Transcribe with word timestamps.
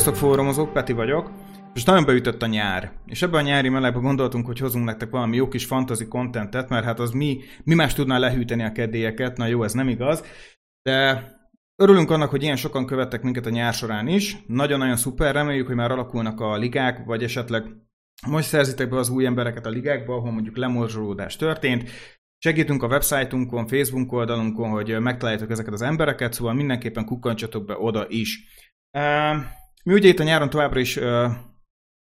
Sziasztok 0.00 0.28
fórumozók, 0.28 0.72
Peti 0.72 0.92
vagyok. 0.92 1.30
És 1.74 1.84
nagyon 1.84 2.04
beütött 2.04 2.42
a 2.42 2.46
nyár. 2.46 2.92
És 3.06 3.22
ebben 3.22 3.40
a 3.40 3.46
nyári 3.46 3.68
melegben 3.68 4.02
gondoltunk, 4.02 4.46
hogy 4.46 4.58
hozunk 4.58 4.84
nektek 4.84 5.10
valami 5.10 5.36
jó 5.36 5.48
kis 5.48 5.64
fantasy 5.64 6.08
contentet, 6.08 6.68
mert 6.68 6.84
hát 6.84 7.00
az 7.00 7.10
mi, 7.10 7.40
mi 7.64 7.74
más 7.74 7.94
tudná 7.94 8.18
lehűteni 8.18 8.62
a 8.62 8.72
kedélyeket, 8.72 9.36
na 9.36 9.46
jó, 9.46 9.62
ez 9.62 9.72
nem 9.72 9.88
igaz. 9.88 10.24
De 10.82 11.24
örülünk 11.82 12.10
annak, 12.10 12.30
hogy 12.30 12.42
ilyen 12.42 12.56
sokan 12.56 12.86
követtek 12.86 13.22
minket 13.22 13.46
a 13.46 13.50
nyár 13.50 13.72
során 13.72 14.06
is. 14.06 14.36
Nagyon-nagyon 14.46 14.96
szuper, 14.96 15.34
reméljük, 15.34 15.66
hogy 15.66 15.76
már 15.76 15.90
alakulnak 15.90 16.40
a 16.40 16.56
ligák, 16.56 17.04
vagy 17.04 17.22
esetleg 17.22 17.64
most 18.26 18.48
szerzitek 18.48 18.88
be 18.88 18.96
az 18.96 19.10
új 19.10 19.26
embereket 19.26 19.66
a 19.66 19.70
ligákba, 19.70 20.14
ahol 20.14 20.32
mondjuk 20.32 20.56
lemorzsolódás 20.56 21.36
történt. 21.36 21.90
Segítünk 22.38 22.82
a 22.82 22.86
websájtunkon, 22.86 23.66
Facebook 23.66 24.12
oldalunkon, 24.12 24.70
hogy 24.70 25.00
megtaláljátok 25.00 25.50
ezeket 25.50 25.72
az 25.72 25.82
embereket, 25.82 26.32
szóval 26.32 26.54
mindenképpen 26.54 27.04
kukkantsatok 27.04 27.64
be 27.64 27.76
oda 27.78 28.06
is. 28.08 28.44
Mi 29.84 29.92
ugye 29.92 30.08
itt 30.08 30.18
a 30.18 30.22
nyáron 30.22 30.50
továbbra 30.50 30.80
is 30.80 30.98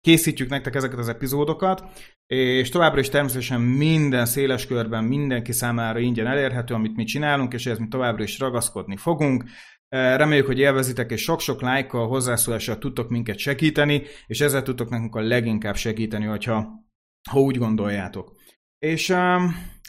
készítjük 0.00 0.48
nektek 0.48 0.74
ezeket 0.74 0.98
az 0.98 1.08
epizódokat, 1.08 1.84
és 2.26 2.68
továbbra 2.68 3.00
is 3.00 3.08
természetesen 3.08 3.60
minden 3.60 4.26
széles 4.26 4.66
körben 4.66 5.04
mindenki 5.04 5.52
számára 5.52 5.98
ingyen 5.98 6.26
elérhető, 6.26 6.74
amit 6.74 6.96
mi 6.96 7.04
csinálunk, 7.04 7.52
és 7.52 7.66
ehhez 7.66 7.78
mi 7.78 7.88
továbbra 7.88 8.22
is 8.22 8.38
ragaszkodni 8.38 8.96
fogunk. 8.96 9.44
Reméljük, 9.88 10.46
hogy 10.46 10.58
élvezitek, 10.58 11.10
és 11.10 11.22
sok-sok 11.22 11.60
lájkkal, 11.60 12.08
hozzászólással 12.08 12.78
tudtok 12.78 13.08
minket 13.08 13.38
segíteni, 13.38 14.02
és 14.26 14.40
ezzel 14.40 14.62
tudtok 14.62 14.90
nekünk 14.90 15.14
a 15.14 15.20
leginkább 15.20 15.76
segíteni, 15.76 16.24
hogyha 16.24 16.82
ha 17.30 17.40
úgy 17.40 17.58
gondoljátok. 17.58 18.32
És 18.78 19.08
uh, 19.08 19.42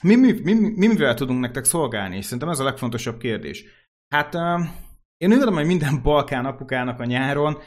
mi, 0.03 0.15
mi, 0.15 0.31
mi, 0.43 0.53
mi 0.53 0.87
mivel 0.87 1.13
tudunk 1.13 1.39
nektek 1.39 1.63
szolgálni? 1.63 2.17
És 2.17 2.25
szerintem 2.25 2.49
ez 2.49 2.59
a 2.59 2.63
legfontosabb 2.63 3.17
kérdés. 3.17 3.63
Hát 4.07 4.35
uh, 4.35 4.59
én 5.25 5.37
úgy 5.37 5.53
hogy 5.53 5.65
minden 5.65 6.01
balkán 6.03 6.45
apukának 6.45 6.99
a 6.99 7.05
nyáron 7.05 7.57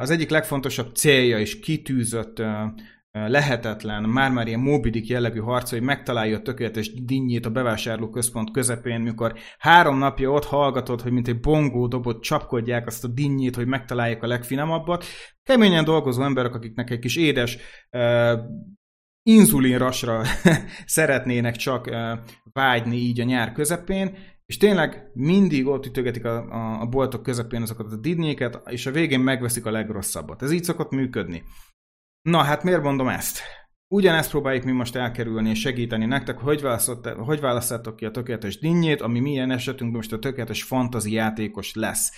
az 0.00 0.10
egyik 0.10 0.30
legfontosabb 0.30 0.94
célja 0.94 1.38
és 1.38 1.60
kitűzött 1.60 2.42
lehetetlen, 3.12 4.02
már-már 4.02 4.46
ilyen 4.46 4.60
mobidik 4.60 5.08
jellegű 5.08 5.38
harc, 5.38 5.70
hogy 5.70 5.82
megtalálja 5.82 6.36
a 6.36 6.42
tökéletes 6.42 6.94
dinnyét 7.04 7.46
a 7.46 7.50
bevásárlóközpont 7.50 8.50
közepén, 8.50 9.00
mikor 9.00 9.34
három 9.58 9.98
napja 9.98 10.30
ott 10.30 10.44
hallgatod, 10.44 11.00
hogy 11.00 11.12
mint 11.12 11.28
egy 11.28 11.40
bongó 11.40 11.86
dobot 11.86 12.22
csapkodják 12.22 12.86
azt 12.86 13.04
a 13.04 13.08
dinnyét, 13.08 13.56
hogy 13.56 13.66
megtalálják 13.66 14.22
a 14.22 14.26
legfinomabbat. 14.26 15.04
Keményen 15.42 15.84
dolgozó 15.84 16.22
emberek, 16.22 16.54
akiknek 16.54 16.90
egy 16.90 16.98
kis 16.98 17.16
édes 17.16 17.58
uh, 17.90 18.32
inzulinrasra 19.22 20.22
szeretnének 20.86 21.56
csak 21.56 21.86
uh, 21.86 22.18
vágyni 22.52 22.96
így 22.96 23.20
a 23.20 23.24
nyár 23.24 23.52
közepén, 23.52 24.16
és 24.48 24.56
tényleg 24.56 25.10
mindig 25.14 25.66
ott 25.66 25.86
ütögetik 25.86 26.24
a, 26.24 26.50
a, 26.50 26.80
a 26.80 26.86
boltok 26.86 27.22
közepén 27.22 27.62
azokat 27.62 27.92
a 27.92 27.96
didnyéket, 27.96 28.62
és 28.66 28.86
a 28.86 28.90
végén 28.90 29.20
megveszik 29.20 29.66
a 29.66 29.70
legrosszabbat. 29.70 30.42
Ez 30.42 30.52
így 30.52 30.64
szokott 30.64 30.90
működni. 30.90 31.42
Na, 32.22 32.42
hát 32.42 32.62
miért 32.62 32.82
mondom 32.82 33.08
ezt? 33.08 33.40
Ugyanezt 33.94 34.30
próbáljuk 34.30 34.64
mi 34.64 34.72
most 34.72 34.96
elkerülni 34.96 35.50
és 35.50 35.60
segíteni 35.60 36.04
nektek, 36.04 36.38
hogy, 36.38 36.64
hogy 37.16 37.40
választjátok 37.40 37.96
ki 37.96 38.04
a 38.04 38.10
tökéletes 38.10 38.58
dinnyét, 38.58 39.00
ami 39.00 39.20
milyen 39.20 39.50
esetünkben 39.50 39.96
most 39.96 40.12
a 40.12 40.18
tökéletes 40.18 40.62
fantazi 40.62 41.12
játékos 41.12 41.74
lesz. 41.74 42.12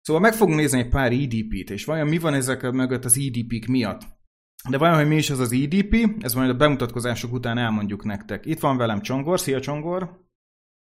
Szóval 0.00 0.22
meg 0.22 0.34
fogunk 0.34 0.58
nézni 0.58 0.78
egy 0.78 0.88
pár 0.88 1.12
EDP-t, 1.12 1.70
és 1.70 1.84
vajon 1.84 2.08
mi 2.08 2.18
van 2.18 2.34
ezek 2.34 2.70
mögött 2.70 3.04
az 3.04 3.18
EDP-k 3.18 3.66
miatt. 3.66 4.02
De 4.68 4.78
vajon, 4.78 4.96
hogy 4.96 5.08
mi 5.08 5.16
is 5.16 5.30
az 5.30 5.38
az 5.38 5.52
EDP, 5.52 5.94
ez 6.20 6.34
majd 6.34 6.50
a 6.50 6.56
bemutatkozások 6.56 7.32
után 7.32 7.58
elmondjuk 7.58 8.04
nektek. 8.04 8.46
Itt 8.46 8.60
van 8.60 8.76
velem 8.76 9.00
Csongor, 9.00 9.40
szia 9.40 9.60
Csongor! 9.60 10.24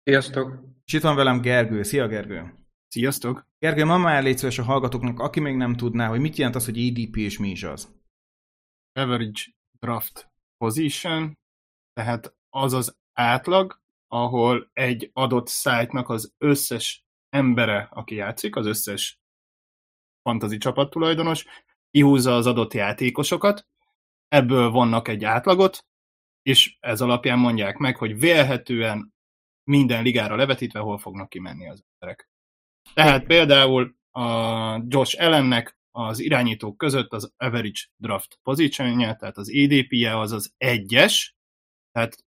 Sziasztok! 0.03 0.77
És 0.89 0.95
itt 0.95 1.01
van 1.01 1.15
velem 1.15 1.41
Gergő. 1.41 1.83
Szia 1.83 2.07
Gergő! 2.07 2.53
Sziasztok! 2.87 3.47
Gergő, 3.59 3.85
ma 3.85 3.97
már 3.97 4.23
légy 4.23 4.37
szíves 4.37 4.57
a 4.57 4.63
hallgatóknak, 4.63 5.19
aki 5.19 5.39
még 5.39 5.55
nem 5.55 5.75
tudná, 5.75 6.07
hogy 6.07 6.19
mit 6.19 6.35
jelent 6.35 6.55
az, 6.55 6.65
hogy 6.65 6.77
EDP 6.77 7.15
és 7.15 7.37
mi 7.37 7.49
is 7.49 7.63
az. 7.63 7.95
Average 8.93 9.41
Draft 9.79 10.31
Position, 10.57 11.37
tehát 11.93 12.35
az 12.49 12.73
az 12.73 12.97
átlag, 13.13 13.81
ahol 14.07 14.69
egy 14.73 15.09
adott 15.13 15.47
szájtnak 15.47 16.09
az 16.09 16.33
összes 16.37 17.05
embere, 17.29 17.87
aki 17.91 18.15
játszik, 18.15 18.55
az 18.55 18.65
összes 18.65 19.19
fantazi 20.21 20.57
csapattulajdonos, 20.57 21.45
kihúzza 21.91 22.35
az 22.35 22.45
adott 22.45 22.73
játékosokat, 22.73 23.67
ebből 24.27 24.69
vannak 24.69 25.07
egy 25.07 25.23
átlagot, 25.23 25.85
és 26.41 26.77
ez 26.79 27.01
alapján 27.01 27.39
mondják 27.39 27.77
meg, 27.77 27.97
hogy 27.97 28.19
vélhetően 28.19 29.17
minden 29.69 30.03
ligára 30.03 30.35
levetítve 30.35 30.79
hol 30.79 30.97
fognak 30.97 31.29
kimenni 31.29 31.69
az 31.69 31.83
emberek. 31.93 32.29
Tehát 32.93 33.25
például 33.25 33.95
a 34.11 34.25
Josh 34.87 35.21
Allennek 35.21 35.77
az 35.91 36.19
irányítók 36.19 36.77
között 36.77 37.13
az 37.13 37.33
average 37.37 37.79
draft 37.95 38.39
position 38.43 38.97
tehát 38.97 39.37
az 39.37 39.49
EDP-je 39.49 40.19
az 40.19 40.31
az 40.31 40.53
egyes, 40.57 41.35
tehát 41.91 42.23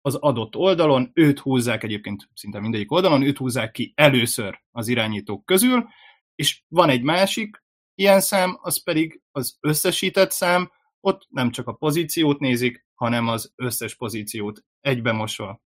az 0.00 0.14
adott 0.14 0.56
oldalon, 0.56 1.10
őt 1.14 1.38
húzzák 1.38 1.82
egyébként 1.82 2.28
szinte 2.34 2.60
mindegyik 2.60 2.92
oldalon, 2.92 3.22
őt 3.22 3.38
húzzák 3.38 3.70
ki 3.70 3.92
először 3.96 4.62
az 4.70 4.88
irányítók 4.88 5.44
közül, 5.44 5.88
és 6.34 6.62
van 6.68 6.88
egy 6.88 7.02
másik 7.02 7.64
ilyen 7.94 8.20
szám, 8.20 8.58
az 8.60 8.82
pedig 8.82 9.20
az 9.30 9.56
összesített 9.60 10.30
szám, 10.30 10.70
ott 11.00 11.26
nem 11.28 11.50
csak 11.50 11.68
a 11.68 11.72
pozíciót 11.72 12.38
nézik, 12.38 12.86
hanem 12.94 13.28
az 13.28 13.52
összes 13.56 13.96
pozíciót 13.96 14.64
egybe 14.80 15.12
mosva 15.12 15.60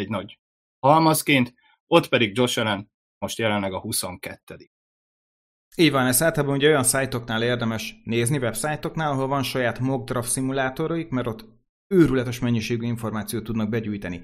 egy 0.00 0.08
nagy 0.08 0.38
halmazként, 0.86 1.54
ott 1.86 2.08
pedig 2.08 2.36
Josh 2.36 2.58
Allen 2.58 2.90
most 3.18 3.38
jelenleg 3.38 3.72
a 3.72 3.80
22 3.80 4.70
így 5.76 5.90
van, 5.90 6.06
ez 6.06 6.22
általában 6.22 6.56
ugye 6.56 6.68
olyan 6.68 6.82
szájtoknál 6.82 7.42
érdemes 7.42 8.00
nézni, 8.04 8.38
websájtoknál, 8.38 9.10
ahol 9.10 9.26
van 9.26 9.42
saját 9.42 9.78
mock 9.78 10.08
draft 10.08 10.30
szimulátoraik, 10.30 11.08
mert 11.08 11.26
ott 11.26 11.44
őrületes 11.94 12.38
mennyiségű 12.38 12.86
információt 12.86 13.44
tudnak 13.44 13.68
begyűjteni. 13.68 14.22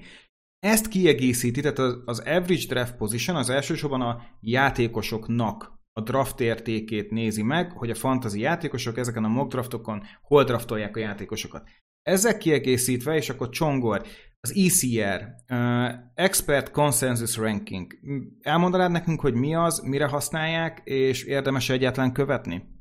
Ezt 0.59 0.87
kiegészíti, 0.87 1.61
tehát 1.61 1.79
az, 2.05 2.19
average 2.19 2.65
draft 2.67 2.95
position 2.95 3.37
az 3.37 3.49
elsősorban 3.49 4.01
a 4.01 4.21
játékosoknak 4.39 5.75
a 5.93 6.01
draft 6.01 6.39
értékét 6.39 7.11
nézi 7.11 7.43
meg, 7.43 7.71
hogy 7.71 7.89
a 7.89 7.95
fantasy 7.95 8.39
játékosok 8.39 8.97
ezeken 8.97 9.23
a 9.23 9.27
mock 9.27 9.49
draftokon 9.49 10.03
hol 10.21 10.43
draftolják 10.43 10.95
a 10.95 10.99
játékosokat. 10.99 11.69
Ezek 12.01 12.37
kiegészítve, 12.37 13.15
és 13.15 13.29
akkor 13.29 13.49
Csongor, 13.49 14.05
az 14.47 14.53
ECR, 14.55 15.35
uh, 15.49 15.93
Expert 16.15 16.71
Consensus 16.71 17.37
Ranking. 17.37 17.93
Elmondanád 18.41 18.91
nekünk, 18.91 19.19
hogy 19.19 19.33
mi 19.33 19.55
az, 19.55 19.79
mire 19.79 20.05
használják, 20.05 20.81
és 20.83 21.23
érdemes 21.23 21.69
egyáltalán 21.69 22.13
követni? 22.13 22.75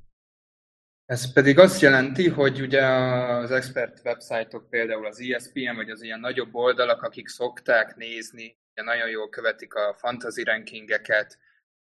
Ez 1.05 1.33
pedig 1.33 1.59
azt 1.59 1.81
jelenti, 1.81 2.29
hogy 2.29 2.61
ugye 2.61 2.87
az 2.87 3.51
expert 3.51 4.01
websájtok, 4.05 4.71
például 4.71 5.07
az 5.07 5.21
ESPN, 5.21 5.77
vagy 5.77 5.91
az 5.91 6.03
ilyen 6.03 6.21
nagyobb 6.21 6.55
oldalak, 6.55 7.03
akik 7.03 7.29
szokták 7.29 7.97
nézni, 7.97 8.59
ugye 8.73 8.83
nagyon 8.83 9.09
jól 9.09 9.29
követik 9.29 9.75
a 9.75 9.95
fantasy 9.99 10.43
rankingeket, 10.43 11.39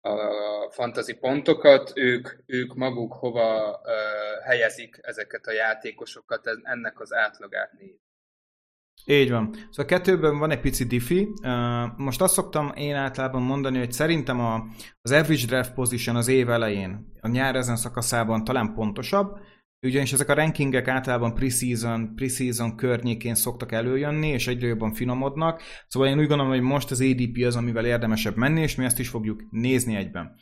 a 0.01 0.71
fantasy 0.71 1.13
pontokat, 1.13 1.91
ők, 1.95 2.29
ők 2.45 2.75
maguk 2.75 3.13
hova 3.13 3.69
uh, 3.69 4.45
helyezik 4.45 4.99
ezeket 5.01 5.47
a 5.47 5.51
játékosokat, 5.51 6.47
ennek 6.63 6.99
az 6.99 7.13
átlagát 7.13 7.73
nézik. 7.73 8.08
Így 9.05 9.29
van. 9.29 9.53
Szóval 9.53 9.85
kettőben 9.85 10.37
van 10.37 10.51
egy 10.51 10.59
pici 10.59 10.83
diffi. 10.83 11.27
Most 11.97 12.21
azt 12.21 12.33
szoktam 12.33 12.71
én 12.75 12.95
általában 12.95 13.41
mondani, 13.41 13.77
hogy 13.77 13.91
szerintem 13.91 14.39
a, 14.39 14.63
az 15.01 15.11
average 15.11 15.45
draft 15.45 15.73
position 15.73 16.15
az 16.15 16.27
év 16.27 16.49
elején, 16.49 17.11
a 17.21 17.27
nyár 17.27 17.55
ezen 17.55 17.75
szakaszában 17.75 18.43
talán 18.43 18.73
pontosabb, 18.73 19.39
ugyanis 19.81 20.13
ezek 20.13 20.29
a 20.29 20.33
rankingek 20.33 20.87
általában 20.87 21.33
preseason, 21.33 22.15
preseason 22.15 22.75
környékén 22.75 23.35
szoktak 23.35 23.71
előjönni, 23.71 24.27
és 24.27 24.47
egyre 24.47 24.67
jobban 24.67 24.93
finomodnak. 24.93 25.61
Szóval 25.87 26.09
én 26.09 26.19
úgy 26.19 26.27
gondolom, 26.27 26.51
hogy 26.51 26.61
most 26.61 26.91
az 26.91 27.01
ADP 27.01 27.43
az, 27.45 27.55
amivel 27.55 27.85
érdemesebb 27.85 28.35
menni, 28.35 28.61
és 28.61 28.75
mi 28.75 28.85
ezt 28.85 28.99
is 28.99 29.09
fogjuk 29.09 29.43
nézni 29.49 29.95
egyben. 29.95 30.35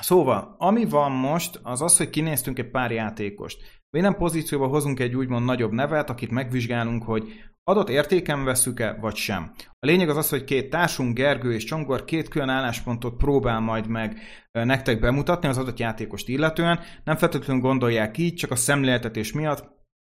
Szóval, 0.00 0.54
ami 0.58 0.84
van 0.84 1.12
most, 1.12 1.60
az 1.62 1.82
az, 1.82 1.96
hogy 1.96 2.10
kinéztünk 2.10 2.58
egy 2.58 2.70
pár 2.70 2.90
játékost. 2.90 3.79
Minden 3.90 4.16
pozícióba 4.16 4.66
hozunk 4.66 5.00
egy 5.00 5.16
úgymond 5.16 5.44
nagyobb 5.44 5.72
nevet, 5.72 6.10
akit 6.10 6.30
megvizsgálunk, 6.30 7.02
hogy 7.02 7.32
adott 7.64 7.88
értéken 7.88 8.44
veszük-e, 8.44 8.96
vagy 9.00 9.14
sem. 9.14 9.52
A 9.78 9.86
lényeg 9.86 10.08
az 10.08 10.16
az, 10.16 10.28
hogy 10.28 10.44
két 10.44 10.70
társunk, 10.70 11.14
Gergő 11.14 11.54
és 11.54 11.64
Csongor 11.64 12.04
két 12.04 12.28
külön 12.28 12.48
álláspontot 12.48 13.16
próbál 13.16 13.60
majd 13.60 13.86
meg 13.86 14.18
nektek 14.52 15.00
bemutatni 15.00 15.48
az 15.48 15.58
adott 15.58 15.78
játékost 15.78 16.28
illetően. 16.28 16.80
Nem 17.04 17.16
feltétlenül 17.16 17.62
gondolják 17.62 18.18
így, 18.18 18.34
csak 18.34 18.50
a 18.50 18.56
szemléltetés 18.56 19.32
miatt, 19.32 19.68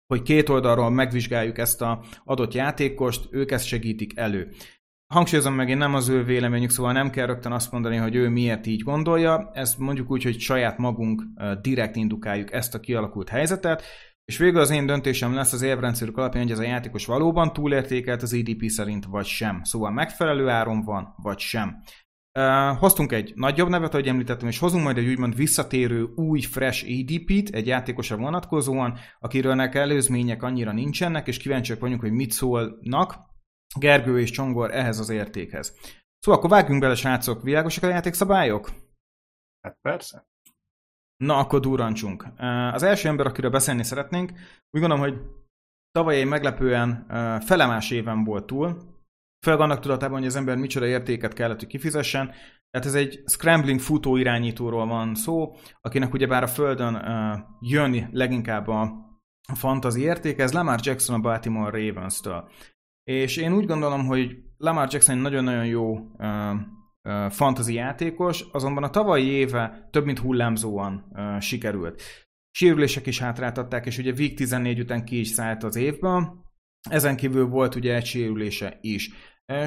hogy 0.07 0.21
két 0.21 0.49
oldalról 0.49 0.89
megvizsgáljuk 0.89 1.57
ezt 1.57 1.81
a 1.81 2.03
adott 2.23 2.53
játékost, 2.53 3.27
ők 3.31 3.51
ezt 3.51 3.65
segítik 3.65 4.17
elő. 4.17 4.51
Hangsúlyozom 5.11 5.53
meg, 5.53 5.69
én 5.69 5.77
nem 5.77 5.93
az 5.93 6.09
ő 6.09 6.23
véleményük, 6.23 6.69
szóval 6.69 6.91
nem 6.91 7.09
kell 7.09 7.25
rögtön 7.25 7.51
azt 7.51 7.71
mondani, 7.71 7.95
hogy 7.95 8.15
ő 8.15 8.29
miért 8.29 8.67
így 8.67 8.81
gondolja, 8.81 9.51
ezt 9.53 9.77
mondjuk 9.77 10.11
úgy, 10.11 10.23
hogy 10.23 10.39
saját 10.39 10.77
magunk 10.77 11.23
direkt 11.61 11.95
indukáljuk 11.95 12.53
ezt 12.53 12.75
a 12.75 12.79
kialakult 12.79 13.29
helyzetet, 13.29 13.83
és 14.25 14.37
végül 14.37 14.59
az 14.59 14.69
én 14.69 14.85
döntésem 14.85 15.33
lesz 15.33 15.53
az 15.53 15.61
érvrendszerük 15.61 16.17
alapján, 16.17 16.43
hogy 16.43 16.51
ez 16.51 16.59
a 16.59 16.63
játékos 16.63 17.05
valóban 17.05 17.53
túlértékelt 17.53 18.21
az 18.21 18.33
EDP 18.33 18.63
szerint, 18.69 19.05
vagy 19.05 19.25
sem. 19.25 19.63
Szóval 19.63 19.91
megfelelő 19.91 20.49
áron 20.49 20.81
van, 20.81 21.13
vagy 21.17 21.39
sem. 21.39 21.83
Uh, 22.39 22.77
hoztunk 22.77 23.11
egy 23.11 23.31
nagyobb 23.35 23.69
nevet, 23.69 23.93
ahogy 23.93 24.07
említettem, 24.07 24.47
és 24.47 24.59
hozunk 24.59 24.83
majd 24.83 24.97
egy 24.97 25.07
úgymond 25.07 25.35
visszatérő 25.35 26.03
új 26.15 26.41
fresh 26.41 26.85
ADP-t, 26.89 27.55
egy 27.55 27.67
játékosra 27.67 28.17
vonatkozóan, 28.17 28.97
akiről 29.19 29.55
nek 29.55 29.75
előzmények 29.75 30.43
annyira 30.43 30.71
nincsenek, 30.71 31.27
és 31.27 31.37
kíváncsiak 31.37 31.79
vagyunk, 31.79 32.01
hogy 32.01 32.11
mit 32.11 32.31
szólnak 32.31 33.29
Gergő 33.79 34.19
és 34.19 34.29
Csongor 34.29 34.71
ehhez 34.71 34.99
az 34.99 35.09
értékhez. 35.09 35.75
Szóval 36.19 36.39
akkor 36.39 36.49
vágjunk 36.49 36.81
bele, 36.81 36.95
srácok, 36.95 37.43
világosak 37.43 37.83
a 37.83 37.87
játékszabályok? 37.87 38.71
Hát 39.61 39.77
persze. 39.81 40.29
Na, 41.17 41.37
akkor 41.37 41.59
durrancsunk. 41.59 42.25
Az 42.71 42.83
első 42.83 43.07
ember, 43.07 43.25
akiről 43.25 43.51
beszélni 43.51 43.83
szeretnénk, 43.83 44.29
úgy 44.69 44.79
gondolom, 44.79 44.99
hogy 44.99 45.21
tavaly 45.91 46.19
egy 46.19 46.27
meglepően 46.27 47.05
felemás 47.45 47.91
éven 47.91 48.23
volt 48.23 48.45
túl, 48.45 48.91
főleg 49.45 49.59
annak 49.59 49.79
tudatában, 49.79 50.17
hogy 50.17 50.27
az 50.27 50.35
ember 50.35 50.57
micsoda 50.57 50.85
értéket 50.85 51.33
kellett, 51.33 51.59
hogy 51.59 51.67
kifizessen. 51.67 52.33
Tehát 52.69 52.87
ez 52.87 52.93
egy 52.93 53.23
scrambling 53.25 53.79
futó 53.79 54.15
irányítóról 54.15 54.85
van 54.85 55.15
szó, 55.15 55.55
akinek 55.81 56.13
ugyebár 56.13 56.43
a 56.43 56.47
földön 56.47 56.95
uh, 56.95 57.39
jön 57.59 58.09
leginkább 58.11 58.67
a 58.67 59.09
fantasy 59.53 60.01
érték, 60.01 60.39
ez 60.39 60.53
Lamar 60.53 60.79
Jackson 60.83 61.15
a 61.15 61.21
Baltimore 61.21 61.85
Ravens-től. 61.85 62.49
És 63.03 63.37
én 63.37 63.53
úgy 63.53 63.65
gondolom, 63.65 64.05
hogy 64.05 64.37
Lamar 64.57 64.87
Jackson 64.91 65.17
nagyon-nagyon 65.17 65.65
jó 65.65 65.97
fantasy 67.29 67.73
játékos, 67.73 68.45
azonban 68.51 68.83
a 68.83 68.89
tavalyi 68.89 69.27
éve 69.27 69.87
több 69.91 70.05
mint 70.05 70.19
hullámzóan 70.19 71.17
sikerült. 71.39 72.01
Sérülések 72.51 73.07
is 73.07 73.19
hátráltatták, 73.19 73.85
és 73.85 73.97
ugye 73.97 74.13
Week 74.17 74.33
14 74.33 74.79
után 74.79 75.05
ki 75.05 75.19
is 75.19 75.27
szállt 75.27 75.63
az 75.63 75.75
évben. 75.75 76.43
Ezen 76.89 77.15
kívül 77.15 77.47
volt 77.47 77.75
ugye 77.75 77.95
egy 77.95 78.05
sérülése 78.05 78.77
is. 78.81 79.09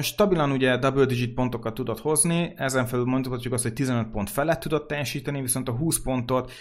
Stabilan 0.01 0.51
ugye 0.51 0.77
double 0.77 1.05
digit 1.05 1.33
pontokat 1.33 1.73
tudott 1.73 1.99
hozni, 1.99 2.53
ezen 2.55 2.85
felül 2.85 3.05
mondhatjuk 3.05 3.53
azt, 3.53 3.63
hogy 3.63 3.73
15 3.73 4.09
pont 4.09 4.29
felett 4.29 4.59
tudott 4.59 4.87
teljesíteni, 4.87 5.41
viszont 5.41 5.69
a 5.69 5.71
20 5.71 6.01
pontot 6.01 6.51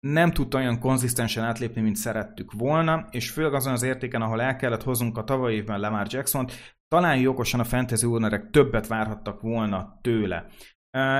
nem 0.00 0.32
tudta 0.32 0.58
olyan 0.58 0.78
konzisztensen 0.78 1.44
átlépni, 1.44 1.80
mint 1.80 1.96
szerettük 1.96 2.52
volna, 2.52 3.06
és 3.10 3.30
főleg 3.30 3.54
azon 3.54 3.72
az 3.72 3.82
értéken, 3.82 4.22
ahol 4.22 4.42
el 4.42 4.56
kellett 4.56 4.82
hoznunk 4.82 5.18
a 5.18 5.24
tavaly 5.24 5.54
évben 5.54 5.80
Lamar 5.80 6.06
Jackson-t, 6.10 6.76
talán 6.88 7.18
jogosan 7.18 7.60
a 7.60 7.64
fantasy 7.64 8.06
ownerek 8.06 8.50
többet 8.50 8.86
várhattak 8.86 9.40
volna 9.40 9.98
tőle. 10.00 10.46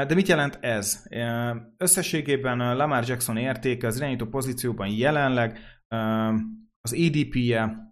De 0.07 0.15
mit 0.15 0.29
jelent 0.29 0.59
ez? 0.61 1.07
Összességében 1.77 2.77
Lamar 2.77 3.05
Jackson 3.09 3.37
értéke 3.37 3.87
az 3.87 3.97
irányító 3.97 4.27
pozícióban 4.27 4.89
jelenleg 4.89 5.59
az 6.81 6.93
ADP-je 6.93 7.87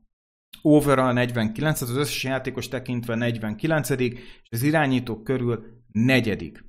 overall 0.63 1.13
49, 1.13 1.79
tehát 1.79 1.95
az 1.95 2.01
összes 2.01 2.25
játékos 2.25 2.69
tekintve 2.69 3.15
49 3.15 3.91
és 3.91 4.49
az 4.51 4.63
irányítók 4.63 5.25
körül 5.25 5.65
negyedik. 5.93 6.65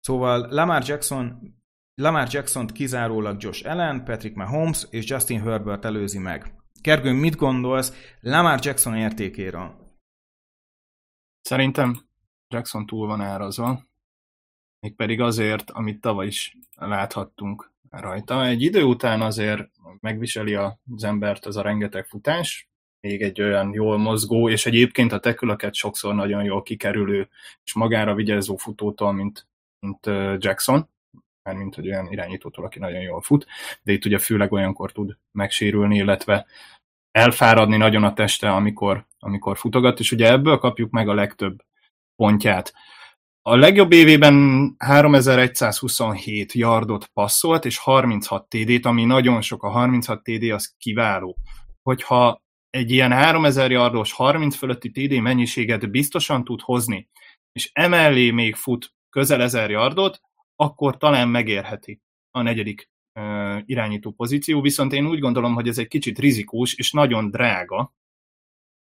Szóval 0.00 0.46
Lamar 0.50 0.82
Jackson 0.86 1.54
Lamar 1.94 2.28
Jackson-t 2.30 2.72
kizárólag 2.72 3.42
Josh 3.42 3.70
Allen, 3.70 4.04
Patrick 4.04 4.36
Mahomes 4.36 4.86
és 4.90 5.08
Justin 5.08 5.40
Herbert 5.40 5.84
előzi 5.84 6.18
meg. 6.18 6.54
Kergő, 6.80 7.12
mit 7.12 7.36
gondolsz 7.36 8.16
Lamar 8.20 8.58
Jackson 8.62 8.96
értékéről? 8.96 9.90
Szerintem 11.40 12.00
Jackson 12.48 12.86
túl 12.86 13.06
van 13.06 13.20
árazva, 13.20 13.82
mégpedig 14.80 15.20
azért, 15.20 15.70
amit 15.70 16.00
tavaly 16.00 16.26
is 16.26 16.56
láthattunk 16.74 17.72
rajta. 17.90 18.46
Egy 18.46 18.62
idő 18.62 18.82
után 18.82 19.20
azért 19.22 19.70
megviseli 20.00 20.54
az 20.54 21.04
embert 21.04 21.46
az 21.46 21.56
a 21.56 21.62
rengeteg 21.62 22.06
futás, 22.06 22.68
még 23.00 23.22
egy 23.22 23.42
olyan 23.42 23.72
jól 23.72 23.98
mozgó, 23.98 24.48
és 24.48 24.66
egyébként 24.66 25.12
a 25.12 25.20
tekülöket 25.20 25.74
sokszor 25.74 26.14
nagyon 26.14 26.44
jól 26.44 26.62
kikerülő, 26.62 27.28
és 27.64 27.74
magára 27.74 28.14
vigyázó 28.14 28.56
futótól, 28.56 29.12
mint, 29.12 29.46
mint 29.78 30.06
Jackson, 30.44 30.88
mint 31.50 31.74
hogy 31.74 31.88
olyan 31.88 32.12
irányítótól, 32.12 32.64
aki 32.64 32.78
nagyon 32.78 33.00
jól 33.00 33.20
fut, 33.20 33.46
de 33.82 33.92
itt 33.92 34.04
ugye 34.04 34.18
főleg 34.18 34.52
olyankor 34.52 34.92
tud 34.92 35.16
megsérülni, 35.32 35.96
illetve 35.96 36.46
elfáradni 37.10 37.76
nagyon 37.76 38.04
a 38.04 38.12
teste, 38.12 38.50
amikor, 38.50 39.06
amikor 39.18 39.58
futogat, 39.58 39.98
és 39.98 40.12
ugye 40.12 40.30
ebből 40.30 40.58
kapjuk 40.58 40.90
meg 40.90 41.08
a 41.08 41.14
legtöbb 41.14 41.62
pontját. 42.16 42.72
A 43.42 43.56
legjobb 43.56 43.92
évében 43.92 44.74
3127 44.78 46.52
yardot 46.52 47.06
passzolt, 47.06 47.64
és 47.64 47.78
36 47.78 48.48
TD-t, 48.48 48.86
ami 48.86 49.04
nagyon 49.04 49.40
sok, 49.40 49.62
a 49.62 49.68
36 49.68 50.22
TD 50.22 50.50
az 50.50 50.74
kiváló. 50.78 51.36
Hogyha 51.82 52.42
egy 52.70 52.90
ilyen 52.90 53.12
3000 53.12 53.70
yardos 53.70 54.12
30 54.12 54.56
fölötti 54.56 54.90
TD 54.90 55.20
mennyiséget 55.20 55.90
biztosan 55.90 56.44
tud 56.44 56.60
hozni, 56.60 57.08
és 57.52 57.70
emellé 57.72 58.30
még 58.30 58.54
fut 58.54 58.94
közel 59.10 59.42
1000 59.42 59.70
yardot, 59.70 60.20
akkor 60.62 60.96
talán 60.96 61.28
megérheti 61.28 62.00
a 62.30 62.42
negyedik 62.42 62.90
irányító 63.64 64.10
pozíció, 64.10 64.60
viszont 64.60 64.92
én 64.92 65.06
úgy 65.06 65.18
gondolom, 65.18 65.54
hogy 65.54 65.68
ez 65.68 65.78
egy 65.78 65.88
kicsit 65.88 66.18
rizikós 66.18 66.74
és 66.74 66.90
nagyon 66.92 67.30
drága. 67.30 67.94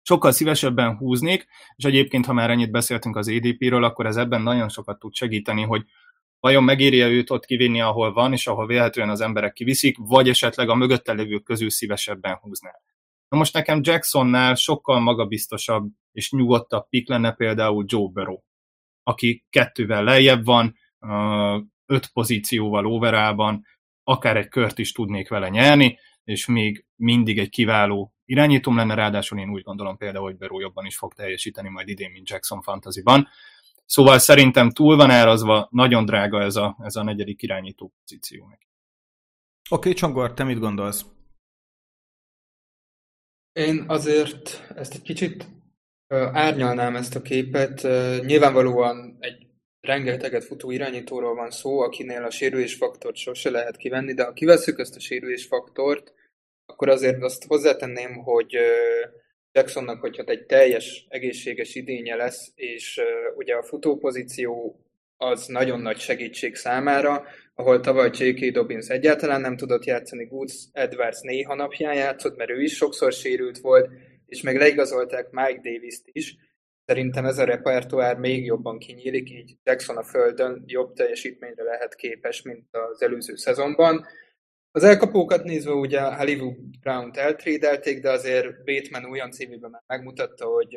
Sokkal 0.03 0.33
szívesebben 0.33 0.97
húznék, 0.97 1.47
és 1.77 1.85
egyébként, 1.85 2.27
ha 2.27 2.33
már 2.33 2.51
ennyit 2.51 2.71
beszéltünk 2.71 3.17
az 3.17 3.29
EDP-ről, 3.29 3.85
akkor 3.85 4.07
ez 4.07 4.17
ebben 4.17 4.43
nagyon 4.43 4.69
sokat 4.69 4.99
tud 4.99 5.15
segíteni, 5.15 5.63
hogy 5.63 5.85
vajon 6.41 6.65
megéri 6.65 7.01
őt 7.01 7.31
ott 7.31 7.45
kivinni, 7.45 7.81
ahol 7.81 8.13
van, 8.13 8.33
és 8.33 8.47
ahol 8.47 8.67
véletlenül 8.67 9.13
az 9.13 9.21
emberek 9.21 9.53
kiviszik, 9.53 9.97
vagy 9.99 10.29
esetleg 10.29 10.69
a 10.69 10.75
mögötte 10.75 11.13
lévők 11.13 11.45
közül 11.45 11.71
szívesebben 11.71 12.37
húznál. 12.37 12.83
Na 13.29 13.39
most 13.39 13.55
nekem 13.55 13.81
Jacksonnál 13.83 14.55
sokkal 14.55 15.01
magabiztosabb 15.01 15.91
és 16.13 16.31
nyugodtabb 16.31 16.89
pick 16.89 17.09
lenne 17.09 17.33
például 17.33 17.85
Joe 17.87 18.09
Burrow, 18.13 18.39
aki 19.03 19.45
kettővel 19.51 20.05
lejjebb 20.05 20.45
van, 20.45 20.77
öt 21.87 22.07
pozícióval 22.13 22.87
overában, 22.87 23.65
akár 24.03 24.37
egy 24.37 24.49
kört 24.49 24.79
is 24.79 24.93
tudnék 24.93 25.29
vele 25.29 25.49
nyerni, 25.49 25.99
és 26.25 26.47
még 26.47 26.85
mindig 26.97 27.39
egy 27.39 27.49
kiváló 27.49 28.13
irányítom 28.25 28.77
lenne, 28.77 28.95
ráadásul 28.95 29.39
én 29.39 29.51
úgy 29.51 29.63
gondolom 29.63 29.97
például, 29.97 30.25
hogy 30.25 30.37
Burrow 30.37 30.61
jobban 30.61 30.87
is 30.87 30.97
fog 30.97 31.15
teljesíteni 31.15 31.69
majd 31.69 31.89
idén, 31.89 32.11
mint 32.11 32.29
Jackson 32.29 32.63
Fantasy-ban. 32.63 33.29
Szóval 33.85 34.19
szerintem 34.19 34.71
túl 34.71 34.97
van 34.97 35.11
árazva, 35.11 35.69
nagyon 35.71 36.05
drága 36.05 36.43
ez 36.43 36.57
a, 36.57 36.77
ez 36.83 36.97
a 36.97 37.03
negyedik 37.03 37.43
irányító 37.43 37.93
pozíció. 38.01 38.45
Oké, 38.45 38.59
okay, 39.71 39.93
Csongor, 39.93 40.35
te 40.35 40.45
mit 40.45 40.59
gondolsz? 40.59 41.07
Én 43.53 43.85
azért 43.87 44.73
ezt 44.75 44.95
egy 44.95 45.03
kicsit 45.03 45.49
árnyalnám 46.33 46.97
ezt 46.97 47.15
a 47.15 47.23
képet. 47.23 47.83
Nyilvánvalóan 48.27 49.17
egy 49.21 49.48
rengeteget 49.81 50.45
futó 50.45 50.71
irányítóról 50.71 51.35
van 51.35 51.51
szó, 51.51 51.81
akinél 51.81 52.23
a 52.23 52.31
sérülésfaktort 52.31 53.17
sose 53.17 53.51
lehet 53.51 53.77
kivenni, 53.77 54.15
de 54.15 54.25
ha 54.25 54.33
kiveszük 54.33 54.79
ezt 54.79 54.97
a 54.97 55.01
sérülésfaktort, 55.01 56.13
akkor 56.67 56.89
azért 56.89 57.23
azt 57.23 57.45
hozzátenném, 57.45 58.15
hogy 58.15 58.57
Jacksonnak, 59.53 60.01
hogyha 60.01 60.23
egy 60.23 60.47
teljes 60.47 61.07
egészséges 61.09 61.75
idénye 61.75 62.15
lesz, 62.15 62.53
és 62.55 63.01
ugye 63.37 63.55
a 63.55 63.63
futópozíció 63.63 64.81
az 65.17 65.47
nagyon 65.47 65.81
nagy 65.81 65.99
segítség 65.99 66.55
számára, 66.55 67.25
ahol 67.55 67.81
tavaly 67.81 68.11
J.K. 68.13 68.53
Dobbins 68.53 68.89
egyáltalán 68.89 69.41
nem 69.41 69.57
tudott 69.57 69.85
játszani, 69.85 70.29
Woods 70.31 70.55
Edwards 70.73 71.21
néha 71.21 71.55
napján 71.55 71.95
játszott, 71.95 72.37
mert 72.37 72.51
ő 72.51 72.63
is 72.63 72.77
sokszor 72.77 73.13
sérült 73.13 73.59
volt, 73.59 73.91
és 74.27 74.43
meg 74.43 74.57
leigazolták 74.57 75.31
Mike 75.31 75.61
Davis-t 75.63 76.03
is. 76.13 76.37
Szerintem 76.89 77.25
ez 77.25 77.39
a 77.39 77.45
repertoár 77.45 78.17
még 78.17 78.45
jobban 78.45 78.79
kinyílik, 78.79 79.31
így 79.31 79.57
Jackson 79.63 79.97
a 79.97 80.03
földön 80.03 80.65
jobb 80.67 80.93
teljesítményre 80.93 81.63
lehet 81.63 81.95
képes, 81.95 82.43
mint 82.43 82.67
az 82.71 83.03
előző 83.03 83.37
szezonban. 83.37 84.07
Az 84.71 84.85
elkapókat 84.85 85.45
nézve 85.45 85.73
ugye 85.73 86.01
Hollywood 86.01 86.57
Brown-t 86.81 87.17
eltrédelték, 87.17 88.01
de 88.01 88.11
azért 88.11 88.65
Bateman 88.65 89.11
olyan 89.11 89.31
már 89.71 89.83
megmutatta, 89.87 90.47
hogy 90.47 90.77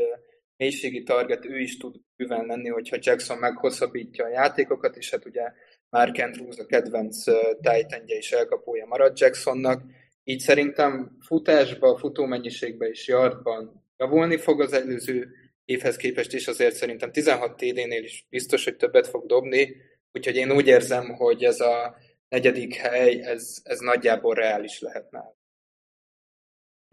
mélységi 0.57 1.03
target 1.03 1.45
ő 1.45 1.59
is 1.59 1.77
tud 1.77 1.95
bőven 2.15 2.45
lenni, 2.45 2.69
hogyha 2.69 2.97
Jackson 2.99 3.37
meghosszabbítja 3.37 4.25
a 4.25 4.29
játékokat, 4.29 4.95
és 4.95 5.09
hát 5.11 5.25
ugye 5.25 5.51
Mark 5.89 6.17
Andrews 6.17 6.57
a 6.57 6.65
kedvenc 6.65 7.23
tájtendje 7.61 8.15
és 8.15 8.31
elkapója 8.31 8.85
marad 8.85 9.19
Jacksonnak. 9.19 9.81
Így 10.23 10.39
szerintem 10.39 11.17
futásba, 11.25 11.97
futómennyiségbe 11.97 12.87
és 12.87 13.07
yardban 13.07 13.83
javulni 13.97 14.37
fog 14.37 14.61
az 14.61 14.73
előző 14.73 15.40
évhez 15.65 15.95
képest 15.95 16.33
is, 16.33 16.47
azért 16.47 16.75
szerintem 16.75 17.11
16 17.11 17.55
TD-nél 17.55 18.03
is 18.03 18.25
biztos, 18.29 18.63
hogy 18.63 18.75
többet 18.75 19.07
fog 19.07 19.25
dobni, 19.25 19.75
úgyhogy 20.11 20.35
én 20.35 20.51
úgy 20.51 20.67
érzem, 20.67 21.13
hogy 21.13 21.43
ez 21.43 21.59
a 21.59 21.95
negyedik 22.29 22.75
hely, 22.75 23.21
ez, 23.21 23.61
ez 23.63 23.79
nagyjából 23.79 24.33
reális 24.33 24.79
lehetne. 24.79 25.39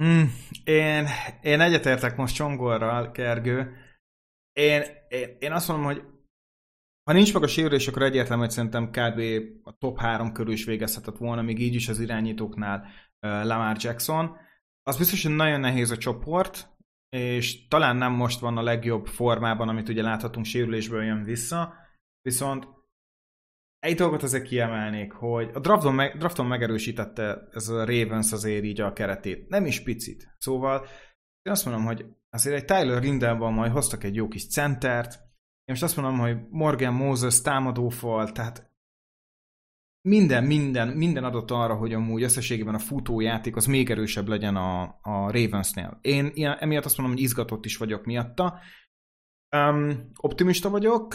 Mm, 0.02 0.22
én, 0.64 1.06
én 1.42 1.60
egyetértek 1.60 2.16
most 2.16 2.34
Csongorral, 2.34 3.10
Kergő. 3.10 3.72
Én, 4.52 4.82
én, 5.08 5.36
én 5.38 5.52
azt 5.52 5.68
mondom, 5.68 5.86
hogy 5.86 6.02
ha 7.04 7.12
nincs 7.12 7.34
meg 7.34 7.42
a 7.42 7.46
sérülés, 7.46 7.88
akkor 7.88 8.02
egyértelmű, 8.02 8.42
hogy 8.42 8.50
szerintem 8.50 8.90
kb. 8.90 9.20
a 9.62 9.76
top 9.78 9.98
3 9.98 10.32
körül 10.32 10.52
is 10.52 10.64
végezhetett 10.64 11.16
volna, 11.16 11.42
még 11.42 11.60
így 11.60 11.74
is 11.74 11.88
az 11.88 12.00
irányítóknál 12.00 12.80
uh, 12.80 13.44
Lamar 13.44 13.76
Jackson. 13.78 14.36
Az 14.82 14.96
biztos, 14.96 15.22
hogy 15.22 15.34
nagyon 15.34 15.60
nehéz 15.60 15.90
a 15.90 15.96
csoport, 15.96 16.77
és 17.08 17.66
talán 17.68 17.96
nem 17.96 18.12
most 18.12 18.40
van 18.40 18.56
a 18.56 18.62
legjobb 18.62 19.06
formában, 19.06 19.68
amit 19.68 19.88
ugye 19.88 20.02
láthatunk, 20.02 20.46
sérülésből 20.46 21.02
jön 21.02 21.22
vissza. 21.22 21.74
Viszont 22.22 22.68
egy 23.78 23.96
dolgot 23.96 24.22
azért 24.22 24.44
kiemelnék, 24.44 25.12
hogy 25.12 25.50
a 25.54 25.60
drafton, 25.60 25.94
meg, 25.94 26.16
drafton 26.16 26.46
megerősítette 26.46 27.48
ez 27.52 27.68
a 27.68 27.84
Ravens 27.84 28.32
azért 28.32 28.64
így 28.64 28.80
a 28.80 28.92
keretét. 28.92 29.48
Nem 29.48 29.66
is 29.66 29.82
picit. 29.82 30.34
Szóval 30.38 30.86
én 31.42 31.52
azt 31.52 31.64
mondom, 31.64 31.84
hogy 31.84 32.06
azért 32.30 32.56
egy 32.56 32.64
Tyler 32.64 33.02
Rindelban 33.02 33.52
majd 33.52 33.72
hoztak 33.72 34.04
egy 34.04 34.14
jó 34.14 34.28
kis 34.28 34.48
centert, 34.48 35.26
én 35.68 35.74
most 35.74 35.82
azt 35.82 35.96
mondom, 35.96 36.18
hogy 36.18 36.36
Morgan 36.50 36.94
Moses 36.94 37.40
támadófal, 37.40 38.32
tehát 38.32 38.67
minden, 40.02 40.44
minden, 40.44 40.88
minden 40.88 41.24
adott 41.24 41.50
arra, 41.50 41.74
hogy 41.74 41.92
amúgy 41.92 42.22
összességében 42.22 42.74
a 42.74 42.78
futójáték 42.78 43.56
az 43.56 43.66
még 43.66 43.90
erősebb 43.90 44.28
legyen 44.28 44.56
a, 44.56 44.82
a 44.82 45.30
Ravensnél. 45.30 45.98
Én 46.00 46.30
ilyen, 46.34 46.56
emiatt 46.58 46.84
azt 46.84 46.96
mondom, 46.96 47.16
hogy 47.16 47.24
izgatott 47.24 47.64
is 47.64 47.76
vagyok 47.76 48.04
miatta. 48.04 48.58
Um, 49.56 50.10
optimista 50.16 50.70
vagyok. 50.70 51.14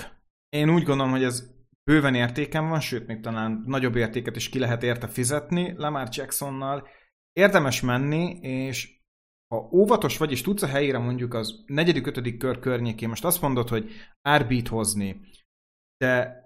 Én 0.50 0.70
úgy 0.70 0.84
gondolom, 0.84 1.12
hogy 1.12 1.24
ez 1.24 1.52
bőven 1.84 2.16
értéken 2.16 2.70
van, 2.70 2.80
sőt, 2.80 3.08
még 3.08 3.20
talán 3.20 3.63
nagyobb 3.66 3.96
értéket 3.96 4.36
is 4.36 4.50
ki 4.50 4.60
lehet 4.60 4.84
érte 4.84 5.08
fizetni 5.08 5.74
Lamar 5.75 6.08
Jacksonnal. 6.12 6.88
Érdemes 7.32 7.82
menni, 7.82 8.40
és 8.42 9.02
ha 9.48 9.70
óvatos 9.72 10.18
vagy, 10.18 10.32
és 10.32 10.42
tudsz 10.42 10.62
a 10.62 10.68
helyére 10.68 10.98
mondjuk 10.98 11.34
az 11.34 11.63
negyedik, 11.66 12.08
ötödik 12.08 12.38
kör 12.38 12.60
környékén, 12.60 13.10
most 13.10 13.25
azt 13.25 13.42
mondod, 13.42 13.70
hogy 13.70 13.92
RB-t 14.30 14.68
hozni, 14.68 15.20
de 15.98 16.43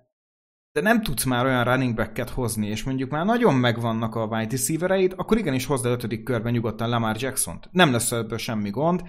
de 0.78 0.84
nem 0.84 1.02
tudsz 1.02 1.24
már 1.24 1.46
olyan 1.46 1.64
running 1.64 1.96
back 1.96 2.30
hozni, 2.30 2.68
és 2.68 2.84
mondjuk 2.84 3.10
már 3.10 3.26
nagyon 3.26 3.56
megvannak 3.56 4.16
a 4.16 4.26
wide 4.26 4.50
receivereid, 4.50 5.14
akkor 5.16 5.38
igenis 5.38 5.66
hozd 5.66 5.86
el 5.86 5.92
ötödik 5.92 6.24
körben 6.24 6.52
nyugodtan 6.52 6.90
Lamar 6.90 7.16
Jackson-t. 7.20 7.70
Nem 7.72 7.92
lesz 7.92 8.12
ebből 8.12 8.38
semmi 8.38 8.70
gond. 8.70 9.02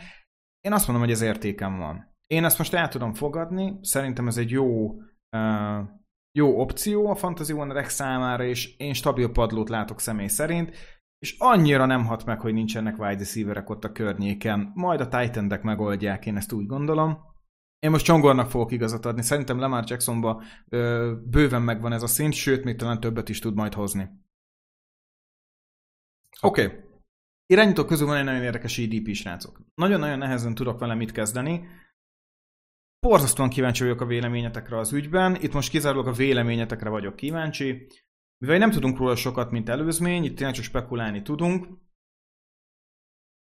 Én 0.61 0.73
azt 0.73 0.87
mondom, 0.87 1.05
hogy 1.05 1.15
ez 1.15 1.21
értékem 1.21 1.79
van. 1.79 2.17
Én 2.27 2.45
ezt 2.45 2.59
most 2.59 2.75
el 2.75 2.89
tudom 2.89 3.15
fogadni, 3.15 3.79
szerintem 3.83 4.27
ez 4.27 4.37
egy 4.37 4.51
jó, 4.51 4.89
uh, 5.37 5.89
jó 6.39 6.61
opció 6.61 7.11
a 7.11 7.15
Fantasy 7.15 7.53
One 7.53 7.89
számára, 7.89 8.45
és 8.45 8.77
én 8.77 8.93
stabil 8.93 9.29
padlót 9.33 9.69
látok 9.69 10.01
személy 10.01 10.29
szerint, 10.29 10.77
és 11.19 11.37
annyira 11.39 11.87
nem 11.87 12.05
hat 12.05 12.25
meg, 12.25 12.41
hogy 12.41 12.53
nincsenek 12.53 12.99
wide 12.99 13.19
receiverek 13.19 13.71
ott 13.71 13.85
a 13.85 13.93
környéken. 13.93 14.73
Majd 14.75 15.01
a 15.01 15.09
titan 15.09 15.59
megoldják, 15.63 16.27
én 16.27 16.37
ezt 16.37 16.53
úgy 16.53 16.67
gondolom. 16.67 17.19
Én 17.79 17.91
most 17.91 18.05
Csongornak 18.05 18.51
fogok 18.51 18.73
igazat 18.73 19.05
adni. 19.05 19.23
Szerintem 19.23 19.59
Lamar 19.59 19.85
Jacksonba 19.87 20.43
ö, 20.69 21.15
bőven 21.25 21.63
megvan 21.63 21.93
ez 21.93 22.03
a 22.03 22.07
szint, 22.07 22.33
sőt, 22.33 22.65
még 22.65 22.77
talán 22.77 23.01
többet 23.01 23.29
is 23.29 23.39
tud 23.39 23.55
majd 23.55 23.75
hozni. 23.75 24.11
Oké. 26.41 26.65
Okay. 26.65 26.79
Irányító 27.47 27.85
közül 27.85 28.07
van 28.07 28.17
egy 28.17 28.25
nagyon 28.25 28.43
érdekes 28.43 28.77
IDP, 28.77 29.15
srácok. 29.15 29.61
Nagyon-nagyon 29.75 30.19
nehezen 30.19 30.55
tudok 30.55 30.79
vele 30.79 30.95
mit 30.95 31.13
kezdeni. 31.13 31.69
Borzasztóan 33.01 33.49
kíváncsi 33.49 33.83
vagyok 33.83 34.01
a 34.01 34.07
véleményetekre 34.07 34.79
az 34.79 34.93
ügyben. 34.93 35.37
Itt 35.41 35.53
most 35.53 35.71
kizárólag 35.71 36.07
a 36.07 36.13
véleményetekre 36.13 36.89
vagyok 36.89 37.17
kíváncsi. 37.17 37.87
Mivel 38.39 38.59
nem 38.59 38.71
tudunk 38.71 38.99
róla 38.99 39.17
sokat, 39.17 39.51
mint 39.51 39.69
előzmény, 39.69 40.25
itt 40.25 40.37
tényleg 40.37 40.55
csak 40.55 40.65
spekulálni 40.65 41.23
tudunk. 41.23 41.67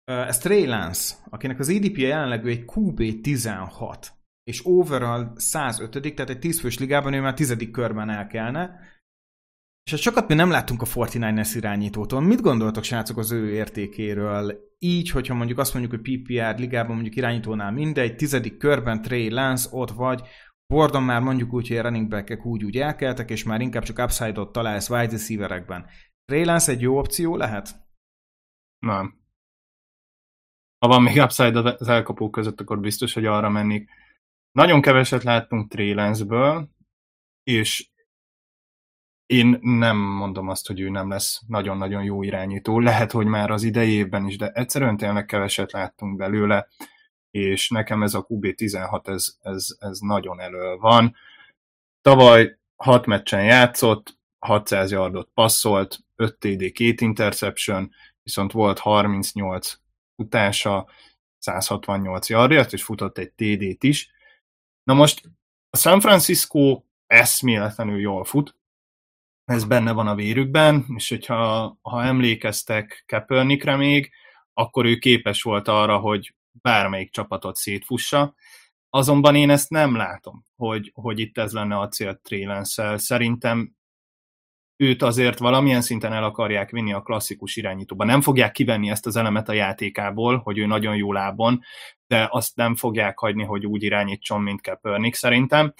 Ez 0.09 0.37
Trey 0.37 0.65
Lance, 0.65 1.15
akinek 1.29 1.59
az 1.59 1.69
EDP-je 1.69 2.07
jelenleg 2.07 2.47
egy 2.47 2.63
QB16, 2.67 4.07
és 4.43 4.65
overall 4.65 5.31
105 5.35 6.13
tehát 6.13 6.29
egy 6.29 6.39
10 6.39 6.59
fős 6.59 6.79
ligában 6.79 7.13
ő 7.13 7.21
már 7.21 7.33
10 7.33 7.71
körben 7.71 8.09
elkelne. 8.09 8.79
És 9.83 9.91
hát 9.91 9.99
sokat 9.99 10.27
mi 10.27 10.33
nem 10.33 10.49
láttunk 10.49 10.81
a 10.81 10.85
49ers 10.85 11.51
irányítótól. 11.55 12.21
Mit 12.21 12.41
gondoltok, 12.41 12.83
srácok, 12.83 13.17
az 13.17 13.31
ő 13.31 13.49
értékéről? 13.53 14.59
Így, 14.79 15.09
hogyha 15.09 15.33
mondjuk 15.33 15.59
azt 15.59 15.73
mondjuk, 15.73 16.01
hogy 16.01 16.19
PPR 16.19 16.59
ligában 16.59 16.93
mondjuk 16.93 17.15
irányítónál 17.15 17.71
mindegy, 17.71 18.15
tizedik 18.15 18.57
körben 18.57 19.01
Trey 19.01 19.29
Lance 19.29 19.69
ott 19.71 19.91
vagy, 19.91 20.21
Bordon 20.73 21.03
már 21.03 21.21
mondjuk 21.21 21.53
úgy, 21.53 21.67
hogy 21.67 21.77
a 21.77 21.81
running 21.81 22.07
back 22.07 22.45
úgy 22.45 22.63
úgy 22.63 22.77
elkeltek, 22.77 23.29
és 23.29 23.43
már 23.43 23.61
inkább 23.61 23.83
csak 23.83 23.99
upside-ot 23.99 24.51
találsz 24.51 24.89
wide 24.89 25.11
receiverekben. 25.11 25.85
Trey 26.25 26.45
Lance 26.45 26.71
egy 26.71 26.81
jó 26.81 26.97
opció 26.97 27.35
lehet? 27.35 27.87
Nem. 28.79 29.18
Ha 30.79 30.87
van 30.87 31.03
még 31.03 31.17
upside 31.21 31.59
az 31.59 31.87
elkapók 31.87 32.31
között, 32.31 32.61
akkor 32.61 32.79
biztos, 32.79 33.13
hogy 33.13 33.25
arra 33.25 33.49
mennék. 33.49 33.89
Nagyon 34.51 34.81
keveset 34.81 35.23
láttunk 35.23 35.69
Trey 35.69 35.93
Lance-ből, 35.93 36.69
és 37.43 37.89
én 39.25 39.57
nem 39.61 39.97
mondom 39.97 40.47
azt, 40.47 40.67
hogy 40.67 40.79
ő 40.79 40.89
nem 40.89 41.09
lesz 41.09 41.41
nagyon-nagyon 41.47 42.03
jó 42.03 42.23
irányító. 42.23 42.79
Lehet, 42.79 43.11
hogy 43.11 43.25
már 43.25 43.51
az 43.51 43.63
idejében 43.63 44.25
is, 44.25 44.37
de 44.37 44.49
egyszerűen 44.49 44.97
tényleg 44.97 45.25
keveset 45.25 45.71
láttunk 45.71 46.17
belőle 46.17 46.67
és 47.31 47.69
nekem 47.69 48.03
ez 48.03 48.13
a 48.13 48.25
QB16, 48.29 49.07
ez, 49.07 49.35
ez, 49.41 49.67
ez 49.79 49.99
nagyon 49.99 50.39
elő 50.39 50.75
van. 50.75 51.15
Tavaly 52.01 52.57
6 52.75 53.05
meccsen 53.05 53.43
játszott, 53.43 54.17
600 54.39 54.91
yardot 54.91 55.29
passzolt, 55.33 55.99
5 56.15 56.37
TD, 56.37 56.71
2 56.71 56.95
interception, 56.97 57.91
viszont 58.23 58.51
volt 58.51 58.79
38 58.79 59.73
futása, 60.19 60.89
168 61.37 62.29
yardért, 62.29 62.73
és 62.73 62.83
futott 62.83 63.17
egy 63.17 63.31
TD-t 63.31 63.83
is. 63.83 64.11
Na 64.83 64.93
most 64.93 65.21
a 65.69 65.77
San 65.77 65.99
Francisco 65.99 66.83
eszméletlenül 67.07 67.99
jól 67.99 68.23
fut, 68.23 68.55
ez 69.45 69.63
benne 69.65 69.91
van 69.91 70.07
a 70.07 70.15
vérükben, 70.15 70.85
és 70.95 71.09
hogyha 71.09 71.77
ha 71.81 72.03
emlékeztek 72.03 73.03
Kaepernickre 73.07 73.75
még, 73.75 74.11
akkor 74.53 74.85
ő 74.85 74.97
képes 74.97 75.41
volt 75.41 75.67
arra, 75.67 75.97
hogy 75.97 76.35
bármelyik 76.51 77.11
csapatot 77.11 77.55
szétfussa. 77.55 78.35
Azonban 78.89 79.35
én 79.35 79.49
ezt 79.49 79.69
nem 79.69 79.95
látom, 79.95 80.45
hogy, 80.55 80.91
hogy 80.93 81.19
itt 81.19 81.37
ez 81.37 81.51
lenne 81.51 81.79
a 81.79 81.87
cél 81.87 82.19
Trélenszel. 82.23 82.97
Szerintem 82.97 83.75
őt 84.81 85.01
azért 85.01 85.39
valamilyen 85.39 85.81
szinten 85.81 86.13
el 86.13 86.23
akarják 86.23 86.69
vinni 86.69 86.93
a 86.93 87.01
klasszikus 87.01 87.55
irányítóba. 87.55 88.03
Nem 88.03 88.21
fogják 88.21 88.51
kivenni 88.51 88.89
ezt 88.89 89.05
az 89.05 89.15
elemet 89.15 89.49
a 89.49 89.53
játékából, 89.53 90.37
hogy 90.37 90.57
ő 90.57 90.65
nagyon 90.65 90.95
jó 90.95 91.13
lábon, 91.13 91.61
de 92.07 92.27
azt 92.31 92.55
nem 92.55 92.75
fogják 92.75 93.19
hagyni, 93.19 93.43
hogy 93.43 93.65
úgy 93.65 93.83
irányítson, 93.83 94.41
mint 94.41 94.61
Kaepernick 94.61 95.15
szerintem. 95.15 95.73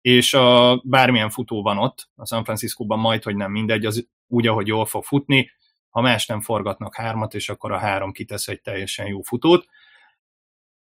És 0.00 0.34
a, 0.34 0.80
bármilyen 0.84 1.30
futó 1.30 1.62
van 1.62 1.78
ott, 1.78 2.08
a 2.14 2.26
San 2.26 2.44
Francisco-ban 2.44 2.98
majd, 2.98 3.22
hogy 3.22 3.36
nem 3.36 3.50
mindegy, 3.50 3.84
az 3.84 4.08
úgy, 4.26 4.46
ahogy 4.46 4.66
jól 4.66 4.86
fog 4.86 5.04
futni, 5.04 5.50
ha 5.88 6.00
más 6.00 6.26
nem 6.26 6.40
forgatnak 6.40 6.94
hármat, 6.94 7.34
és 7.34 7.48
akkor 7.48 7.72
a 7.72 7.78
három 7.78 8.12
kitesz 8.12 8.48
egy 8.48 8.60
teljesen 8.60 9.06
jó 9.06 9.22
futót. 9.22 9.66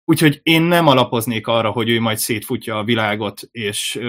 Úgyhogy 0.05 0.41
én 0.43 0.63
nem 0.63 0.87
alapoznék 0.87 1.47
arra, 1.47 1.71
hogy 1.71 1.89
ő 1.89 2.01
majd 2.01 2.19
szétfutja 2.19 2.79
a 2.79 2.85
világot, 2.85 3.41
és, 3.51 4.01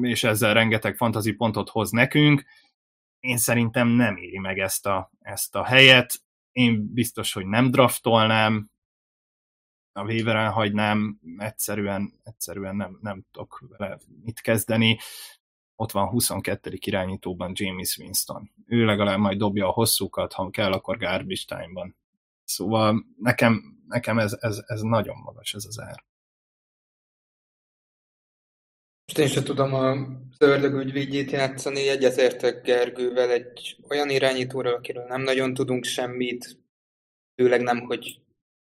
és 0.00 0.24
ezzel 0.24 0.54
rengeteg 0.54 0.96
fantazi 0.96 1.32
pontot 1.32 1.68
hoz 1.68 1.90
nekünk. 1.90 2.44
Én 3.20 3.36
szerintem 3.36 3.88
nem 3.88 4.16
éri 4.16 4.38
meg 4.38 4.58
ezt 4.58 4.86
a, 4.86 5.10
ezt 5.20 5.54
a 5.54 5.64
helyet. 5.64 6.22
Én 6.52 6.92
biztos, 6.92 7.32
hogy 7.32 7.46
nem 7.46 7.70
draftolnám, 7.70 8.70
a 9.92 10.02
waveren 10.02 10.50
hagynám, 10.50 11.20
egyszerűen, 11.36 12.12
egyszerűen 12.22 12.76
nem, 12.76 12.98
nem 13.02 13.24
tudok 13.30 13.64
vele 13.68 13.98
mit 14.24 14.40
kezdeni. 14.40 14.98
Ott 15.76 15.90
van 15.90 16.08
22. 16.08 16.70
irányítóban 16.72 17.52
James 17.54 17.96
Winston. 17.96 18.52
Ő 18.66 18.84
legalább 18.84 19.18
majd 19.18 19.38
dobja 19.38 19.68
a 19.68 19.72
hosszúkat, 19.72 20.32
ha 20.32 20.50
kell, 20.50 20.72
akkor 20.72 20.98
garbage 20.98 21.44
time-ban. 21.46 21.96
Szóval 22.44 23.04
nekem 23.16 23.78
nekem 23.88 24.18
ez, 24.18 24.36
ez, 24.40 24.62
ez 24.66 24.80
nagyon 24.80 25.16
magas 25.16 25.54
ez 25.54 25.64
az 25.64 25.80
ár. 25.80 26.04
Most 29.08 29.20
én 29.20 29.28
sem 29.28 29.44
tudom 29.44 29.74
a 29.74 29.96
ördög 30.38 30.74
ügyvédjét 30.74 31.30
játszani, 31.30 31.88
egyetértek 31.88 32.62
Gergővel 32.62 33.30
egy 33.30 33.76
olyan 33.88 34.10
irányítóról, 34.10 34.72
akiről 34.72 35.04
nem 35.04 35.22
nagyon 35.22 35.54
tudunk 35.54 35.84
semmit, 35.84 36.58
főleg 37.36 37.62
nem, 37.62 37.80
hogy 37.80 38.20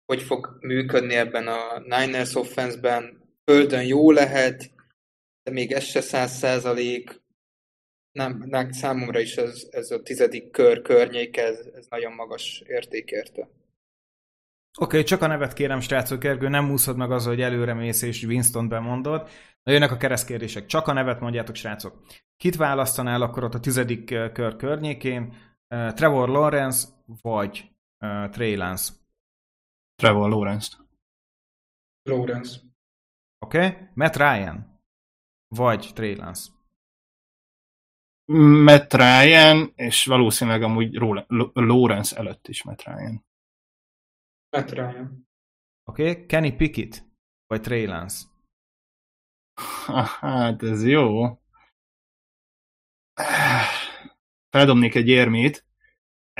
hogy 0.06 0.22
fog 0.22 0.58
működni 0.60 1.14
ebben 1.14 1.46
a 1.46 1.78
Niners 1.78 2.34
offense-ben. 2.34 3.28
Földön 3.44 3.84
jó 3.84 4.10
lehet, 4.10 4.70
de 5.42 5.50
még 5.52 5.72
ez 5.72 5.84
se 5.84 6.00
száz 6.00 6.32
százalék. 6.36 7.20
Nem, 8.12 8.44
nem, 8.46 8.72
számomra 8.72 9.20
is 9.20 9.36
ez, 9.36 9.66
ez 9.70 9.90
a 9.90 10.02
tizedik 10.02 10.50
kör 10.50 10.82
környék, 10.82 11.36
ez, 11.36 11.58
ez 11.74 11.86
nagyon 11.88 12.12
magas 12.12 12.62
értékérte. 12.66 13.40
Oké, 13.40 13.50
okay, 14.78 15.02
csak 15.02 15.22
a 15.22 15.26
nevet 15.26 15.52
kérem, 15.52 15.80
srácok, 15.80 16.20
Gergő, 16.20 16.48
nem 16.48 16.70
úszod 16.70 16.96
meg 16.96 17.10
az, 17.10 17.26
hogy 17.26 17.40
előre 17.40 17.74
mész 17.74 18.02
és 18.02 18.22
Winston 18.22 18.68
bemondod. 18.68 19.28
Na 19.62 19.72
jönnek 19.72 19.90
a 19.90 19.96
keresztkérdések. 19.96 20.66
Csak 20.66 20.86
a 20.86 20.92
nevet 20.92 21.20
mondjátok, 21.20 21.54
srácok. 21.54 22.04
Kit 22.36 22.56
választanál 22.56 23.22
akkor 23.22 23.44
ott 23.44 23.54
a 23.54 23.60
tizedik 23.60 24.04
kör 24.04 24.56
környékén? 24.56 25.34
Trevor 25.68 26.28
Lawrence 26.28 26.88
vagy 27.04 27.70
Trey 28.30 28.56
Lance? 28.56 28.92
Trevor 29.94 30.30
Lawrence. 30.30 30.76
Lawrence. 32.02 32.60
Oké. 33.38 33.66
Okay. 33.66 33.88
Matt 33.94 34.16
Ryan 34.16 34.82
vagy 35.48 35.90
Trey 35.94 36.16
Lance? 36.16 36.50
Matt 38.64 38.94
Ryan, 38.94 39.72
és 39.74 40.06
valószínűleg 40.06 40.62
amúgy 40.62 40.94
Lawrence 41.52 42.16
előtt 42.16 42.48
is 42.48 42.62
Matt 42.62 42.82
Ryan. 42.82 43.24
Matt 44.56 44.70
Ryan. 44.70 45.28
Oké, 45.84 46.10
okay. 46.10 46.26
Kenny 46.26 46.56
Pickett, 46.56 47.04
vagy 47.46 47.60
Trey 47.60 47.86
Lance? 47.86 48.26
Hát 50.20 50.62
ez 50.62 50.86
jó. 50.86 51.38
feldobnék 54.50 54.94
egy 54.94 55.08
érmét, 55.08 55.64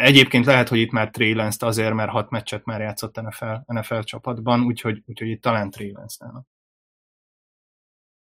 Egyébként 0.00 0.44
lehet, 0.44 0.68
hogy 0.68 0.78
itt 0.78 0.90
már 0.90 1.10
Trey 1.10 1.34
azért, 1.58 1.94
mert 1.94 2.10
hat 2.10 2.30
meccset 2.30 2.64
már 2.64 2.80
játszott 2.80 3.20
NFL, 3.20 3.54
NFL 3.66 4.00
csapatban, 4.00 4.64
úgyhogy, 4.64 5.02
úgyhogy 5.06 5.28
itt 5.28 5.42
talán 5.42 5.70
Trey 5.70 5.92
Lance 5.92 6.24
nála. 6.24 6.44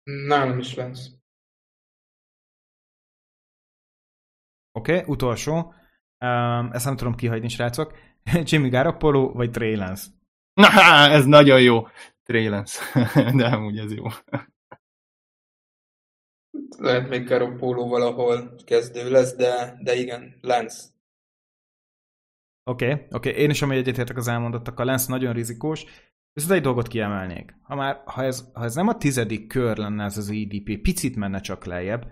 Nálam 0.03 0.59
is 0.59 0.75
Lance. 0.75 1.09
Oké, 4.71 4.97
okay, 4.97 5.11
utolsó. 5.13 5.73
Um, 6.19 6.71
ezt 6.71 6.85
nem 6.85 6.95
tudom 6.95 7.15
kihagyni, 7.15 7.47
srácok. 7.47 7.97
Jimmy 8.49 8.69
Garoppolo 8.69 9.33
vagy 9.33 9.51
Trey 9.51 9.75
Lance? 9.75 10.07
Na, 10.53 10.67
ez 11.09 11.25
nagyon 11.25 11.61
jó. 11.61 11.87
Trey 12.23 12.47
Lance. 12.47 12.99
De 13.37 13.45
amúgy 13.45 13.77
ez 13.77 13.93
jó. 13.93 14.05
Lehet 16.77 17.09
még 17.09 17.27
Garoppolo 17.27 17.87
valahol 17.87 18.55
kezdő 18.65 19.09
lesz, 19.09 19.35
de, 19.35 19.79
de 19.83 19.95
igen, 19.95 20.37
Lance. 20.41 20.83
Oké, 22.63 22.85
okay, 22.85 23.05
oké. 23.11 23.29
Okay. 23.29 23.41
Én 23.41 23.49
is 23.49 23.61
amely 23.61 23.77
egyetértek 23.77 24.17
az 24.17 24.27
elmondottakkal, 24.27 24.85
Lance 24.85 25.11
nagyon 25.11 25.33
rizikós, 25.33 25.85
viszont 26.33 26.53
egy 26.53 26.61
dolgot 26.61 26.87
kiemelnék. 26.87 27.55
Ha 27.61 27.75
már, 27.75 28.01
ha 28.05 28.23
ez, 28.23 28.51
ha 28.53 28.63
ez 28.63 28.75
nem 28.75 28.87
a 28.87 28.97
tizedik 28.97 29.47
kör 29.47 29.77
lenne 29.77 30.03
ez 30.03 30.17
az 30.17 30.29
EDP, 30.29 30.81
picit 30.81 31.15
menne 31.15 31.39
csak 31.39 31.65
lejjebb, 31.65 32.11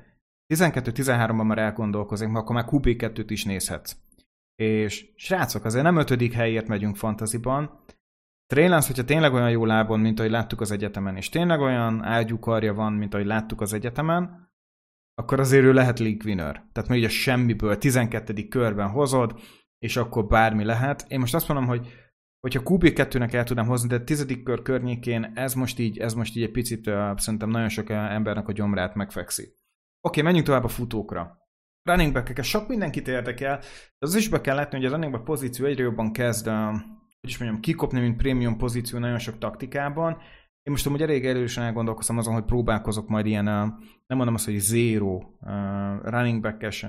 12-13-ban 0.54 1.46
már 1.46 1.58
elgondolkozik, 1.58 2.28
mert 2.28 2.44
akkor 2.44 2.56
már 2.56 2.68
QB2-t 2.68 3.26
is 3.28 3.44
nézhetsz. 3.44 3.96
És 4.56 5.14
srácok, 5.16 5.66
azért 5.66 5.84
nem 5.84 5.98
ötödik 5.98 6.34
helyért 6.34 6.68
megyünk 6.68 6.96
fantaziban. 6.96 7.84
Trey 8.48 8.68
Lance, 8.68 8.88
hogyha 8.88 9.04
tényleg 9.04 9.34
olyan 9.34 9.50
jó 9.50 9.66
lábon, 9.66 10.00
mint 10.00 10.20
ahogy 10.20 10.32
láttuk 10.32 10.62
az 10.62 10.72
egyetemen, 10.72 11.18
és 11.18 11.30
tényleg 11.30 11.60
olyan 11.60 12.04
ágyúkarja 12.04 12.74
van, 12.74 12.94
mint 12.94 13.14
ahogy 13.14 13.26
láttuk 13.26 13.62
az 13.62 13.74
egyetemen, 13.74 14.52
akkor 15.14 15.40
azért 15.40 15.64
ő 15.64 15.74
lehet 15.74 16.00
league 16.00 16.22
winner. 16.26 16.66
Tehát 16.72 16.90
még 16.90 17.04
a 17.04 17.10
semmiből 17.10 17.78
12. 17.78 18.48
körben 18.48 18.90
hozod, 18.90 19.40
és 19.78 19.98
akkor 19.98 20.28
bármi 20.28 20.64
lehet. 20.64 21.06
Én 21.08 21.20
most 21.20 21.34
azt 21.34 21.48
mondom, 21.48 21.68
hogy 21.68 21.88
hogyha 22.40 22.62
QB2-nek 22.64 23.34
el 23.34 23.44
tudnám 23.44 23.66
hozni, 23.66 23.88
de 23.88 24.04
tizedik 24.04 24.44
kör 24.44 24.62
környékén 24.62 25.32
ez 25.36 25.54
most 25.54 25.80
így, 25.80 25.98
ez 25.98 26.14
most 26.14 26.36
így 26.36 26.44
egy 26.44 26.52
picit 26.52 26.88
uh, 26.88 27.18
szerintem 27.18 27.50
nagyon 27.50 27.70
sok 27.70 27.90
embernek 27.90 28.48
a 28.48 28.52
gyomrát 28.52 28.96
megfekszi. 28.96 29.56
Oké, 30.02 30.22
menjünk 30.22 30.46
tovább 30.46 30.64
a 30.64 30.68
futókra. 30.68 31.38
Running 31.90 32.14
back 32.14 32.44
sok 32.44 32.68
mindenkit 32.68 33.08
érdekel, 33.08 33.58
de 33.58 34.06
az 34.06 34.16
is 34.16 34.30
be 34.30 34.42
kell 34.42 34.56
látni, 34.56 34.78
hogy 34.78 34.86
a 34.86 34.90
running 34.90 35.12
back 35.12 35.24
pozíció 35.24 35.66
egyre 35.66 35.84
jobban 35.84 36.12
kezd, 36.12 36.50
is 37.28 37.38
mondjam, 37.38 37.62
kikopni, 37.62 38.00
mint 38.00 38.18
prémium 38.18 38.58
pozíció 38.58 39.00
nagyon 39.00 39.20
sok 39.20 39.38
taktikában. 39.38 40.12
Én 40.64 40.72
most 40.72 40.86
amúgy 40.86 41.02
elég 41.02 41.26
erősen 41.26 41.64
elgondolkoztam 41.64 42.18
azon, 42.18 42.34
hogy 42.34 42.44
próbálkozok 42.44 43.08
majd 43.08 43.26
ilyen, 43.26 43.44
nem 44.06 44.18
mondom 44.18 44.34
azt, 44.34 44.46
hogy 44.46 44.58
zero 44.58 45.22
running 46.04 46.42
back-es 46.42 46.86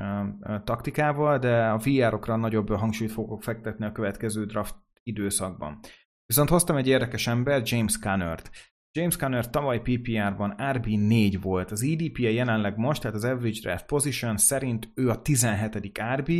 taktikával, 0.64 1.38
de 1.38 1.66
a 1.66 1.78
VR-okra 1.78 2.36
nagyobb 2.36 2.70
hangsúlyt 2.70 3.12
fogok 3.12 3.42
fektetni 3.42 3.84
a 3.84 3.92
következő 3.92 4.44
draft 4.44 4.74
időszakban. 5.02 5.78
Viszont 6.26 6.48
hoztam 6.48 6.76
egy 6.76 6.88
érdekes 6.88 7.26
ember, 7.26 7.62
James 7.64 7.98
Conner-t. 7.98 8.50
James 8.92 9.16
Conner 9.16 9.50
tavaly 9.50 9.80
PPR-ban 9.80 10.54
RB4 10.58 11.38
volt. 11.42 11.70
Az 11.70 11.82
EDP-je 11.82 12.30
jelenleg 12.30 12.76
most, 12.76 13.00
tehát 13.00 13.16
az 13.16 13.24
Average 13.24 13.60
Draft 13.62 13.86
Position 13.86 14.36
szerint 14.36 14.88
ő 14.94 15.08
a 15.08 15.22
17. 15.22 16.00
RB, 16.16 16.30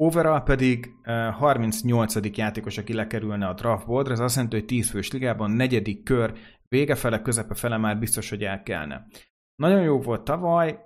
overall 0.00 0.42
pedig 0.42 0.94
38. 1.32 2.36
játékos, 2.36 2.78
aki 2.78 2.92
lekerülne 2.92 3.46
a 3.46 3.54
draftboardra, 3.54 4.12
ez 4.12 4.20
azt 4.20 4.34
jelenti, 4.34 4.56
hogy 4.56 4.64
10 4.64 4.90
fős 4.90 5.10
ligában 5.12 5.50
negyedik 5.50 6.04
kör, 6.04 6.38
vége 6.68 6.94
fele, 6.94 7.22
közepe 7.22 7.54
fele 7.54 7.76
már 7.76 7.98
biztos, 7.98 8.30
hogy 8.30 8.44
elkelne. 8.44 9.06
Nagyon 9.54 9.82
jó 9.82 10.00
volt 10.00 10.24
tavaly, 10.24 10.78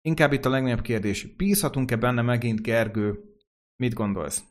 inkább 0.00 0.32
itt 0.32 0.44
a 0.44 0.48
legnagyobb 0.48 0.80
kérdés, 0.80 1.34
bízhatunk-e 1.36 1.96
benne 1.96 2.22
megint 2.22 2.62
Gergő? 2.62 3.20
Mit 3.76 3.94
gondolsz? 3.94 4.44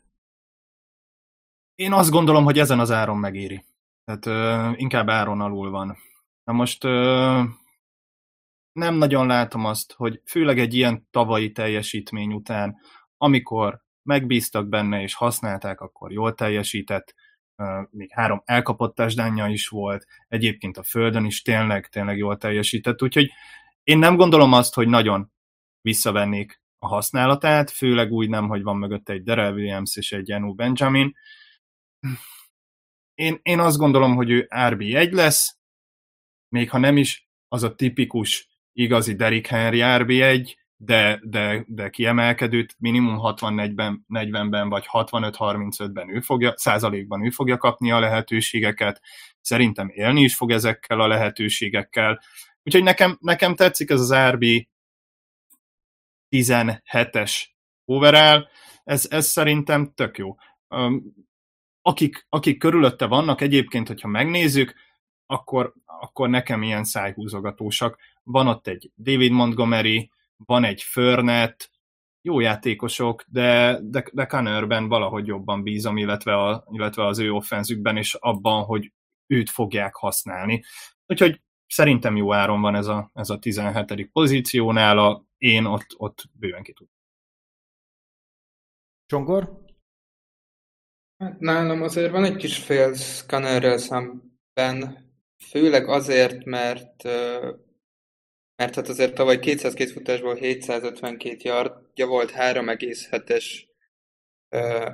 Én 1.74 1.92
azt 1.92 2.10
gondolom, 2.10 2.44
hogy 2.44 2.58
ezen 2.58 2.78
az 2.78 2.90
áron 2.90 3.18
megéri. 3.18 3.64
Tehát 4.04 4.26
ö, 4.26 4.72
inkább 4.76 5.08
áron 5.08 5.40
alul 5.40 5.70
van. 5.70 5.96
Na 6.44 6.52
most 6.52 6.84
ö, 6.84 7.42
nem 8.72 8.94
nagyon 8.94 9.26
látom 9.26 9.64
azt, 9.64 9.92
hogy 9.92 10.22
főleg 10.24 10.58
egy 10.58 10.74
ilyen 10.74 11.08
tavalyi 11.10 11.52
teljesítmény 11.52 12.32
után, 12.32 12.76
amikor 13.16 13.86
megbíztak 14.08 14.68
benne 14.68 15.02
és 15.02 15.14
használták, 15.14 15.80
akkor 15.80 16.12
jól 16.12 16.34
teljesített, 16.34 17.14
még 17.90 18.12
három 18.12 18.42
elkapott 18.44 18.94
tásdánja 18.94 19.46
is 19.46 19.68
volt, 19.68 20.06
egyébként 20.28 20.76
a 20.76 20.82
földön 20.82 21.24
is 21.24 21.42
tényleg, 21.42 21.86
tényleg 21.86 22.16
jól 22.16 22.36
teljesített, 22.36 23.02
úgyhogy 23.02 23.30
én 23.82 23.98
nem 23.98 24.16
gondolom 24.16 24.52
azt, 24.52 24.74
hogy 24.74 24.88
nagyon 24.88 25.32
visszavennék 25.80 26.60
a 26.78 26.86
használatát, 26.86 27.70
főleg 27.70 28.12
úgy 28.12 28.28
nem, 28.28 28.48
hogy 28.48 28.62
van 28.62 28.76
mögötte 28.76 29.12
egy 29.12 29.22
Darrell 29.22 29.52
Williams 29.52 29.96
és 29.96 30.12
egy 30.12 30.28
Janu 30.28 30.54
Benjamin, 30.54 31.14
én, 33.14 33.38
én 33.42 33.58
azt 33.58 33.76
gondolom, 33.76 34.14
hogy 34.14 34.30
ő 34.30 34.46
RB1 34.50 35.12
lesz, 35.12 35.58
még 36.48 36.70
ha 36.70 36.78
nem 36.78 36.96
is 36.96 37.28
az 37.48 37.62
a 37.62 37.74
tipikus 37.74 38.48
igazi 38.72 39.14
Derrick 39.14 39.46
Henry 39.46 39.80
RB1, 39.82 40.54
de, 40.80 41.20
de, 41.22 41.64
de 41.66 41.90
kiemelkedőt 41.90 42.74
minimum 42.78 43.18
60-40-ben 43.22 44.04
40 44.06 44.68
vagy 44.68 44.86
65-35-ben 44.92 46.14
ő 46.14 46.20
fogja, 46.20 46.52
százalékban 46.56 47.24
ő 47.24 47.30
fogja 47.30 47.56
kapni 47.56 47.90
a 47.90 47.98
lehetőségeket. 47.98 49.00
Szerintem 49.40 49.88
élni 49.92 50.22
is 50.22 50.36
fog 50.36 50.50
ezekkel 50.50 51.00
a 51.00 51.06
lehetőségekkel. 51.06 52.20
Úgyhogy 52.62 52.82
nekem, 52.82 53.18
nekem 53.20 53.54
tetszik 53.54 53.90
ez 53.90 54.00
az 54.00 54.14
RB 54.30 54.44
17-es 56.30 57.42
overall, 57.84 58.48
ez, 58.84 59.06
ez 59.10 59.26
szerintem 59.26 59.92
tök 59.94 60.18
jó 60.18 60.36
akik, 61.88 62.26
akik 62.28 62.58
körülötte 62.58 63.06
vannak, 63.06 63.40
egyébként, 63.40 63.88
hogyha 63.88 64.08
megnézzük, 64.08 64.74
akkor, 65.26 65.74
akkor 65.84 66.28
nekem 66.28 66.62
ilyen 66.62 66.84
szájhúzogatósak. 66.84 67.98
Van 68.22 68.46
ott 68.46 68.66
egy 68.66 68.90
David 68.96 69.32
Montgomery, 69.32 70.10
van 70.44 70.64
egy 70.64 70.82
Förnet, 70.82 71.70
jó 72.22 72.40
játékosok, 72.40 73.24
de, 73.28 73.78
de, 73.82 74.04
de 74.12 74.26
Connerben 74.26 74.88
valahogy 74.88 75.26
jobban 75.26 75.62
bízom, 75.62 75.96
illetve, 75.96 76.36
a, 76.36 76.64
illetve 76.70 77.06
az 77.06 77.18
ő 77.18 77.32
offenzükben, 77.32 77.96
és 77.96 78.14
abban, 78.14 78.64
hogy 78.64 78.92
őt 79.26 79.50
fogják 79.50 79.94
használni. 79.94 80.62
Úgyhogy 81.06 81.42
szerintem 81.66 82.16
jó 82.16 82.32
áron 82.32 82.60
van 82.60 82.74
ez 82.74 82.86
a, 82.86 83.10
ez 83.14 83.30
a 83.30 83.38
17. 83.38 84.10
pozíciónál, 84.12 84.98
a, 84.98 85.24
én 85.36 85.64
ott, 85.64 85.86
ott 85.96 86.24
bőven 86.32 86.62
ki 86.62 86.72
tudom. 86.72 86.92
Csongor? 89.06 89.66
Hát 91.18 91.40
nálam 91.40 91.82
azért 91.82 92.10
van 92.10 92.24
egy 92.24 92.36
kis 92.36 92.58
fél 92.58 92.94
szkannerrel 92.94 93.78
szemben, 93.78 95.06
főleg 95.44 95.88
azért, 95.88 96.44
mert 96.44 97.02
mert 98.58 98.74
hát 98.74 98.88
azért 98.88 99.14
tavaly 99.14 99.38
202 99.38 99.90
futásból 99.90 100.34
752 100.34 101.36
yardja 101.42 102.06
volt, 102.06 102.30
3,7-es 102.30 103.44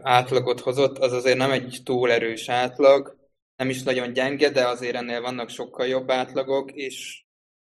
átlagot 0.03 0.61
hozott, 0.61 0.99
az 0.99 1.13
azért 1.13 1.37
nem 1.37 1.51
egy 1.51 1.81
túl 1.85 2.13
erős 2.13 2.49
átlag, 2.49 3.17
nem 3.57 3.69
is 3.69 3.83
nagyon 3.83 4.13
gyenge, 4.13 4.51
de 4.51 4.67
azért 4.67 4.95
ennél 4.95 5.21
vannak 5.21 5.49
sokkal 5.49 5.87
jobb 5.87 6.11
átlagok, 6.11 6.73
és 6.73 7.25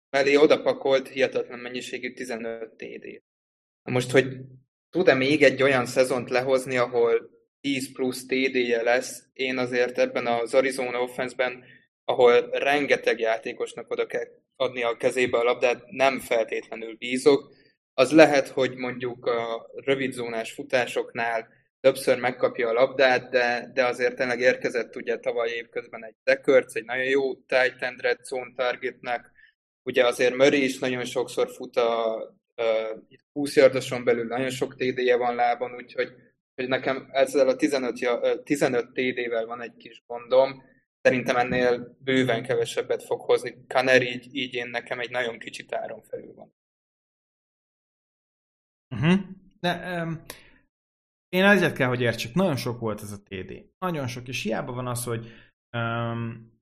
mellé 0.09 0.35
odapakolt 0.35 1.07
hihetetlen 1.07 1.59
mennyiségű 1.59 2.13
15 2.13 2.75
TD. 2.75 3.21
Most, 3.83 4.11
hogy 4.11 4.27
tud-e 4.89 5.13
még 5.13 5.43
egy 5.43 5.63
olyan 5.63 5.85
szezont 5.85 6.29
lehozni, 6.29 6.77
ahol 6.77 7.29
10 7.61 7.93
plusz 7.93 8.25
TD-je 8.25 8.81
lesz, 8.81 9.23
én 9.33 9.57
azért 9.57 9.97
ebben 9.97 10.27
az 10.27 10.53
Arizona 10.53 11.01
offense-ben, 11.01 11.63
ahol 12.03 12.49
rengeteg 12.49 13.19
játékosnak 13.19 13.91
oda 13.91 14.05
kell 14.05 14.25
adni 14.55 14.83
a 14.83 14.97
kezébe 14.97 15.37
a 15.37 15.43
labdát, 15.43 15.83
nem 15.89 16.19
feltétlenül 16.19 16.95
bízok. 16.95 17.53
Az 17.93 18.11
lehet, 18.11 18.47
hogy 18.47 18.75
mondjuk 18.75 19.25
a 19.25 19.69
rövidzónás 19.75 20.51
futásoknál 20.51 21.47
többször 21.79 22.19
megkapja 22.19 22.69
a 22.69 22.73
labdát, 22.73 23.29
de, 23.29 23.71
de 23.73 23.85
azért 23.85 24.15
tényleg 24.15 24.39
érkezett 24.39 24.95
ugye 24.95 25.17
tavaly 25.17 25.49
évközben 25.49 26.05
egy 26.05 26.15
Dekörc, 26.23 26.75
egy 26.75 26.85
nagyon 26.85 27.05
jó 27.05 27.35
tight 27.35 27.81
end 27.81 28.01
red 28.01 28.23
zone 28.23 28.53
targetnek, 28.55 29.31
ugye 29.83 30.05
azért 30.05 30.35
Murray 30.35 30.63
is 30.63 30.79
nagyon 30.79 31.05
sokszor 31.05 31.49
fut 31.49 31.75
a, 31.75 32.15
a 32.15 32.23
20 33.33 33.55
yardoson 33.55 34.03
belül, 34.03 34.27
nagyon 34.27 34.49
sok 34.49 34.75
TD-je 34.75 35.17
van 35.17 35.35
lábon, 35.35 35.75
úgyhogy 35.75 36.13
hogy 36.55 36.67
nekem 36.67 37.09
ezzel 37.11 37.47
a 37.47 37.55
15, 37.55 38.43
15 38.43 38.93
TD-vel 38.93 39.45
van 39.45 39.61
egy 39.61 39.75
kis 39.77 40.03
gondom, 40.07 40.63
szerintem 41.05 41.35
ennél 41.35 41.97
bőven 41.99 42.43
kevesebbet 42.43 43.03
fog 43.03 43.21
hozni. 43.21 43.65
Kaner 43.67 44.01
így, 44.01 44.35
így 44.35 44.53
én 44.53 44.67
nekem 44.67 44.99
egy 44.99 45.09
nagyon 45.09 45.39
kicsit 45.39 45.73
áron 45.73 46.01
felül 46.01 46.33
van. 46.33 46.53
Uh-huh. 48.95 49.19
De, 49.59 50.01
um, 50.01 50.21
én 51.29 51.45
egyet 51.45 51.75
kell, 51.75 51.87
hogy 51.87 52.01
értsük, 52.01 52.33
nagyon 52.33 52.55
sok 52.55 52.79
volt 52.79 53.01
ez 53.01 53.11
a 53.11 53.23
TD. 53.23 53.65
Nagyon 53.77 54.07
sok, 54.07 54.27
és 54.27 54.43
hiába 54.43 54.71
van 54.71 54.87
az, 54.87 55.03
hogy 55.03 55.25
um, 55.77 56.53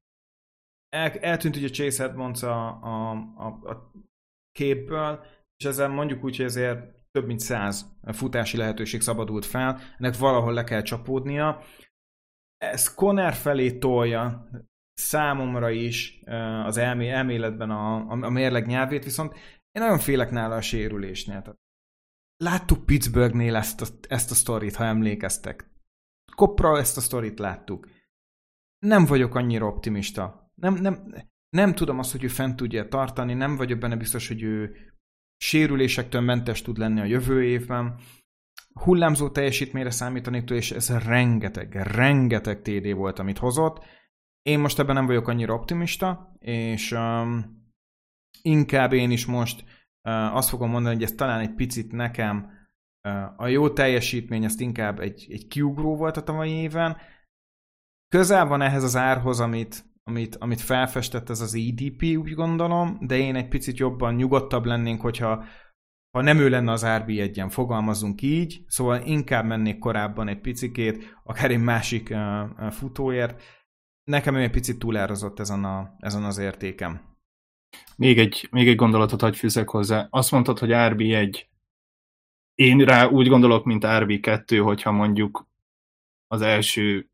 el, 0.89 1.12
eltűnt 1.12 1.56
ugye 1.56 1.69
Chase 1.69 2.03
Edmonds 2.03 2.43
a, 2.43 2.67
a, 2.84 3.12
a, 3.36 3.45
a 3.45 3.91
képből, 4.51 5.25
és 5.58 5.65
ezzel 5.65 5.88
mondjuk 5.88 6.23
úgy, 6.23 6.36
hogy 6.36 6.45
ezért 6.45 7.03
több 7.12 7.25
mint 7.25 7.39
száz 7.39 7.86
futási 8.01 8.58
lehetőség 8.58 9.01
szabadult 9.01 9.45
fel, 9.45 9.79
ennek 9.97 10.17
valahol 10.17 10.53
le 10.53 10.63
kell 10.63 10.82
csapódnia. 10.82 11.63
Ez 12.71 12.93
Conner 12.93 13.34
felé 13.34 13.78
tolja 13.78 14.49
számomra 14.93 15.69
is 15.69 16.19
az 16.65 16.78
elmé, 16.78 17.10
elméletben 17.10 17.69
a, 17.69 18.10
a 18.10 18.30
mérleg 18.30 18.65
nyelvét, 18.65 19.04
viszont 19.04 19.34
én 19.71 19.82
nagyon 19.82 19.99
félek 19.99 20.32
nála 20.32 20.56
a 20.56 20.62
sérülésnél. 20.62 21.41
Tehát 21.41 21.60
láttuk 22.38 22.86
Pittsburghnél 22.86 23.56
ezt 23.56 23.82
a, 23.82 23.86
ezt 24.08 24.32
a 24.32 24.34
sztorit, 24.34 24.76
ha 24.76 24.84
emlékeztek. 24.84 25.71
Kopra 26.36 26.78
ezt 26.78 26.97
a 26.97 27.02
sztorit 27.02 27.39
láttuk. 27.39 27.89
Nem 28.80 29.06
vagyok 29.06 29.36
annyira 29.36 29.65
optimista. 29.65 30.52
Nem, 30.56 30.73
nem, 30.73 31.13
nem 31.49 31.76
tudom 31.76 31.99
azt, 31.99 32.12
hogy 32.12 32.23
ő 32.23 32.28
fent 32.28 32.56
tudja 32.56 32.88
tartani, 32.88 33.34
nem 33.34 33.56
vagyok 33.56 33.80
benne 33.80 33.95
biztos, 33.95 34.28
hogy 34.28 34.41
ő 34.41 34.76
sérülésektől 35.38 36.21
mentes 36.21 36.62
tud 36.62 36.78
lenni 36.78 36.99
a 36.99 37.06
jövő 37.06 37.43
évben. 37.43 37.99
Hullámzó 38.73 39.29
teljesítményre 39.29 39.89
számítanék 39.89 40.43
tőle, 40.43 40.59
és 40.59 40.71
ez 40.71 40.89
rengeteg, 40.89 41.73
rengeteg 41.73 42.62
TD 42.62 42.93
volt, 42.93 43.19
amit 43.19 43.38
hozott. 43.38 43.86
Én 44.41 44.59
most 44.59 44.79
ebben 44.79 44.95
nem 44.95 45.05
vagyok 45.05 45.27
annyira 45.27 45.53
optimista, 45.53 46.36
és 46.39 46.91
um, 46.91 47.62
inkább 48.41 48.93
én 48.93 49.12
is 49.12 49.25
most 49.25 49.63
uh, 50.09 50.36
azt 50.36 50.49
fogom 50.49 50.69
mondani, 50.69 50.95
hogy 50.95 51.03
ez 51.03 51.12
talán 51.12 51.39
egy 51.39 51.53
picit 51.53 51.91
nekem 51.91 52.51
uh, 53.07 53.41
a 53.41 53.47
jó 53.47 53.69
teljesítmény, 53.69 54.43
ezt 54.43 54.62
inkább 54.62 54.99
egy, 54.99 55.27
egy 55.29 55.47
kiugró 55.47 55.95
volt 55.95 56.17
a 56.17 56.23
tavalyi 56.23 56.51
éven. 56.51 56.97
Közel 58.07 58.45
van 58.45 58.62
ehhez 58.62 58.83
az 58.83 58.95
árhoz, 58.95 59.39
amit, 59.39 59.86
amit, 60.03 60.36
amit 60.36 60.62
felfestett 60.62 61.29
ez 61.29 61.41
az 61.41 61.55
EDP, 61.55 62.01
úgy 62.01 62.33
gondolom, 62.33 62.97
de 63.01 63.17
én 63.17 63.36
egy 63.36 63.47
picit 63.47 63.77
jobban 63.77 64.15
nyugodtabb 64.15 64.65
lennénk, 64.65 65.01
hogyha 65.01 65.43
ha 66.13 66.21
nem 66.21 66.38
ő 66.38 66.49
lenne 66.49 66.71
az 66.71 66.86
rb 66.86 67.10
egyen, 67.10 67.49
fogalmazunk 67.49 68.21
így, 68.21 68.63
szóval 68.67 69.02
inkább 69.02 69.45
mennék 69.45 69.80
korábban 69.80 70.28
egy 70.28 70.39
picikét, 70.39 71.17
akár 71.23 71.52
egy 71.52 71.63
másik 71.63 72.10
uh, 72.10 72.71
futóért. 72.71 73.41
Nekem 74.04 74.36
ő 74.36 74.41
egy 74.41 74.52
picit 74.52 74.80
túlárazott 74.80 75.39
ezen, 75.39 75.63
a, 75.63 75.95
ezen 75.99 76.23
az 76.23 76.38
értékem. 76.38 77.02
Még 77.95 78.19
egy, 78.19 78.47
még 78.52 78.67
egy 78.67 78.76
gondolatot 78.76 79.21
hagy 79.21 79.38
fűzek 79.38 79.69
hozzá. 79.69 80.08
Azt 80.10 80.32
mondtad, 80.32 80.60
hogy 80.60 80.69
RB1. 80.71 81.43
Én 82.56 82.78
rá 82.78 83.06
úgy 83.06 83.28
gondolok, 83.28 83.65
mint 83.65 83.84
RB2, 83.86 84.60
hogyha 84.63 84.91
mondjuk 84.91 85.47
az 86.28 86.41
első 86.41 87.10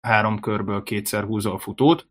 három 0.00 0.40
körből 0.40 0.82
kétszer 0.82 1.24
húzol 1.24 1.52
a 1.52 1.58
futót, 1.58 2.08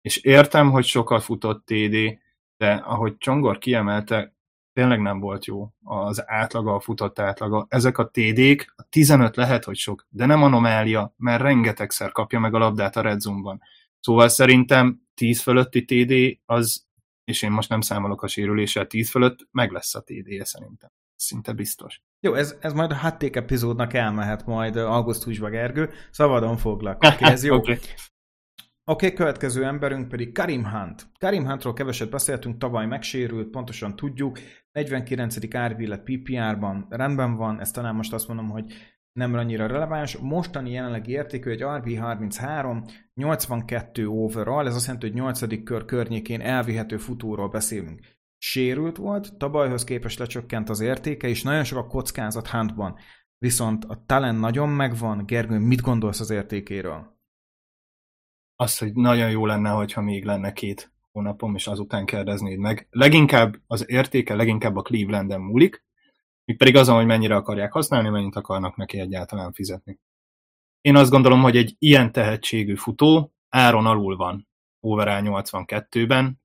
és 0.00 0.16
értem, 0.16 0.70
hogy 0.70 0.84
sokat 0.84 1.22
futott 1.22 1.66
TD, 1.66 2.18
de 2.56 2.72
ahogy 2.72 3.16
Csongor 3.18 3.58
kiemelte, 3.58 4.35
tényleg 4.76 5.00
nem 5.00 5.20
volt 5.20 5.44
jó 5.44 5.68
az 5.84 6.22
átlaga, 6.26 6.74
a 6.74 6.80
futott 6.80 7.18
átlaga. 7.18 7.66
Ezek 7.68 7.98
a 7.98 8.08
TD-k, 8.08 8.72
a 8.76 8.82
15 8.82 9.36
lehet, 9.36 9.64
hogy 9.64 9.76
sok, 9.76 10.06
de 10.08 10.26
nem 10.26 10.42
anomália, 10.42 11.14
mert 11.16 11.42
rengetegszer 11.42 12.12
kapja 12.12 12.38
meg 12.38 12.54
a 12.54 12.58
labdát 12.58 12.96
a 12.96 13.00
Red 13.00 13.20
Zone-ban. 13.20 13.60
Szóval 14.00 14.28
szerintem 14.28 15.00
10 15.14 15.40
fölötti 15.40 15.84
TD 15.84 16.40
az, 16.44 16.86
és 17.24 17.42
én 17.42 17.50
most 17.50 17.68
nem 17.68 17.80
számolok 17.80 18.22
a 18.22 18.26
sérüléssel 18.26 18.86
10 18.86 19.10
fölött, 19.10 19.48
meg 19.50 19.70
lesz 19.70 19.94
a 19.94 20.00
TD-je 20.00 20.44
szerintem. 20.44 20.90
Szinte 21.14 21.52
biztos. 21.52 22.02
Jó, 22.20 22.34
ez, 22.34 22.56
ez 22.60 22.72
majd 22.72 22.90
a 22.90 22.94
hatték 22.94 23.36
epizódnak 23.36 23.92
elmehet 23.92 24.46
majd 24.46 24.76
augusztusban, 24.76 25.50
Gergő. 25.50 25.90
Szabadon 26.10 26.56
foglak. 26.56 27.02
Okay, 27.02 27.30
ez 27.30 27.44
jó. 27.44 27.56
okay. 27.58 27.78
Oké, 28.88 29.06
okay, 29.06 29.16
következő 29.18 29.64
emberünk 29.64 30.08
pedig 30.08 30.32
Karim 30.32 30.64
Hunt. 30.64 31.06
Karim 31.18 31.46
Huntról 31.46 31.72
keveset 31.72 32.10
beszéltünk, 32.10 32.58
tavaly 32.58 32.86
megsérült, 32.86 33.48
pontosan 33.48 33.96
tudjuk. 33.96 34.38
49. 34.72 35.36
RB 35.68 35.80
lett 35.80 36.02
PPR-ban, 36.02 36.86
rendben 36.90 37.36
van, 37.36 37.60
ezt 37.60 37.74
talán 37.74 37.94
most 37.94 38.12
azt 38.12 38.28
mondom, 38.28 38.48
hogy 38.48 38.72
nem 39.12 39.34
annyira 39.34 39.66
releváns. 39.66 40.16
Mostani 40.16 40.70
jelenlegi 40.70 41.10
értékű 41.10 41.50
egy 41.50 41.60
RB33, 41.62 42.90
82 43.14 44.06
overall, 44.08 44.66
ez 44.66 44.74
azt 44.74 44.84
jelenti, 44.84 45.06
hogy 45.06 45.16
8. 45.16 45.62
kör 45.64 45.84
környékén 45.84 46.40
elvihető 46.40 46.96
futóról 46.96 47.48
beszélünk. 47.48 48.00
Sérült 48.38 48.96
volt, 48.96 49.36
tavalyhoz 49.36 49.84
képest 49.84 50.18
lecsökkent 50.18 50.68
az 50.68 50.80
értéke, 50.80 51.28
és 51.28 51.42
nagyon 51.42 51.64
sok 51.64 51.78
a 51.78 51.86
kockázat 51.86 52.48
Huntban. 52.48 52.96
Viszont 53.38 53.84
a 53.84 54.02
talent 54.06 54.40
nagyon 54.40 54.68
megvan. 54.68 55.26
Gergő, 55.26 55.58
mit 55.58 55.80
gondolsz 55.80 56.20
az 56.20 56.30
értékéről? 56.30 57.15
Azt, 58.56 58.78
hogy 58.78 58.92
nagyon 58.92 59.30
jó 59.30 59.46
lenne, 59.46 59.70
hogyha 59.70 60.00
még 60.00 60.24
lenne 60.24 60.52
két 60.52 60.92
hónapom, 61.12 61.54
és 61.54 61.66
azután 61.66 62.06
kérdeznéd 62.06 62.58
meg. 62.58 62.86
Leginkább 62.90 63.56
az 63.66 63.90
értéke 63.90 64.34
leginkább 64.34 64.76
a 64.76 64.82
Clevelanden 64.82 65.40
múlik, 65.40 65.84
míg 66.44 66.56
pedig 66.56 66.76
azon, 66.76 66.96
hogy 66.96 67.06
mennyire 67.06 67.34
akarják 67.34 67.72
használni, 67.72 68.08
mennyit 68.08 68.36
akarnak 68.36 68.76
neki 68.76 68.98
egyáltalán 68.98 69.52
fizetni. 69.52 69.98
Én 70.80 70.96
azt 70.96 71.10
gondolom, 71.10 71.42
hogy 71.42 71.56
egy 71.56 71.74
ilyen 71.78 72.12
tehetségű 72.12 72.74
futó 72.74 73.32
áron 73.48 73.86
alul 73.86 74.16
van 74.16 74.48
overall 74.80 75.22
82-ben, 75.24 76.40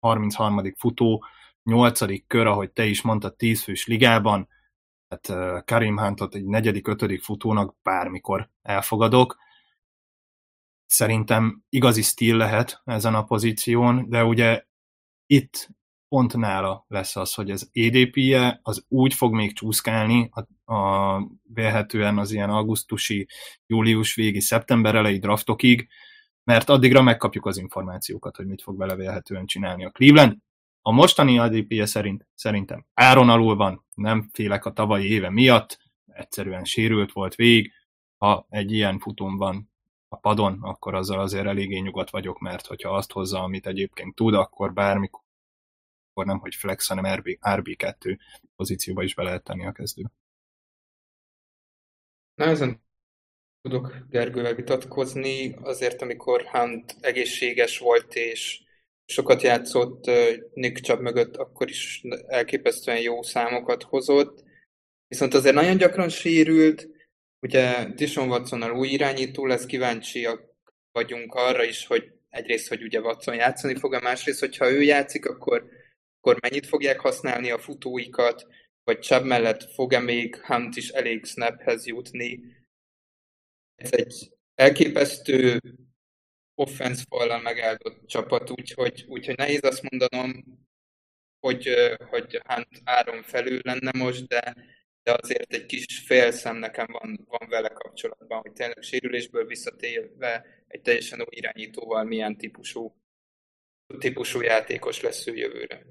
33. 0.00 0.74
futó, 0.76 1.24
8. 1.62 2.26
kör, 2.26 2.46
ahogy 2.46 2.70
te 2.70 2.84
is 2.84 3.02
mondtad, 3.02 3.36
10 3.36 3.62
fős 3.62 3.86
ligában, 3.86 4.48
tehát 5.08 5.64
Karim 5.64 5.98
Huntot 5.98 6.34
egy 6.34 6.44
negyedik, 6.44 6.88
ötödik 6.88 7.22
futónak 7.22 7.76
bármikor 7.82 8.50
elfogadok. 8.62 9.36
Szerintem 10.92 11.62
igazi 11.68 12.02
stíl 12.02 12.36
lehet 12.36 12.82
ezen 12.84 13.14
a 13.14 13.24
pozíción, 13.24 14.08
de 14.08 14.24
ugye 14.24 14.64
itt 15.26 15.68
pont 16.08 16.36
nála 16.36 16.84
lesz 16.88 17.16
az, 17.16 17.34
hogy 17.34 17.50
az 17.50 17.70
EDP-je 17.72 18.60
az 18.62 18.84
úgy 18.88 19.14
fog 19.14 19.34
még 19.34 19.52
csúszkálni, 19.54 20.30
a, 20.32 20.72
a, 20.74 21.28
vélhetően 21.42 22.18
az 22.18 22.32
ilyen 22.32 22.50
augusztusi, 22.50 23.28
július 23.66 24.14
végi, 24.14 24.40
szeptember 24.40 24.94
elejé 24.94 25.18
draftokig, 25.18 25.88
mert 26.44 26.68
addigra 26.68 27.02
megkapjuk 27.02 27.46
az 27.46 27.58
információkat, 27.58 28.36
hogy 28.36 28.46
mit 28.46 28.62
fog 28.62 28.78
vele 28.78 28.94
vélhetően 28.94 29.46
csinálni 29.46 29.84
a 29.84 29.90
Cleveland. 29.90 30.36
A 30.82 30.92
mostani 30.92 31.38
ADP-je 31.38 31.86
szerint 31.86 32.26
szerintem 32.34 32.86
áron 32.94 33.28
alul 33.28 33.56
van, 33.56 33.86
nem 33.94 34.28
félek 34.32 34.64
a 34.64 34.72
tavalyi 34.72 35.10
éve 35.10 35.30
miatt, 35.30 35.78
egyszerűen 36.06 36.64
sérült 36.64 37.12
volt 37.12 37.34
végig, 37.34 37.72
ha 38.16 38.46
egy 38.48 38.72
ilyen 38.72 38.98
futón 38.98 39.36
van 39.36 39.71
a 40.12 40.16
padon, 40.16 40.58
akkor 40.62 40.94
azzal 40.94 41.20
azért 41.20 41.46
eléggé 41.46 41.78
nyugodt 41.78 42.10
vagyok, 42.10 42.38
mert 42.38 42.66
hogyha 42.66 42.96
azt 42.96 43.12
hozza, 43.12 43.42
amit 43.42 43.66
egyébként 43.66 44.14
tud, 44.14 44.34
akkor 44.34 44.72
bármikor 44.72 45.20
nem, 46.14 46.38
hogy 46.38 46.54
flex, 46.54 46.88
hanem 46.88 47.14
RB, 47.14 47.28
RB2 47.40 48.18
pozícióba 48.56 49.02
is 49.02 49.14
be 49.14 49.22
lehet 49.22 49.44
tenni 49.44 49.66
a 49.66 49.72
kezdő. 49.72 50.10
Na 52.34 52.44
ezen 52.44 52.82
tudok 53.60 53.96
Gergővel 54.10 54.54
vitatkozni, 54.54 55.54
azért 55.54 56.02
amikor 56.02 56.42
Hunt 56.42 56.96
egészséges 57.00 57.78
volt 57.78 58.14
és 58.14 58.62
sokat 59.04 59.42
játszott 59.42 60.10
Nick 60.54 60.80
Chubb 60.84 61.00
mögött, 61.00 61.36
akkor 61.36 61.68
is 61.68 62.02
elképesztően 62.26 63.00
jó 63.00 63.22
számokat 63.22 63.82
hozott. 63.82 64.44
Viszont 65.08 65.34
azért 65.34 65.54
nagyon 65.54 65.76
gyakran 65.76 66.08
sérült, 66.08 66.88
ugye 67.42 67.84
Dishon 67.94 68.28
Watsonnal 68.28 68.72
új 68.72 68.88
irányító 68.88 69.46
lesz, 69.46 69.66
kíváncsiak 69.66 70.50
vagyunk 70.92 71.34
arra 71.34 71.64
is, 71.64 71.86
hogy 71.86 72.12
egyrészt, 72.28 72.68
hogy 72.68 72.82
ugye 72.82 73.00
Watson 73.00 73.34
játszani 73.34 73.74
fog, 73.74 73.94
a 73.94 74.00
másrészt, 74.00 74.40
hogyha 74.40 74.70
ő 74.70 74.82
játszik, 74.82 75.26
akkor, 75.26 75.68
akkor 76.20 76.38
mennyit 76.40 76.66
fogják 76.66 77.00
használni 77.00 77.50
a 77.50 77.58
futóikat, 77.58 78.46
vagy 78.84 79.00
Chubb 79.00 79.24
mellett 79.24 79.72
fog-e 79.72 79.98
még 79.98 80.36
Hunt 80.36 80.76
is 80.76 80.88
elég 80.88 81.24
snaphez 81.24 81.86
jutni, 81.86 82.40
ez 83.74 83.92
egy 83.92 84.32
elképesztő 84.54 85.60
offense 86.54 87.04
fallal 87.08 87.40
megáldott 87.40 88.06
csapat, 88.06 88.50
úgyhogy, 88.50 89.04
úgyhogy 89.08 89.36
nehéz 89.36 89.64
azt 89.64 89.82
mondanom, 89.90 90.44
hogy, 91.40 91.68
hogy 92.08 92.40
Hunt 92.44 92.80
áron 92.84 93.22
felül 93.22 93.60
lenne 93.62 93.90
most, 93.98 94.26
de, 94.26 94.54
de 95.02 95.16
azért 95.20 95.52
egy 95.52 95.66
kis 95.66 95.98
félszem 96.06 96.56
nekem 96.56 96.86
van, 96.90 97.24
van 97.28 97.48
vele 97.48 97.68
kapcsolatban, 97.68 98.40
hogy 98.40 98.52
tényleg 98.52 98.82
sérülésből 98.82 99.46
visszatérve 99.46 100.46
egy 100.66 100.80
teljesen 100.80 101.20
új 101.20 101.26
irányítóval 101.30 102.04
milyen 102.04 102.36
típusú, 102.36 102.96
típusú 103.98 104.40
játékos 104.40 105.00
lesz 105.00 105.26
ő 105.26 105.34
jövőre. 105.34 105.86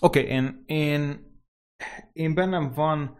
Oké, 0.00 0.20
okay, 0.20 0.32
én, 0.32 0.62
én, 0.66 1.32
én 2.12 2.34
bennem 2.34 2.72
van 2.72 3.18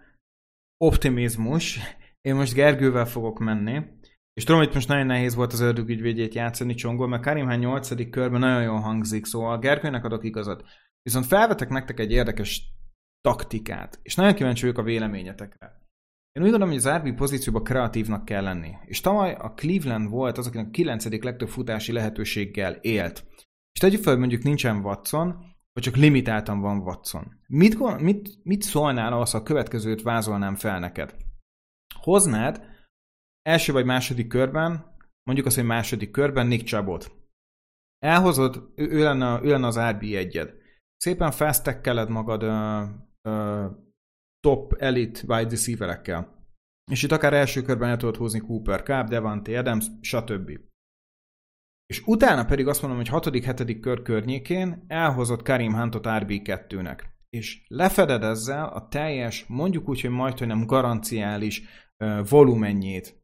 optimizmus, 0.85 1.79
én 2.21 2.35
most 2.35 2.55
Gergővel 2.55 3.07
fogok 3.07 3.39
menni, 3.39 3.83
és 4.33 4.45
tudom, 4.45 4.61
hogy 4.61 4.75
most 4.75 4.89
nagyon 4.89 5.07
nehéz 5.07 5.35
volt 5.35 5.53
az 5.53 5.61
ördögügyvédjét 5.61 6.35
játszani 6.35 6.75
Csongol, 6.75 7.09
mert 7.09 7.23
Karim 7.23 7.49
8. 7.49 8.11
körben 8.11 8.41
nagyon 8.41 8.63
jól 8.63 8.81
hangzik, 8.81 9.25
szóval 9.25 9.59
Gergőnek 9.59 10.05
adok 10.05 10.25
igazat. 10.25 10.65
Viszont 11.03 11.27
felvetek 11.27 11.69
nektek 11.69 12.01
egy 12.01 12.11
érdekes 12.11 12.74
taktikát, 13.29 13.99
és 14.03 14.15
nagyon 14.15 14.35
kíváncsi 14.35 14.61
vagyok 14.61 14.79
a 14.79 14.83
véleményetekre. 14.83 15.67
Én 16.33 16.43
úgy 16.43 16.51
gondolom, 16.51 16.69
hogy 16.69 16.77
az 16.77 16.89
RB 16.89 17.15
pozícióban 17.15 17.65
kreatívnak 17.65 18.25
kell 18.25 18.43
lenni. 18.43 18.71
És 18.85 19.01
tavaly 19.01 19.35
a 19.35 19.53
Cleveland 19.53 20.11
volt 20.11 20.39
az, 20.39 20.47
akinek 20.47 20.67
a 20.67 20.71
9. 20.71 21.23
legtöbb 21.23 21.49
futási 21.49 21.93
lehetőséggel 21.93 22.73
élt. 22.73 23.25
És 23.73 23.81
tegyük 23.81 24.03
fel, 24.03 24.13
hogy 24.13 24.21
mondjuk 24.21 24.43
nincsen 24.43 24.77
Watson, 24.77 25.27
vagy 25.73 25.83
csak 25.83 25.97
limitáltan 25.97 26.61
van 26.61 26.79
Watson. 26.79 27.41
Mit, 27.47 28.01
mit, 28.01 28.29
mit 28.43 28.63
szólnál 28.63 29.13
az, 29.13 29.31
ha 29.31 29.39
a 29.39 29.43
következőt 29.43 30.03
vázolnám 30.03 30.55
fel 30.55 30.79
neked? 30.79 31.17
Hoznád 32.01 32.63
első 33.43 33.73
vagy 33.73 33.85
második 33.85 34.27
körben, 34.27 34.97
mondjuk 35.23 35.47
azt, 35.47 35.57
hogy 35.57 35.65
második 35.65 36.11
körben 36.11 36.47
Nick 36.47 36.67
Chabot. 36.67 37.13
Elhozod, 37.99 38.73
ő, 38.75 39.03
lenne, 39.03 39.41
ő 39.43 39.49
lenne 39.49 39.67
az 39.67 39.79
rb 39.79 40.03
1 40.03 40.63
Szépen 40.97 41.31
felsztekkeled 41.31 42.09
magad 42.09 42.43
top 44.41 44.75
elite 44.79 45.21
wide 45.27 45.51
receiverekkel. 45.51 46.47
És 46.91 47.03
itt 47.03 47.13
akár 47.13 47.33
első 47.33 47.63
körben 47.63 47.89
el 47.89 47.97
tudod 47.97 48.17
hozni 48.17 48.39
Cooper 48.39 48.83
Cup, 48.83 49.09
Devante 49.09 49.59
Adams, 49.59 49.87
stb. 50.01 50.51
És 51.87 52.03
utána 52.07 52.45
pedig 52.45 52.67
azt 52.67 52.81
mondom, 52.81 52.99
hogy 52.99 53.09
hatodik, 53.09 53.45
hetedik 53.45 53.81
kör 53.81 54.03
környékén 54.03 54.85
elhozott 54.87 55.43
Karim 55.43 55.75
Huntot 55.75 56.05
RB2-nek. 56.09 56.99
És 57.31 57.65
lefeded 57.69 58.23
ezzel 58.23 58.65
a 58.69 58.89
teljes, 58.89 59.47
mondjuk 59.47 59.89
úgy, 59.89 60.01
hogy 60.01 60.11
majd, 60.11 60.39
hogy 60.39 60.47
nem 60.47 60.67
garanciális 60.67 61.63
uh, 61.99 62.29
volumenjét 62.29 63.23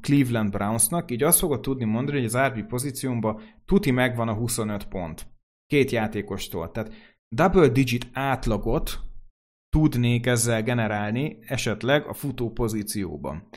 Cleveland 0.00 0.50
Brownsnak, 0.50 1.10
így 1.10 1.22
azt 1.22 1.38
fogod 1.38 1.60
tudni 1.60 1.84
mondani, 1.84 2.16
hogy 2.16 2.26
az 2.26 2.38
RB 2.38 2.66
pozíciómban 2.66 3.40
tuti 3.64 3.90
megvan 3.90 4.28
a 4.28 4.34
25 4.34 4.88
pont. 4.88 5.26
Két 5.66 5.90
játékostól. 5.90 6.70
Tehát 6.70 6.92
double 7.28 7.68
digit 7.68 8.08
átlagot 8.12 9.00
tudnék 9.74 10.26
ezzel 10.26 10.62
generálni 10.62 11.38
esetleg 11.40 12.06
a 12.06 12.14
futó 12.14 12.52
pozícióban. 12.52 13.48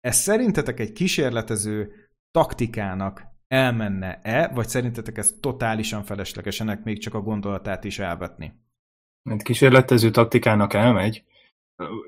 Ez 0.00 0.16
szerintetek 0.16 0.80
egy 0.80 0.92
kísérletező 0.92 1.92
taktikának 2.30 3.22
elmenne-e, 3.46 4.48
vagy 4.54 4.68
szerintetek 4.68 5.18
ez 5.18 5.34
totálisan 5.40 6.02
felesleges, 6.02 6.60
ennek 6.60 6.82
még 6.82 6.98
csak 6.98 7.14
a 7.14 7.20
gondolatát 7.20 7.84
is 7.84 7.98
elvetni? 7.98 8.54
Mert 9.22 9.42
kísérletező 9.42 10.10
taktikának 10.10 10.74
elmegy. 10.74 11.24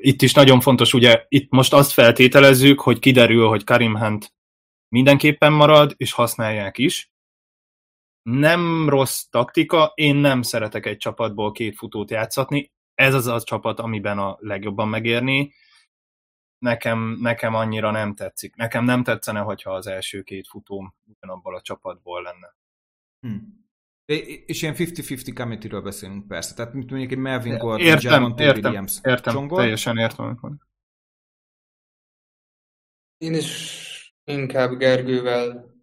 Itt 0.01 0.23
is 0.23 0.33
nagyon 0.33 0.61
fontos, 0.61 0.95
ugye 0.95 1.25
itt 1.29 1.51
most 1.51 1.73
azt 1.73 1.93
feltételezzük, 1.93 2.81
hogy 2.81 2.99
kiderül, 2.99 3.49
hogy 3.49 3.65
Karim 3.65 3.97
Hunt 3.97 4.35
mindenképpen 4.89 5.53
marad, 5.53 5.95
és 5.97 6.13
használják 6.13 6.79
is. 6.79 7.11
Nem 8.23 8.89
rossz 8.89 9.23
taktika, 9.23 9.93
én 9.95 10.17
nem 10.17 10.43
szeretek 10.43 10.87
egy 10.87 10.97
csapatból 10.97 11.53
két 11.53 11.77
futót 11.77 12.11
játszatni, 12.11 12.75
ez 12.97 13.15
az 13.15 13.27
a 13.27 13.43
csapat, 13.43 13.81
amiben 13.81 14.19
a 14.19 14.37
legjobban 14.41 14.89
megérni. 14.89 15.53
Nekem, 16.59 17.19
nekem 17.21 17.55
annyira 17.55 17.91
nem 17.91 18.15
tetszik. 18.15 18.55
Nekem 18.55 18.85
nem 18.85 19.03
tetszene, 19.03 19.41
hogyha 19.41 19.75
az 19.75 19.87
első 19.87 20.23
két 20.23 20.49
futóm 20.49 20.95
ugyanabból 21.05 21.55
a 21.55 21.61
csapatból 21.61 22.23
lenne. 22.23 22.55
Hmm. 23.21 23.65
És 24.47 24.63
ilyen 24.63 24.75
50-50 24.79 25.33
committee 25.35 25.81
beszélünk 25.81 26.27
persze. 26.27 26.55
Tehát 26.55 26.73
mint 26.73 26.91
mondjuk 26.91 27.13
egy 27.13 27.19
Melvin 27.19 27.59
Gordon, 27.59 27.87
értem, 27.87 28.35
értem, 28.37 28.65
Williams. 28.65 28.99
Értem, 29.03 29.35
Csongol? 29.35 29.59
teljesen 29.59 29.97
értem. 29.99 30.39
Én 33.19 33.35
is 33.35 34.15
inkább 34.25 34.77
Gergővel 34.79 35.75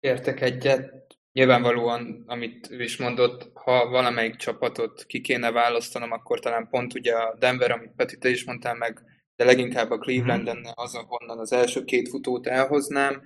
értek 0.00 0.40
egyet. 0.40 1.07
Nyilvánvalóan, 1.32 2.24
amit 2.26 2.70
ő 2.70 2.82
is 2.82 2.96
mondott, 2.96 3.50
ha 3.54 3.88
valamelyik 3.88 4.36
csapatot 4.36 5.04
ki 5.06 5.20
kéne 5.20 5.50
választanom, 5.50 6.12
akkor 6.12 6.40
talán 6.40 6.68
pont 6.68 6.94
ugye 6.94 7.14
a 7.14 7.36
Denver, 7.38 7.70
amit 7.70 7.92
Peti, 7.96 8.18
te 8.18 8.28
is 8.28 8.44
mondtál 8.44 8.74
meg, 8.74 9.02
de 9.36 9.44
leginkább 9.44 9.90
a 9.90 9.98
Cleveland 9.98 10.42
mhm. 10.42 10.54
lenne 10.54 10.72
az, 10.74 10.94
ahonnan 10.94 11.38
az 11.38 11.52
első 11.52 11.84
két 11.84 12.08
futót 12.08 12.46
elhoznám, 12.46 13.22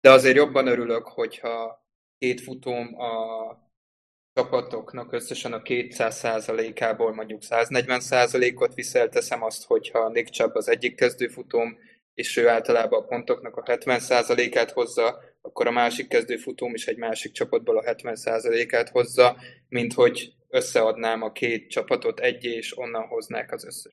de 0.00 0.10
azért 0.10 0.36
jobban 0.36 0.66
örülök, 0.66 1.06
hogyha 1.06 1.86
két 2.18 2.40
futóm 2.40 3.00
a 3.00 3.10
csapatoknak 4.32 5.12
összesen 5.12 5.52
a 5.52 5.62
200%-ából 5.62 7.14
mondjuk 7.14 7.40
140%-ot 7.44 8.74
viszel, 8.74 9.08
teszem 9.08 9.42
azt, 9.42 9.64
hogyha 9.64 10.08
Nick 10.08 10.30
Chubb 10.30 10.54
az 10.54 10.68
egyik 10.68 10.94
kezdőfutóm, 10.94 11.78
és 12.16 12.36
ő 12.36 12.48
általában 12.48 13.02
a 13.02 13.06
pontoknak 13.06 13.56
a 13.56 13.62
70%-át 13.62 14.70
hozza, 14.70 15.20
akkor 15.40 15.66
a 15.66 15.70
másik 15.70 16.08
kezdőfutóm 16.08 16.74
is 16.74 16.86
egy 16.86 16.96
másik 16.96 17.32
csapatból 17.32 17.78
a 17.78 17.82
70%-át 17.82 18.88
hozza, 18.88 19.36
mint 19.68 19.92
hogy 19.92 20.32
összeadnám 20.48 21.22
a 21.22 21.32
két 21.32 21.70
csapatot 21.70 22.20
egy 22.20 22.44
és 22.44 22.78
onnan 22.78 23.06
hoznák 23.06 23.52
az 23.52 23.64
összes. 23.64 23.92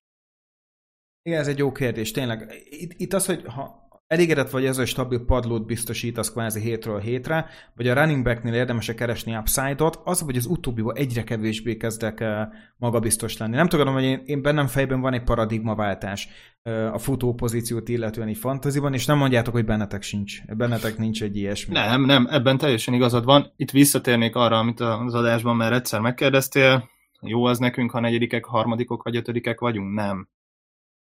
Igen, 1.21 1.39
ez 1.39 1.47
egy 1.47 1.57
jó 1.57 1.71
kérdés, 1.71 2.11
tényleg. 2.11 2.63
Itt, 2.69 2.91
itt 2.97 3.13
az, 3.13 3.25
hogy 3.25 3.43
ha 3.45 3.82
elégedett 4.13 4.49
vagy 4.49 4.65
ez, 4.65 4.77
hogy 4.77 4.87
stabil 4.87 5.25
padlót 5.25 5.65
biztosítasz 5.65 6.31
kvázi 6.31 6.59
hétről 6.59 6.99
hétre, 6.99 7.45
vagy 7.75 7.87
a 7.87 7.93
running 7.93 8.23
backnél 8.23 8.53
érdemes 8.53 8.91
keresni 8.95 9.35
upside-ot, 9.35 9.99
az, 10.03 10.19
hogy 10.19 10.35
az 10.35 10.45
utóbbiból 10.45 10.93
egyre 10.93 11.23
kevésbé 11.23 11.77
kezdek 11.77 12.19
eh, 12.19 12.47
magabiztos 12.77 13.37
lenni. 13.37 13.55
Nem 13.55 13.67
tudom, 13.67 13.93
hogy 13.93 14.03
én, 14.03 14.21
én 14.25 14.41
bennem 14.41 14.67
fejben 14.67 15.01
van 15.01 15.13
egy 15.13 15.23
paradigmaváltás 15.23 16.27
eh, 16.61 16.93
a 16.93 16.97
futó 16.97 17.33
pozíciót 17.33 17.89
illetően 17.89 18.27
egy 18.27 18.37
fantaziban, 18.37 18.93
és 18.93 19.05
nem 19.05 19.17
mondjátok, 19.17 19.53
hogy 19.53 19.65
bennetek 19.65 20.01
sincs. 20.01 20.45
Bennetek 20.45 20.97
nincs 20.97 21.23
egy 21.23 21.37
ilyesmi. 21.37 21.73
Nem, 21.73 22.05
nem, 22.05 22.27
ebben 22.29 22.57
teljesen 22.57 22.93
igazad 22.93 23.25
van. 23.25 23.53
Itt 23.55 23.71
visszatérnék 23.71 24.35
arra, 24.35 24.57
amit 24.57 24.79
az 24.79 25.13
adásban 25.13 25.55
már 25.55 25.73
egyszer 25.73 25.99
megkérdeztél. 25.99 26.89
Jó 27.21 27.45
az 27.45 27.57
nekünk, 27.57 27.91
ha 27.91 27.99
negyedikek, 27.99 28.45
harmadikok 28.45 29.03
vagy 29.03 29.15
ötödikek 29.15 29.59
vagyunk? 29.59 29.93
Nem 29.93 30.27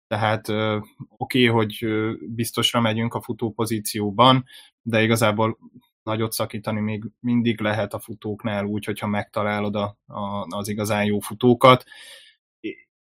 tehát 0.06 0.48
oké, 0.48 0.78
okay, 1.08 1.46
hogy 1.46 1.86
biztosra 2.34 2.80
megyünk 2.80 3.14
a 3.14 3.22
futó 3.22 3.52
pozícióban, 3.52 4.44
de 4.82 5.02
igazából 5.02 5.58
nagyot 6.02 6.32
szakítani 6.32 6.80
még 6.80 7.04
mindig 7.20 7.60
lehet 7.60 7.94
a 7.94 7.98
futóknál 7.98 8.64
úgy, 8.64 8.84
hogyha 8.84 9.06
megtalálod 9.06 9.74
a, 9.74 9.96
a, 10.06 10.46
az 10.48 10.68
igazán 10.68 11.04
jó 11.04 11.18
futókat. 11.18 11.84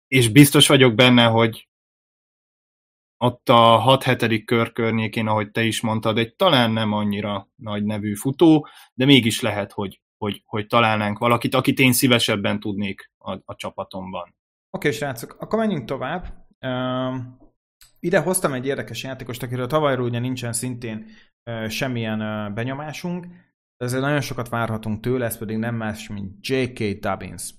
És 0.07 0.29
biztos 0.29 0.67
vagyok 0.67 0.95
benne, 0.95 1.25
hogy 1.25 1.67
ott 3.17 3.49
a 3.49 3.83
6-7. 3.99 4.41
kör 4.45 4.71
környékén, 4.71 5.27
ahogy 5.27 5.51
te 5.51 5.63
is 5.63 5.81
mondtad, 5.81 6.17
egy 6.17 6.35
talán 6.35 6.71
nem 6.71 6.91
annyira 6.91 7.49
nagy 7.55 7.83
nevű 7.83 8.15
futó, 8.15 8.67
de 8.93 9.05
mégis 9.05 9.41
lehet, 9.41 9.71
hogy, 9.71 10.01
hogy, 10.17 10.43
hogy 10.45 10.67
találnánk 10.67 11.17
valakit, 11.17 11.55
akit 11.55 11.79
én 11.79 11.93
szívesebben 11.93 12.59
tudnék 12.59 13.11
a, 13.17 13.31
a 13.31 13.55
csapatomban. 13.55 14.35
Oké, 14.69 14.87
okay, 14.87 14.91
srácok, 14.91 15.35
akkor 15.39 15.59
menjünk 15.59 15.85
tovább. 15.85 16.42
Uh, 16.63 17.15
ide 17.99 18.19
hoztam 18.19 18.53
egy 18.53 18.65
érdekes 18.65 19.03
játékost, 19.03 19.43
akiről 19.43 19.67
tavalyról 19.67 20.05
ugye 20.05 20.19
nincsen 20.19 20.53
szintén 20.53 21.09
semmilyen 21.67 22.21
uh, 22.21 22.53
benyomásunk, 22.53 23.25
ezért 23.77 24.01
nagyon 24.01 24.21
sokat 24.21 24.49
várhatunk 24.49 24.99
tőle, 24.99 25.25
ez 25.25 25.37
pedig 25.37 25.57
nem 25.57 25.75
más, 25.75 26.07
mint 26.07 26.47
J.K. 26.47 26.99
Dubbins. 26.99 27.53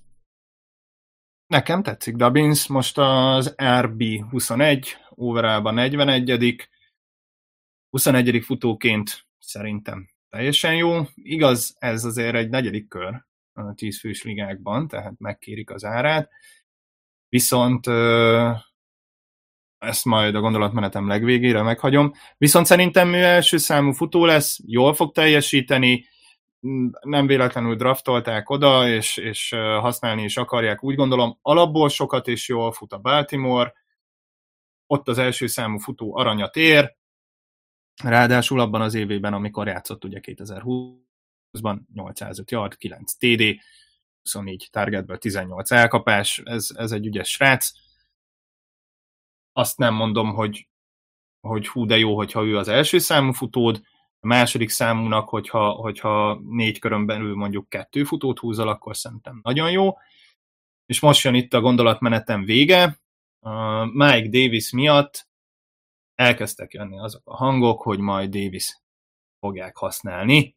Nekem 1.47 1.83
tetszik 1.83 2.15
Dubbins, 2.15 2.67
most 2.67 2.97
az 2.97 3.55
RB21, 3.57 4.85
overallban 5.09 5.73
41 5.73 6.69
21. 7.89 8.43
futóként 8.43 9.25
szerintem 9.37 10.09
teljesen 10.29 10.75
jó. 10.75 11.01
Igaz, 11.15 11.75
ez 11.79 12.03
azért 12.03 12.35
egy 12.35 12.49
negyedik 12.49 12.87
kör 12.87 13.25
a 13.53 13.73
10 13.73 13.99
fős 13.99 14.23
ligákban, 14.23 14.87
tehát 14.87 15.19
megkérik 15.19 15.69
az 15.69 15.83
árát. 15.83 16.29
Viszont 17.29 17.85
ezt 19.85 20.05
majd 20.05 20.35
a 20.35 20.39
gondolatmenetem 20.39 21.07
legvégére 21.07 21.61
meghagyom. 21.61 22.13
Viszont 22.37 22.65
szerintem 22.65 23.13
ő 23.13 23.23
első 23.23 23.57
számú 23.57 23.91
futó 23.91 24.25
lesz, 24.25 24.59
jól 24.65 24.93
fog 24.93 25.11
teljesíteni, 25.11 26.05
nem 27.01 27.27
véletlenül 27.27 27.75
draftolták 27.75 28.49
oda, 28.49 28.87
és, 28.87 29.17
és 29.17 29.49
használni 29.79 30.23
is 30.23 30.37
akarják, 30.37 30.83
úgy 30.83 30.95
gondolom. 30.95 31.37
Alapból 31.41 31.89
sokat 31.89 32.27
és 32.27 32.47
jól 32.47 32.71
fut 32.71 32.93
a 32.93 32.97
Baltimore, 32.97 33.73
ott 34.87 35.07
az 35.07 35.17
első 35.17 35.47
számú 35.47 35.77
futó 35.77 36.15
aranyat 36.15 36.55
ér, 36.55 36.95
ráadásul 38.03 38.59
abban 38.59 38.81
az 38.81 38.93
évében, 38.93 39.33
amikor 39.33 39.67
játszott 39.67 40.03
ugye 40.03 40.19
2020-ban 40.21 41.79
805 41.93 42.51
yard, 42.51 42.77
9 42.77 43.13
TD, 43.13 43.59
24 44.21 44.67
targetből 44.71 45.17
18 45.17 45.71
elkapás, 45.71 46.41
ez, 46.45 46.67
ez 46.75 46.91
egy 46.91 47.05
ügyes 47.05 47.29
srác 47.29 47.71
azt 49.57 49.77
nem 49.77 49.93
mondom, 49.93 50.33
hogy, 50.33 50.67
hogy 51.39 51.67
hú, 51.67 51.85
de 51.85 51.97
jó, 51.97 52.15
hogyha 52.15 52.43
ő 52.43 52.57
az 52.57 52.67
első 52.67 52.97
számú 52.97 53.31
futód, 53.31 53.81
a 54.19 54.27
második 54.27 54.69
számúnak, 54.69 55.29
hogyha, 55.29 55.69
hogyha 55.69 56.41
négy 56.49 56.79
körön 56.79 57.05
belül 57.05 57.35
mondjuk 57.35 57.69
kettő 57.69 58.03
futót 58.03 58.39
húzol, 58.39 58.67
akkor 58.67 58.97
szerintem 58.97 59.39
nagyon 59.43 59.71
jó. 59.71 59.97
És 60.85 60.99
most 60.99 61.23
jön 61.23 61.33
itt 61.33 61.53
a 61.53 61.61
gondolatmenetem 61.61 62.43
vége. 62.43 62.99
Uh, 63.39 63.85
Mike 63.93 64.29
Davis 64.29 64.71
miatt 64.71 65.27
elkezdtek 66.15 66.73
jönni 66.73 66.99
azok 66.99 67.21
a 67.25 67.35
hangok, 67.35 67.81
hogy 67.81 67.99
majd 67.99 68.29
Davis 68.29 68.81
fogják 69.39 69.77
használni. 69.77 70.55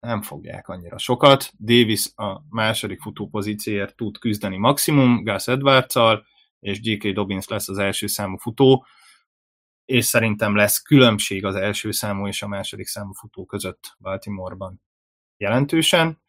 Nem 0.00 0.22
fogják 0.22 0.68
annyira 0.68 0.98
sokat. 0.98 1.52
Davis 1.58 2.06
a 2.14 2.42
második 2.48 3.00
futó 3.00 3.28
pozícióért 3.28 3.96
tud 3.96 4.18
küzdeni 4.18 4.56
maximum 4.56 5.24
Gus 5.24 5.48
edwards 5.48 5.94
és 6.62 6.78
J.K. 6.82 7.08
Dobbins 7.08 7.48
lesz 7.48 7.68
az 7.68 7.78
első 7.78 8.06
számú 8.06 8.36
futó, 8.36 8.86
és 9.84 10.04
szerintem 10.04 10.56
lesz 10.56 10.82
különbség 10.82 11.44
az 11.44 11.54
első 11.54 11.90
számú 11.90 12.26
és 12.26 12.42
a 12.42 12.48
második 12.48 12.86
számú 12.86 13.12
futó 13.12 13.44
között 13.44 13.96
Baltimoreban 13.98 14.82
jelentősen. 15.36 16.20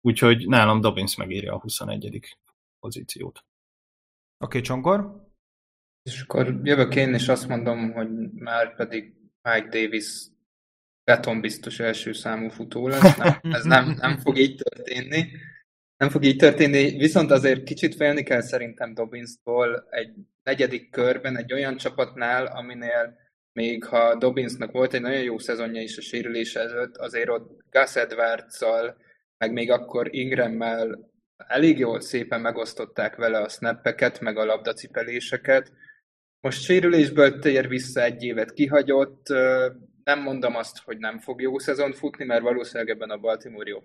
úgyhogy 0.00 0.48
nálam 0.48 0.80
Dobbins 0.80 1.16
megírja 1.16 1.54
a 1.54 1.60
21. 1.60 2.36
pozíciót. 2.80 3.38
Oké, 3.38 3.44
okay, 4.38 4.60
Csonkor? 4.60 5.28
És 6.02 6.22
akkor 6.22 6.60
jövök 6.62 6.94
én, 6.94 7.14
és 7.14 7.28
azt 7.28 7.48
mondom, 7.48 7.92
hogy 7.92 8.08
már 8.32 8.76
pedig 8.76 9.14
Mike 9.42 9.68
Davis 9.68 10.26
betonbiztos 11.04 11.78
első 11.78 12.12
számú 12.12 12.48
futó 12.48 12.88
lesz. 12.88 13.16
Nem, 13.16 13.38
ez 13.42 13.64
nem, 13.64 13.90
nem 13.90 14.18
fog 14.18 14.38
így 14.38 14.56
történni. 14.56 15.30
Nem 16.00 16.08
fog 16.08 16.24
így 16.24 16.36
történni, 16.36 16.98
viszont 16.98 17.30
azért 17.30 17.64
kicsit 17.64 17.94
félni 17.94 18.22
kell 18.22 18.40
szerintem 18.40 18.94
Dobbinstól 18.94 19.86
egy 19.90 20.14
negyedik 20.42 20.90
körben, 20.90 21.36
egy 21.36 21.52
olyan 21.52 21.76
csapatnál, 21.76 22.46
aminél 22.46 23.18
még 23.52 23.84
ha 23.84 24.14
Dobbinsnak 24.14 24.72
volt 24.72 24.94
egy 24.94 25.00
nagyon 25.00 25.22
jó 25.22 25.38
szezonja 25.38 25.82
is 25.82 25.96
a 25.96 26.00
sérülés 26.00 26.54
előtt, 26.54 26.96
azért 26.96 27.28
ott 27.28 27.64
Gus 27.70 27.96
edwards 27.96 28.58
meg 29.38 29.52
még 29.52 29.70
akkor 29.70 30.14
Ingrammel 30.14 31.10
elég 31.36 31.78
jól 31.78 32.00
szépen 32.00 32.40
megosztották 32.40 33.16
vele 33.16 33.38
a 33.38 33.48
snappeket, 33.48 34.20
meg 34.20 34.36
a 34.36 34.44
labdacipeléseket. 34.44 35.72
Most 36.40 36.62
sérülésből 36.62 37.38
tér 37.38 37.68
vissza 37.68 38.02
egy 38.02 38.22
évet 38.22 38.52
kihagyott, 38.52 39.28
nem 40.04 40.22
mondom 40.22 40.56
azt, 40.56 40.78
hogy 40.78 40.98
nem 40.98 41.18
fog 41.18 41.40
jó 41.40 41.58
szezon 41.58 41.92
futni, 41.92 42.24
mert 42.24 42.42
valószínűleg 42.42 42.88
ebben 42.88 43.10
a 43.10 43.18
Baltimore 43.18 43.68
jó 43.68 43.78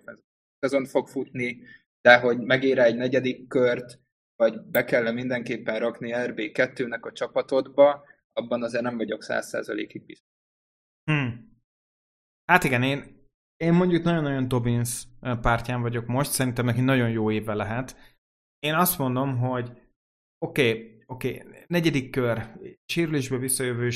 szezon 0.58 0.84
fog 0.84 1.08
futni, 1.08 1.60
de 2.06 2.18
hogy 2.18 2.38
megére 2.38 2.84
egy 2.84 2.96
negyedik 2.96 3.48
kört, 3.48 4.00
vagy 4.36 4.60
be 4.60 4.84
kell 4.84 5.12
mindenképpen 5.12 5.78
rakni 5.78 6.10
RB2-nek 6.14 7.00
a 7.00 7.12
csapatodba, 7.12 8.04
abban 8.32 8.62
azért 8.62 8.82
nem 8.82 8.96
vagyok 8.96 9.22
száz 9.22 9.48
százalékig 9.48 10.04
biztos. 10.04 10.28
Hmm. 11.10 11.58
Hát 12.44 12.64
igen, 12.64 12.82
én, 12.82 13.28
én 13.56 13.72
mondjuk 13.72 14.02
nagyon-nagyon 14.02 14.48
Dobbins 14.48 15.04
pártján 15.40 15.80
vagyok 15.80 16.06
most, 16.06 16.30
szerintem 16.30 16.64
neki 16.64 16.80
nagyon 16.80 17.10
jó 17.10 17.30
éve 17.30 17.54
lehet. 17.54 17.96
Én 18.58 18.74
azt 18.74 18.98
mondom, 18.98 19.38
hogy 19.38 19.70
oké, 20.38 20.70
okay, 20.70 21.02
oké, 21.06 21.40
okay, 21.40 21.64
negyedik 21.66 22.10
kör, 22.10 22.58
sérülésbe 22.84 23.36
visszajövő 23.36 23.88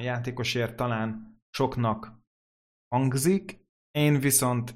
játékosért 0.00 0.76
talán 0.76 1.38
soknak 1.50 2.12
hangzik, 2.88 3.66
én 3.90 4.20
viszont 4.20 4.74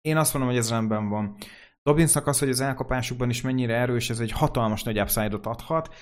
én 0.00 0.16
azt 0.16 0.32
mondom, 0.32 0.50
hogy 0.50 0.60
ez 0.60 0.70
rendben 0.70 1.08
van. 1.08 1.36
Dobbinsnak 1.82 2.26
az, 2.26 2.38
hogy 2.38 2.48
az 2.48 2.60
elkapásukban 2.60 3.30
is 3.30 3.40
mennyire 3.40 3.74
erős, 3.74 4.10
ez 4.10 4.20
egy 4.20 4.32
hatalmas 4.32 4.82
nagy 4.82 5.00
upside 5.00 5.38
adhat, 5.42 5.94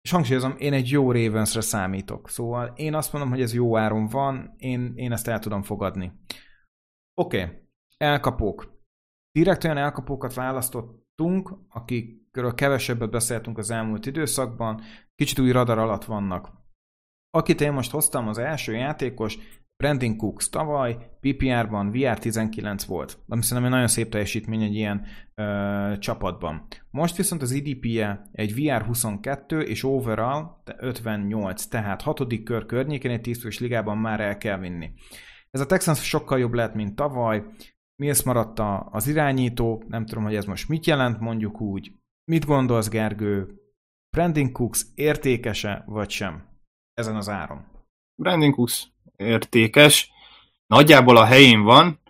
és 0.00 0.10
hangsúlyozom, 0.10 0.54
én 0.58 0.72
egy 0.72 0.90
jó 0.90 1.12
Ravensre 1.12 1.60
számítok. 1.60 2.28
Szóval 2.28 2.72
én 2.76 2.94
azt 2.94 3.12
mondom, 3.12 3.30
hogy 3.30 3.40
ez 3.40 3.54
jó 3.54 3.76
áron 3.76 4.06
van, 4.06 4.54
én, 4.56 4.92
én 4.94 5.12
ezt 5.12 5.28
el 5.28 5.38
tudom 5.38 5.62
fogadni. 5.62 6.12
Oké, 7.20 7.42
okay. 7.42 7.56
elkapók. 7.96 8.82
Direkt 9.30 9.64
olyan 9.64 9.76
elkapókat 9.76 10.34
választottunk, 10.34 11.52
akikről 11.68 12.54
kevesebbet 12.54 13.10
beszéltünk 13.10 13.58
az 13.58 13.70
elmúlt 13.70 14.06
időszakban, 14.06 14.80
kicsit 15.14 15.38
új 15.38 15.50
radar 15.50 15.78
alatt 15.78 16.04
vannak. 16.04 16.52
Akit 17.30 17.60
én 17.60 17.72
most 17.72 17.90
hoztam, 17.90 18.28
az 18.28 18.38
első 18.38 18.74
játékos, 18.74 19.38
Brandon 19.76 20.16
Cooks 20.16 20.48
tavaly 20.48 20.96
PPR-ban 21.20 21.90
VR19 21.92 22.82
volt, 22.86 23.18
ami 23.28 23.42
szerintem 23.42 23.64
egy 23.64 23.70
nagyon 23.70 23.88
szép 23.88 24.08
teljesítmény 24.08 24.62
egy 24.62 24.74
ilyen 24.74 25.06
ö, 25.34 25.92
csapatban. 25.98 26.66
Most 26.90 27.16
viszont 27.16 27.42
az 27.42 27.50
IDP-je 27.50 28.28
egy 28.32 28.52
VR22 28.56 29.62
és 29.62 29.84
overall 29.84 30.62
58, 30.78 31.66
tehát 31.66 32.02
hatodik 32.02 32.44
kör 32.44 32.66
környékén 32.66 33.10
egy 33.10 33.20
10 33.20 33.58
ligában 33.58 33.98
már 33.98 34.20
el 34.20 34.38
kell 34.38 34.58
vinni. 34.58 34.92
Ez 35.50 35.60
a 35.60 35.66
Texans 35.66 36.02
sokkal 36.08 36.38
jobb 36.38 36.52
lehet, 36.52 36.74
mint 36.74 36.94
tavaly. 36.96 37.44
Mills 38.02 38.22
maradt 38.22 38.60
az 38.90 39.06
irányító, 39.06 39.84
nem 39.88 40.06
tudom, 40.06 40.24
hogy 40.24 40.34
ez 40.34 40.44
most 40.44 40.68
mit 40.68 40.86
jelent, 40.86 41.20
mondjuk 41.20 41.60
úgy. 41.60 41.92
Mit 42.30 42.44
gondolsz, 42.44 42.88
Gergő? 42.88 43.58
Brandon 44.16 44.52
Cooks 44.52 44.86
értékese 44.94 45.82
vagy 45.86 46.10
sem? 46.10 46.48
Ezen 46.94 47.16
az 47.16 47.28
áron. 47.28 47.64
Brandon 48.22 48.52
Cooks 48.52 48.93
értékes. 49.16 50.10
Nagyjából 50.66 51.16
a 51.16 51.24
helyén 51.24 51.62
van, 51.62 52.00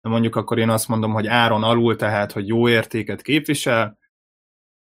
de 0.00 0.08
mondjuk 0.08 0.36
akkor 0.36 0.58
én 0.58 0.68
azt 0.68 0.88
mondom, 0.88 1.12
hogy 1.12 1.26
áron 1.26 1.62
alul, 1.62 1.96
tehát, 1.96 2.32
hogy 2.32 2.48
jó 2.48 2.68
értéket 2.68 3.22
képvisel. 3.22 3.98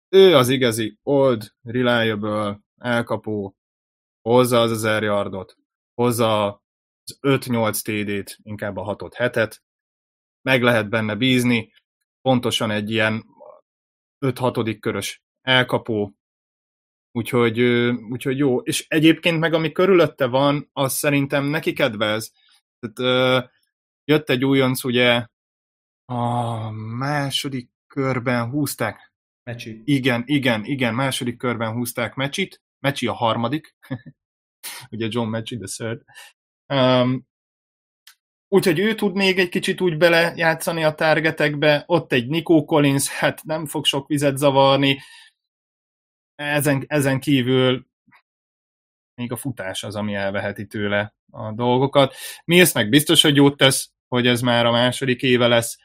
Ő 0.08 0.36
az 0.36 0.48
igazi 0.48 0.98
old, 1.02 1.52
reliable, 1.62 2.60
elkapó, 2.76 3.56
hozza 4.22 4.60
az 4.60 4.70
1000 4.70 5.02
yardot, 5.02 5.56
hozza 5.94 6.46
az 7.04 7.18
5-8 7.20 7.80
TD-t, 7.82 8.38
inkább 8.42 8.76
a 8.76 8.82
6 8.82 9.14
hetet, 9.14 9.62
meg 10.42 10.62
lehet 10.62 10.88
benne 10.88 11.14
bízni, 11.14 11.72
pontosan 12.22 12.70
egy 12.70 12.90
ilyen 12.90 13.24
5-6 14.20 14.76
körös 14.80 15.22
elkapó, 15.40 16.14
Úgyhogy, 17.12 17.60
úgyhogy 18.10 18.38
jó. 18.38 18.60
És 18.60 18.84
egyébként 18.88 19.38
meg 19.38 19.54
ami 19.54 19.72
körülötte 19.72 20.26
van, 20.26 20.68
az 20.72 20.92
szerintem 20.92 21.44
neki 21.44 21.72
kedvez. 21.72 22.32
Tehát, 22.78 23.50
jött 24.04 24.30
egy 24.30 24.44
újonc, 24.44 24.84
ugye 24.84 25.26
a 26.04 26.70
második 26.70 27.70
körben 27.86 28.50
húzták. 28.50 29.12
Mecsi. 29.44 29.82
Igen, 29.84 30.22
igen, 30.26 30.64
igen, 30.64 30.94
második 30.94 31.36
körben 31.36 31.72
húzták 31.72 32.14
Mecsit. 32.14 32.60
Mecsi 32.78 33.06
a 33.06 33.12
harmadik. 33.12 33.76
ugye 34.90 35.06
John 35.10 35.28
Mecsi, 35.28 35.56
the 35.58 35.66
third. 35.66 36.02
Um, 36.66 37.30
Úgyhogy 38.48 38.78
ő 38.78 38.94
tud 38.94 39.14
még 39.14 39.38
egy 39.38 39.48
kicsit 39.48 39.80
úgy 39.80 39.96
belejátszani 39.96 40.84
a 40.84 40.94
targetekbe, 40.94 41.84
ott 41.86 42.12
egy 42.12 42.28
Nico 42.28 42.64
Collins, 42.64 43.08
hát 43.08 43.42
nem 43.44 43.66
fog 43.66 43.84
sok 43.84 44.06
vizet 44.08 44.36
zavarni, 44.36 45.00
ezen, 46.34 46.84
ezen 46.86 47.20
kívül 47.20 47.86
még 49.14 49.32
a 49.32 49.36
futás 49.36 49.84
az, 49.84 49.94
ami 49.94 50.14
elveheti 50.14 50.66
tőle 50.66 51.14
a 51.30 51.52
dolgokat. 51.52 52.14
Mills 52.44 52.72
meg 52.72 52.88
biztos, 52.88 53.22
hogy 53.22 53.36
jót 53.36 53.56
tesz, 53.56 53.92
hogy 54.08 54.26
ez 54.26 54.40
már 54.40 54.66
a 54.66 54.70
második 54.70 55.22
éve 55.22 55.46
lesz. 55.46 55.78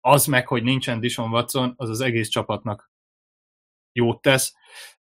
Az 0.00 0.26
meg, 0.26 0.46
hogy 0.46 0.62
nincsen 0.62 1.00
Dishon 1.00 1.30
Watson, 1.30 1.74
az 1.76 1.88
az 1.88 2.00
egész 2.00 2.28
csapatnak 2.28 2.90
jót 3.92 4.22
tesz, 4.22 4.54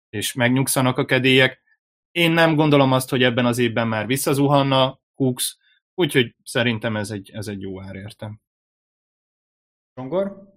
és 0.09 0.33
megnyugszanak 0.33 0.97
a 0.97 1.05
kedélyek. 1.05 1.63
Én 2.11 2.31
nem 2.31 2.55
gondolom 2.55 2.91
azt, 2.91 3.09
hogy 3.09 3.23
ebben 3.23 3.45
az 3.45 3.57
évben 3.57 3.87
már 3.87 4.05
visszazuhanna 4.05 4.99
Cooks, 5.15 5.57
úgyhogy 5.93 6.35
szerintem 6.43 6.95
ez 6.97 7.11
egy, 7.11 7.31
ez 7.33 7.47
egy 7.47 7.61
jó 7.61 7.81
ár 7.81 7.95
értem. 7.95 8.41
Zsongor? 9.95 10.54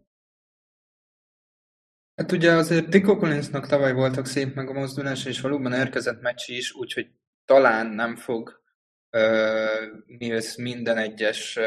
Hát 2.18 2.32
ugye 2.32 2.52
azért 2.52 2.88
Tico 2.88 3.16
Collinsnak 3.16 3.66
tavaly 3.66 3.92
voltak 3.92 4.26
szép 4.26 4.54
meg 4.54 4.68
a 4.68 4.72
mozdulás, 4.72 5.24
és 5.24 5.40
valóban 5.40 5.72
érkezett 5.72 6.20
meccs 6.20 6.48
is, 6.48 6.74
úgyhogy 6.74 7.10
talán 7.44 7.86
nem 7.86 8.16
fog 8.16 8.62
uh, 9.10 10.16
Mills 10.18 10.56
minden 10.56 10.96
egyes 10.96 11.56
uh, 11.56 11.64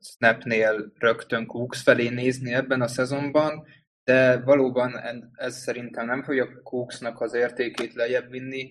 snapnél 0.00 0.92
rögtön 0.98 1.46
Cooks 1.46 1.82
felé 1.82 2.08
nézni 2.08 2.52
ebben 2.52 2.80
a 2.80 2.88
szezonban, 2.88 3.66
de 4.04 4.40
valóban 4.40 5.00
ez 5.34 5.56
szerintem 5.56 6.06
nem 6.06 6.22
fogja 6.22 6.62
Cooksnak 6.62 7.20
az 7.20 7.34
értékét 7.34 7.94
lejjebb 7.94 8.30
vinni, 8.30 8.70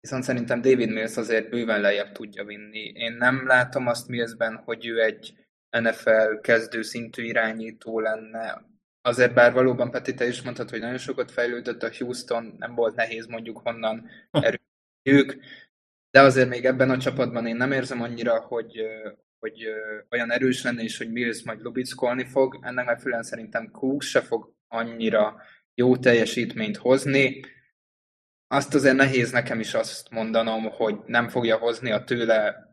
viszont 0.00 0.22
szerintem 0.22 0.60
David 0.60 0.90
Mills 0.90 1.16
azért 1.16 1.50
bőven 1.50 1.80
lejjebb 1.80 2.12
tudja 2.12 2.44
vinni. 2.44 2.92
Én 2.94 3.12
nem 3.12 3.46
látom 3.46 3.86
azt 3.86 4.08
Millsben, 4.08 4.56
hogy 4.64 4.86
ő 4.86 5.02
egy 5.02 5.34
NFL 5.70 6.40
kezdő 6.40 6.82
szintű 6.82 7.22
irányító 7.22 8.00
lenne, 8.00 8.72
Azért 9.06 9.34
bár 9.34 9.52
valóban 9.52 9.90
Peti, 9.90 10.14
te 10.14 10.26
is 10.26 10.42
mondtad, 10.42 10.70
hogy 10.70 10.80
nagyon 10.80 10.98
sokat 10.98 11.30
fejlődött 11.30 11.82
a 11.82 11.90
Houston, 11.98 12.54
nem 12.58 12.74
volt 12.74 12.94
nehéz 12.94 13.26
mondjuk 13.26 13.58
honnan 13.58 14.08
erőjük, 14.30 15.36
de 16.10 16.20
azért 16.20 16.48
még 16.48 16.64
ebben 16.64 16.90
a 16.90 16.98
csapatban 16.98 17.46
én 17.46 17.56
nem 17.56 17.72
érzem 17.72 18.02
annyira, 18.02 18.40
hogy, 18.40 18.80
hogy 19.38 19.66
olyan 20.10 20.32
erős 20.32 20.62
lenne, 20.62 20.82
és 20.82 20.98
hogy 20.98 21.12
Mills 21.12 21.42
majd 21.42 21.60
lubickolni 21.62 22.24
fog. 22.24 22.58
Ennek 22.60 22.86
megfelelően 22.86 23.22
szerintem 23.22 23.70
Cooks 23.70 24.08
se 24.08 24.20
fog 24.20 24.54
annyira 24.68 25.42
jó 25.74 25.96
teljesítményt 25.96 26.76
hozni. 26.76 27.44
Azt 28.46 28.74
azért 28.74 28.96
nehéz 28.96 29.30
nekem 29.30 29.60
is 29.60 29.74
azt 29.74 30.10
mondanom, 30.10 30.62
hogy 30.70 30.98
nem 31.06 31.28
fogja 31.28 31.56
hozni 31.56 31.90
a 31.90 32.04
tőle 32.04 32.68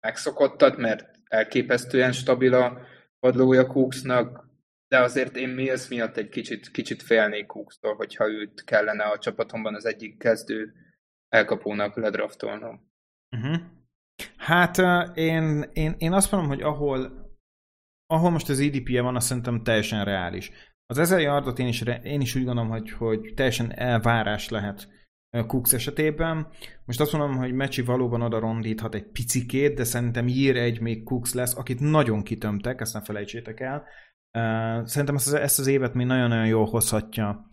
megszokottat, 0.00 0.76
mert 0.76 1.10
elképesztően 1.28 2.12
stabil 2.12 2.54
a 2.54 2.80
padlója 3.20 3.66
Cooksnak, 3.66 4.49
de 4.90 5.00
azért 5.00 5.36
én 5.36 5.48
Mills 5.48 5.88
miatt 5.88 6.16
egy 6.16 6.28
kicsit, 6.28 6.70
kicsit 6.70 7.02
félnék 7.02 7.46
Cookstól, 7.46 7.94
hogyha 7.94 8.28
őt 8.28 8.64
kellene 8.64 9.04
a 9.04 9.18
csapatomban 9.18 9.74
az 9.74 9.84
egyik 9.84 10.18
kezdő 10.18 10.72
elkapónak 11.28 11.96
ledraftolnom. 11.96 12.90
Uh-huh. 13.36 13.60
Hát 14.36 14.78
én, 15.16 15.70
én, 15.72 15.94
én 15.98 16.12
azt 16.12 16.32
mondom, 16.32 16.50
hogy 16.50 16.62
ahol, 16.62 17.30
ahol 18.06 18.30
most 18.30 18.48
az 18.48 18.60
EDP-je 18.60 19.02
van, 19.02 19.16
azt 19.16 19.26
szerintem 19.26 19.62
teljesen 19.62 20.04
reális. 20.04 20.50
Az 20.86 20.98
ezer 20.98 21.20
yardot 21.20 21.58
én 21.58 21.66
is, 21.66 21.82
én 22.02 22.20
is 22.20 22.34
úgy 22.34 22.44
gondolom, 22.44 22.70
hogy, 22.70 22.90
hogy 22.90 23.32
teljesen 23.34 23.78
elvárás 23.78 24.48
lehet 24.48 24.88
Cooks 25.46 25.72
esetében. 25.72 26.48
Most 26.84 27.00
azt 27.00 27.12
mondom, 27.12 27.36
hogy 27.36 27.52
Mecsi 27.52 27.82
valóban 27.82 28.22
oda 28.22 28.38
rondíthat 28.38 28.94
egy 28.94 29.06
picikét, 29.06 29.74
de 29.74 29.84
szerintem 29.84 30.28
ír 30.28 30.56
egy 30.56 30.80
még 30.80 31.04
Cooks 31.04 31.32
lesz, 31.32 31.56
akit 31.56 31.80
nagyon 31.80 32.22
kitömtek, 32.22 32.80
ezt 32.80 32.94
ne 32.94 33.00
felejtsétek 33.00 33.60
el 33.60 33.86
Szerintem 34.84 35.14
ezt 35.14 35.26
az, 35.26 35.32
ezt 35.32 35.58
az 35.58 35.66
évet 35.66 35.94
még 35.94 36.06
nagyon-nagyon 36.06 36.46
jól 36.46 36.66
hozhatja 36.66 37.48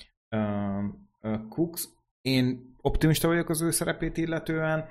Cooks. 1.49 1.87
Én 2.21 2.75
optimista 2.81 3.27
vagyok 3.27 3.49
az 3.49 3.61
ő 3.61 3.71
szerepét 3.71 4.17
illetően. 4.17 4.85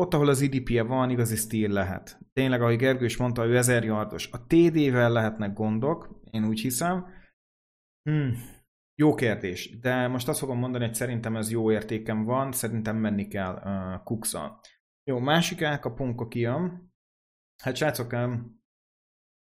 Ott, 0.00 0.14
ahol 0.14 0.28
az 0.28 0.40
IDP-je 0.40 0.82
van, 0.82 1.10
igazi 1.10 1.36
stíl 1.36 1.70
lehet. 1.70 2.18
Tényleg, 2.32 2.62
ahogy 2.62 2.76
Gergő 2.76 3.04
is 3.04 3.16
mondta, 3.16 3.46
ő 3.46 3.56
1000 3.56 3.84
yardos. 3.84 4.28
A 4.32 4.46
TD-vel 4.46 5.10
lehetnek 5.10 5.52
gondok, 5.52 6.20
én 6.30 6.46
úgy 6.46 6.60
hiszem. 6.60 7.06
Hmm, 8.02 8.32
jó 8.94 9.14
kérdés, 9.14 9.78
de 9.78 10.08
most 10.08 10.28
azt 10.28 10.38
fogom 10.38 10.58
mondani, 10.58 10.84
hogy 10.84 10.94
szerintem 10.94 11.36
ez 11.36 11.50
jó 11.50 11.72
értékem 11.72 12.24
van, 12.24 12.52
szerintem 12.52 12.96
menni 12.96 13.28
kell 13.28 13.54
uh, 13.54 14.02
Cooksa. 14.02 14.60
Jó, 15.04 15.18
másik 15.18 15.60
elkapunk, 15.60 16.20
aki 16.20 16.40
jön. 16.40 16.92
Hát 17.62 17.76
srácok, 17.76 18.12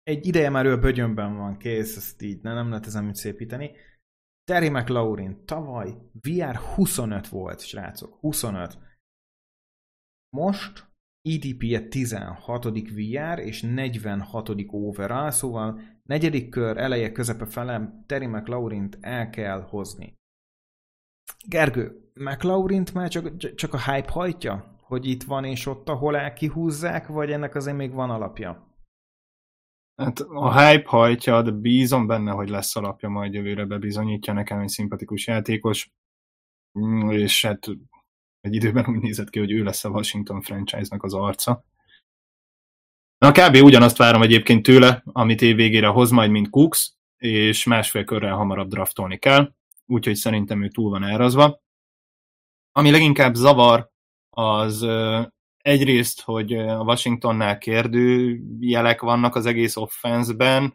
egy 0.09 0.27
ideje 0.27 0.49
már 0.49 0.65
ő 0.65 0.71
a 0.71 0.79
bögyönben 0.79 1.35
van, 1.37 1.57
kész, 1.57 1.97
ezt 1.97 2.21
így 2.21 2.41
ne, 2.41 2.53
nem 2.53 2.69
lehet 2.69 2.85
ezen 2.85 3.03
mit 3.03 3.15
szépíteni. 3.15 3.71
Terry 4.43 4.69
McLaurin 4.69 5.45
tavaly 5.45 5.95
VR 6.21 6.55
25 6.55 7.27
volt, 7.27 7.59
srácok, 7.59 8.17
25. 8.19 8.77
Most 10.29 10.87
EDP-je 11.21 11.87
16. 11.87 12.63
VR 12.89 13.39
és 13.39 13.61
46. 13.61 14.49
overall, 14.67 15.29
szóval 15.29 15.81
negyedik 16.03 16.49
kör 16.49 16.77
eleje 16.77 17.11
közepe 17.11 17.45
felem 17.45 18.03
Terry 18.05 18.25
McLaurint 18.25 18.97
el 19.01 19.29
kell 19.29 19.61
hozni. 19.61 20.13
Gergő, 21.47 22.11
McLaurint 22.13 22.93
már 22.93 23.09
csak, 23.09 23.55
csak 23.55 23.73
a 23.73 23.91
hype 23.91 24.11
hajtja? 24.11 24.77
Hogy 24.81 25.05
itt 25.05 25.23
van 25.23 25.45
és 25.45 25.65
ott, 25.65 25.89
ahol 25.89 26.17
el 26.17 26.33
kihúzzák, 26.33 27.07
vagy 27.07 27.31
ennek 27.31 27.55
azért 27.55 27.77
még 27.77 27.91
van 27.91 28.09
alapja? 28.09 28.68
Hát 29.99 30.19
a 30.19 30.59
hype 30.59 30.89
hajtja, 30.89 31.41
de 31.41 31.51
bízom 31.51 32.07
benne, 32.07 32.31
hogy 32.31 32.49
lesz 32.49 32.75
alapja, 32.75 33.09
majd 33.09 33.33
jövőre 33.33 33.65
bebizonyítja 33.65 34.33
nekem 34.33 34.59
egy 34.59 34.67
szimpatikus 34.67 35.27
játékos, 35.27 35.91
mm, 36.79 37.09
és 37.09 37.45
hát 37.45 37.67
egy 38.41 38.53
időben 38.53 38.85
úgy 38.87 38.99
nézett 38.99 39.29
ki, 39.29 39.39
hogy 39.39 39.51
ő 39.51 39.63
lesz 39.63 39.83
a 39.83 39.89
Washington 39.89 40.41
franchise-nak 40.41 41.03
az 41.03 41.13
arca. 41.13 41.63
Na 43.17 43.31
kb. 43.31 43.55
ugyanazt 43.55 43.97
várom 43.97 44.21
egyébként 44.21 44.63
tőle, 44.63 45.01
amit 45.05 45.41
év 45.41 45.55
végére 45.55 45.87
hoz 45.87 46.11
majd, 46.11 46.31
mint 46.31 46.49
Cooks, 46.49 46.93
és 47.17 47.63
másfél 47.63 48.03
körrel 48.03 48.35
hamarabb 48.35 48.69
draftolni 48.69 49.17
kell, 49.17 49.53
úgyhogy 49.85 50.15
szerintem 50.15 50.63
ő 50.63 50.67
túl 50.67 50.89
van 50.89 51.03
elrazva. 51.03 51.61
Ami 52.71 52.91
leginkább 52.91 53.33
zavar, 53.33 53.89
az 54.29 54.81
egyrészt, 55.61 56.21
hogy 56.21 56.53
a 56.53 56.81
Washingtonnál 56.81 57.57
kérdő 57.57 58.39
jelek 58.59 59.01
vannak 59.01 59.35
az 59.35 59.45
egész 59.45 59.75
offenszben, 59.75 60.73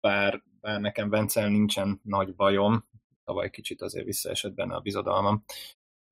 bár, 0.00 0.42
bár 0.60 0.80
nekem 0.80 1.10
Vencel 1.10 1.48
nincsen 1.48 2.00
nagy 2.02 2.34
bajom, 2.34 2.84
tavaly 3.24 3.50
kicsit 3.50 3.82
azért 3.82 4.04
visszaesett 4.04 4.54
benne 4.54 4.74
a 4.74 4.80
bizodalmam. 4.80 5.44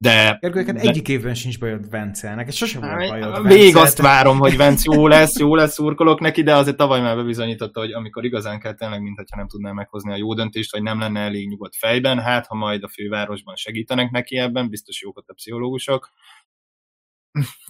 De, 0.03 0.37
Gergőket 0.41 0.75
de... 0.75 0.89
egyik 0.89 1.09
évben 1.09 1.35
sincs 1.35 1.59
bajod 1.59 1.91
Vencelnek, 1.91 2.49
és 2.49 2.57
sosem 2.57 2.81
volt 2.81 3.09
bajod 3.09 3.45
Még 3.45 3.77
azt 3.77 3.99
várom, 3.99 4.39
hogy 4.39 4.57
Vence 4.57 4.95
jó 4.95 5.07
lesz, 5.07 5.39
jó 5.39 5.55
lesz, 5.55 5.73
szurkolok 5.73 6.21
neki, 6.21 6.43
de 6.43 6.55
azért 6.55 6.77
tavaly 6.77 7.01
már 7.01 7.17
bebizonyította, 7.17 7.81
hogy 7.81 7.93
amikor 7.93 8.25
igazán 8.25 8.61
kell 8.61 8.75
tényleg, 8.75 9.03
mintha 9.03 9.37
nem 9.37 9.49
tudná 9.49 9.73
meghozni 9.73 10.13
a 10.13 10.17
jó 10.17 10.35
döntést, 10.35 10.73
vagy 10.73 10.83
nem 10.83 10.99
lenne 10.99 11.21
elég 11.21 11.49
nyugodt 11.49 11.77
fejben, 11.77 12.19
hát 12.19 12.47
ha 12.47 12.55
majd 12.55 12.83
a 12.83 12.89
fővárosban 12.89 13.55
segítenek 13.57 14.11
neki 14.11 14.37
ebben, 14.37 14.69
biztos 14.69 15.03
jók 15.03 15.25
a 15.27 15.33
pszichológusok, 15.33 16.11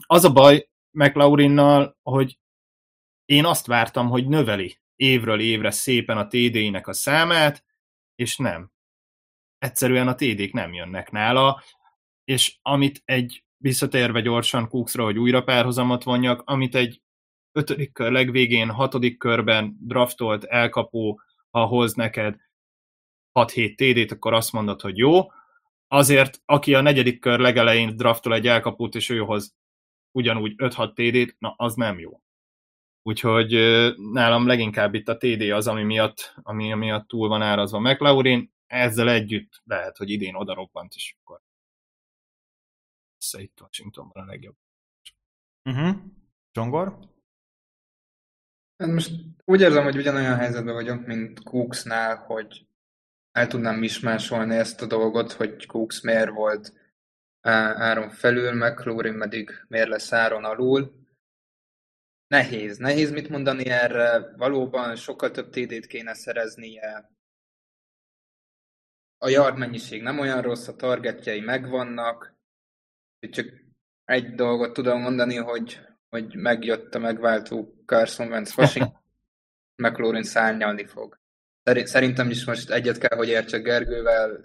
az 0.07 0.25
a 0.25 0.33
baj 0.33 0.69
McLaurinnal, 0.91 1.99
hogy 2.03 2.39
én 3.25 3.45
azt 3.45 3.67
vártam, 3.67 4.09
hogy 4.09 4.29
növeli 4.29 4.79
évről 4.97 5.41
évre 5.41 5.71
szépen 5.71 6.19
a 6.19 6.27
TD-nek 6.27 6.87
a 6.87 6.93
számát, 6.93 7.65
és 8.15 8.37
nem. 8.37 8.71
Egyszerűen 9.59 10.09
a 10.09 10.15
TD-k 10.15 10.53
nem 10.53 10.73
jönnek 10.73 11.11
nála, 11.11 11.63
és 12.25 12.59
amit 12.63 13.03
egy 13.05 13.45
visszatérve 13.57 14.21
gyorsan 14.21 14.69
Cooksra, 14.69 15.05
hogy 15.05 15.19
újra 15.19 15.43
párhuzamot 15.43 16.03
vonjak, 16.03 16.43
amit 16.45 16.75
egy 16.75 17.03
ötödik 17.53 17.93
kör 17.93 18.13
legvégén, 18.13 18.71
hatodik 18.71 19.19
körben 19.19 19.77
draftolt 19.81 20.45
elkapó, 20.45 21.21
ha 21.51 21.65
hoz 21.65 21.95
neked 21.95 22.37
6-7 23.33 23.75
TD-t, 23.75 24.13
akkor 24.13 24.33
azt 24.33 24.53
mondod, 24.53 24.81
hogy 24.81 24.97
jó, 24.97 25.21
azért, 25.93 26.43
aki 26.45 26.75
a 26.75 26.81
negyedik 26.81 27.21
kör 27.21 27.39
legelején 27.39 27.97
draftol 27.97 28.35
egy 28.35 28.47
elkapót, 28.47 28.95
és 28.95 29.09
őhoz 29.09 29.57
ugyanúgy 30.13 30.55
5-6 30.57 30.93
TD-t, 30.93 31.37
na 31.39 31.55
az 31.57 31.75
nem 31.75 31.99
jó. 31.99 32.23
Úgyhogy 33.03 33.51
nálam 34.13 34.47
leginkább 34.47 34.95
itt 34.95 35.09
a 35.09 35.17
TD 35.17 35.41
az, 35.41 35.67
ami 35.67 35.83
miatt, 35.83 36.35
ami 36.43 36.75
miatt 36.75 37.09
túl 37.09 37.29
van 37.29 37.43
árazva 37.43 37.79
McLaurin, 37.79 38.53
ezzel 38.67 39.11
együtt 39.11 39.63
lehet, 39.65 39.97
hogy 39.97 40.11
idén 40.11 40.35
oda 40.35 40.55
robbant, 40.55 40.95
és 40.95 41.17
akkor 41.21 41.41
itt 43.39 43.61
Washingtonban 43.61 44.23
a 44.23 44.27
legjobb. 44.27 44.57
Uh-huh. 45.65 45.97
Csongor? 46.53 46.99
Hát 48.77 48.91
most 48.91 49.11
úgy 49.45 49.61
érzem, 49.61 49.85
hogy 49.85 49.97
ugyanolyan 49.97 50.37
helyzetben 50.37 50.75
vagyok, 50.75 51.07
mint 51.07 51.43
Cooksnál, 51.43 52.17
hogy 52.17 52.67
el 53.33 53.47
tudnám 53.47 53.79
mismásolni 53.79 54.57
ezt 54.57 54.83
a 54.83 54.87
dolgot, 54.87 55.33
hogy 55.33 55.67
Cooks 55.67 56.01
miért 56.01 56.31
volt 56.31 56.73
áron 57.41 58.11
felül, 58.11 58.53
McLaurin 58.53 59.19
pedig 59.19 59.51
miért 59.69 59.89
lesz 59.89 60.13
áron 60.13 60.45
alul. 60.45 60.99
Nehéz. 62.27 62.79
Nehéz 62.79 63.11
mit 63.11 63.29
mondani 63.29 63.67
erre. 63.67 64.37
Valóban 64.37 64.97
sokkal 64.97 65.31
több 65.31 65.51
TD-t 65.51 65.87
kéne 65.87 66.15
szereznie. 66.15 67.11
A 69.19 69.29
yard 69.29 69.59
mennyiség 69.59 70.03
nem 70.03 70.19
olyan 70.19 70.43
rossz, 70.43 70.69
a 70.69 70.77
targetjei 70.77 71.41
megvannak. 71.41 72.35
Csak 73.31 73.47
egy 74.05 74.35
dolgot 74.35 74.73
tudom 74.73 75.01
mondani, 75.01 75.37
hogy, 75.37 75.81
hogy 76.09 76.35
megjött 76.37 76.95
a 76.95 76.99
megváltó 76.99 77.83
Carson 77.87 78.29
Wentz 78.29 78.59
Washington, 78.59 79.03
McLaurin 79.83 80.23
szárnyalni 80.23 80.85
fog. 80.85 81.20
Szerintem 81.77 82.31
is 82.31 82.45
most 82.45 82.71
egyet 82.71 82.99
kell, 82.99 83.17
hogy 83.17 83.29
értsek 83.29 83.63
Gergővel, 83.63 84.45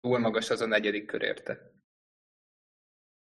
túl 0.00 0.18
magas 0.18 0.50
az 0.50 0.60
a 0.60 0.66
negyedik 0.66 1.06
kör 1.06 1.22
érte. 1.22 1.76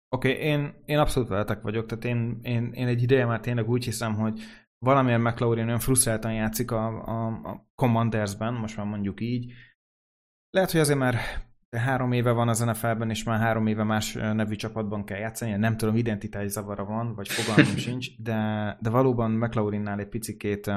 Oké, 0.08 0.30
okay, 0.30 0.42
én, 0.42 0.82
én 0.84 0.98
abszolút 0.98 1.28
veletek 1.28 1.62
vagyok, 1.62 1.86
tehát 1.86 2.04
én, 2.04 2.38
én, 2.42 2.72
én 2.72 2.86
egy 2.86 3.02
ideje 3.02 3.24
már 3.24 3.40
tényleg 3.40 3.68
úgy 3.68 3.84
hiszem, 3.84 4.14
hogy 4.14 4.40
valamilyen 4.78 5.20
McLaurin 5.20 5.66
olyan 5.66 5.78
frusztráltan 5.78 6.32
játszik 6.32 6.70
a, 6.70 6.86
a, 6.86 7.26
a 7.26 7.70
Commandersben, 7.74 8.54
most 8.54 8.76
már 8.76 8.86
mondjuk 8.86 9.20
így. 9.20 9.52
Lehet, 10.50 10.70
hogy 10.70 10.80
azért 10.80 10.98
már 10.98 11.16
három 11.76 12.12
éve 12.12 12.30
van 12.30 12.48
az 12.48 12.60
NFL-ben, 12.60 13.10
és 13.10 13.24
már 13.24 13.40
három 13.40 13.66
éve 13.66 13.82
más 13.82 14.12
nevű 14.12 14.54
csapatban 14.54 15.04
kell 15.04 15.18
játszani. 15.18 15.56
Nem 15.56 15.76
tudom, 15.76 15.96
identitás 15.96 16.50
zavara 16.50 16.84
van, 16.84 17.14
vagy 17.14 17.28
fogalmam 17.28 17.76
sincs, 17.86 18.16
de, 18.18 18.76
de 18.80 18.90
valóban 18.90 19.30
McLaurinnál 19.30 19.98
egy 19.98 20.08
picikét 20.08 20.66
uh, 20.66 20.74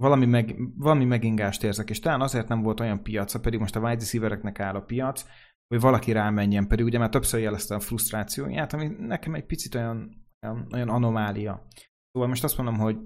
valami, 0.00 0.26
meg, 0.26 0.56
valami 0.76 1.04
megingást 1.04 1.62
érzek, 1.62 1.90
és 1.90 1.98
talán 1.98 2.20
azért 2.20 2.48
nem 2.48 2.62
volt 2.62 2.80
olyan 2.80 3.02
piaca, 3.02 3.40
pedig 3.40 3.60
most 3.60 3.76
a 3.76 3.80
wide 3.80 3.94
receivereknek 3.98 4.60
áll 4.60 4.74
a 4.74 4.82
piac, 4.82 5.24
hogy 5.68 5.80
valaki 5.80 6.12
rámenjen, 6.12 6.68
pedig 6.68 6.84
ugye 6.84 6.98
már 6.98 7.08
többször 7.08 7.40
jelezte 7.40 7.74
a 7.74 7.80
frusztrációját, 7.80 8.72
ami 8.72 8.88
nekem 8.98 9.34
egy 9.34 9.46
picit 9.46 9.74
olyan, 9.74 10.26
olyan, 10.46 10.68
olyan 10.72 10.88
anomália. 10.88 11.66
Szóval 12.12 12.28
most 12.28 12.44
azt 12.44 12.56
mondom, 12.56 12.78
hogy 12.78 12.98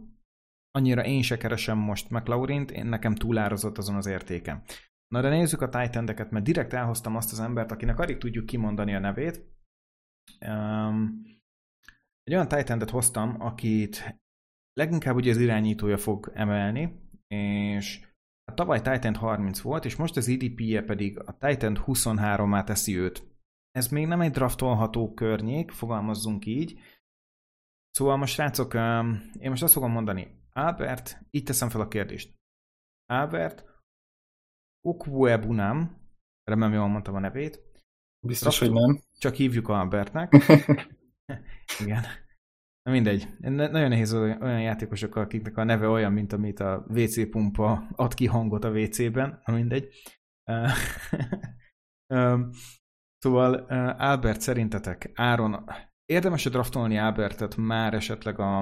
annyira 0.71 1.05
én 1.05 1.23
se 1.23 1.37
keresem 1.37 1.79
most 1.79 2.11
McLaurint, 2.11 2.71
én 2.71 2.87
nekem 2.87 3.15
túlározott 3.15 3.79
azon 3.79 3.97
az 3.97 4.07
értékem. 4.07 4.63
Na 5.15 5.21
de 5.21 5.29
nézzük 5.29 5.61
a 5.61 5.69
titan 5.69 6.05
mert 6.05 6.45
direkt 6.45 6.73
elhoztam 6.73 7.17
azt 7.17 7.33
az 7.33 7.41
embert, 7.41 7.71
akinek 7.71 7.99
alig 7.99 8.19
tudjuk 8.19 8.47
kimondani 8.47 8.95
a 8.95 8.99
nevét. 8.99 9.53
Um, 10.47 11.23
egy 12.23 12.35
olyan 12.35 12.49
titan 12.49 12.89
hoztam, 12.89 13.41
akit 13.41 14.23
leginkább 14.75 15.15
ugye 15.15 15.31
az 15.31 15.37
irányítója 15.37 15.97
fog 15.97 16.31
emelni, 16.35 17.09
és 17.27 18.07
a 18.45 18.55
tavaly 18.55 18.81
Titan 18.81 19.15
30 19.15 19.61
volt, 19.61 19.85
és 19.85 19.97
most 19.97 20.17
az 20.17 20.29
EDP-je 20.29 20.83
pedig 20.83 21.19
a 21.19 21.37
Titan 21.37 21.79
23-át 21.87 22.65
teszi 22.65 22.99
őt. 22.99 23.33
Ez 23.71 23.89
még 23.89 24.07
nem 24.07 24.21
egy 24.21 24.31
draftolható 24.31 25.15
környék, 25.15 25.71
fogalmazzunk 25.71 26.47
így. 26.47 26.81
Szóval 27.91 28.17
most 28.17 28.35
srácok, 28.35 28.75
én 29.39 29.51
most 29.51 29.63
azt 29.63 29.73
fogom 29.73 29.91
mondani. 29.91 30.43
Albert, 30.53 31.19
így 31.31 31.45
teszem 31.45 31.69
fel 31.69 31.81
a 31.81 31.89
kérdést. 31.89 32.35
Albert 33.07 33.65
Okwuebunam, 34.81 36.09
remélem 36.45 36.73
jól 36.73 36.89
mondtam 36.89 37.15
a 37.15 37.19
nevét. 37.19 37.63
Biztos, 38.27 38.59
Draft, 38.59 38.73
hogy 38.73 38.83
nem. 38.83 39.01
Csak 39.19 39.35
hívjuk 39.35 39.69
Albertnek. 39.69 40.33
Igen. 41.83 42.03
Mindegy. 42.91 43.29
Nagyon 43.39 43.89
nehéz 43.89 44.15
olyan 44.15 44.61
játékosokkal, 44.61 45.23
akiknek 45.23 45.57
a 45.57 45.65
neve 45.65 45.89
olyan, 45.89 46.13
mint 46.13 46.33
amit 46.33 46.61
a 46.61 46.87
WC 46.89 47.31
pumpa 47.31 47.89
ad 47.97 48.15
ki 48.15 48.27
hangot 48.27 48.65
a 48.65 48.71
WC-ben. 48.71 49.41
Na 49.45 49.55
mindegy. 49.55 49.89
szóval 53.23 53.55
Albert 53.99 54.41
szerintetek 54.41 55.11
Áron 55.15 55.65
érdemes-e 56.07 56.51
draftolni 56.51 56.99
Albertet 56.99 57.57
már 57.57 57.95
esetleg 57.95 58.39
a, 58.39 58.59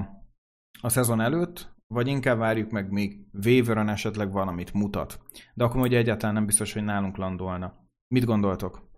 a 0.81 0.89
szezon 0.89 1.20
előtt, 1.20 1.75
vagy 1.87 2.07
inkább 2.07 2.39
várjuk 2.39 2.70
meg, 2.70 2.91
még 2.91 3.27
Waveron 3.45 3.89
esetleg 3.89 4.33
valamit 4.33 4.73
mutat. 4.73 5.20
De 5.55 5.64
akkor 5.64 5.81
ugye 5.81 5.99
egyáltalán 5.99 6.35
nem 6.35 6.47
biztos, 6.47 6.73
hogy 6.73 6.85
nálunk 6.85 7.16
landolna. 7.16 7.75
Mit 8.09 8.25
gondoltok? 8.25 8.91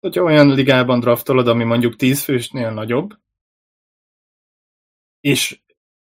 Hogyha 0.00 0.22
olyan 0.22 0.54
ligában 0.54 1.00
draftolod, 1.00 1.48
ami 1.48 1.64
mondjuk 1.64 1.96
10 1.96 2.22
fősnél 2.22 2.70
nagyobb, 2.70 3.14
és, 5.20 5.60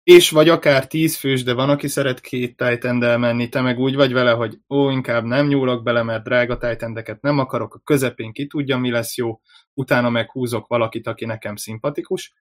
és 0.04 0.30
vagy 0.30 0.50
akár 0.50 0.88
10 0.88 1.18
fős, 1.18 1.44
de 1.44 1.54
van, 1.54 1.70
aki 1.70 1.88
szeret 1.88 2.20
két 2.20 2.58
titan 2.58 3.20
menni, 3.20 3.50
te 3.50 3.62
meg 3.62 3.80
úgy 3.80 3.96
vagy 3.96 4.14
vele, 4.14 4.32
hogy 4.32 4.60
ó, 4.70 4.90
inkább 4.90 5.24
nem 5.24 5.48
nyúlok 5.48 5.84
bele, 5.84 6.04
mert 6.04 6.24
drága 6.24 6.58
titan 6.58 7.18
nem 7.22 7.40
akarok, 7.40 7.76
a 7.76 7.82
közepén 7.84 8.34
ki 8.34 8.48
tudja, 8.48 8.78
mi 8.78 8.90
lesz 8.90 9.18
jó, 9.18 9.42
utána 9.74 10.10
meghúzok 10.10 10.68
valakit, 10.68 11.08
aki 11.08 11.26
nekem 11.26 11.56
szimpatikus, 11.56 12.34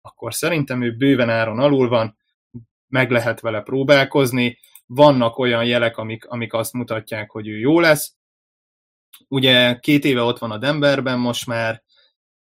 akkor 0.00 0.34
szerintem 0.34 0.82
ő 0.82 0.96
bőven 0.96 1.30
áron 1.30 1.58
alul 1.58 1.88
van, 1.88 2.16
meg 2.88 3.10
lehet 3.10 3.40
vele 3.40 3.60
próbálkozni, 3.60 4.58
vannak 4.86 5.38
olyan 5.38 5.64
jelek, 5.64 5.96
amik, 5.96 6.24
amik 6.24 6.52
azt 6.52 6.72
mutatják, 6.72 7.30
hogy 7.30 7.48
ő 7.48 7.58
jó 7.58 7.80
lesz. 7.80 8.14
Ugye 9.28 9.78
két 9.78 10.04
éve 10.04 10.22
ott 10.22 10.38
van 10.38 10.50
a 10.50 10.58
Denverben 10.58 11.18
most 11.18 11.46
már, 11.46 11.82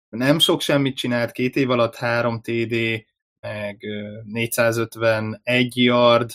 nem 0.10 0.40
sok 0.40 0.62
semmit 0.62 0.98
csinált, 0.98 1.32
két 1.32 1.56
év 1.56 1.70
alatt 1.70 1.96
3 1.96 2.42
TD, 2.42 3.06
meg 3.46 3.86
451 4.24 5.78
yard, 5.78 6.32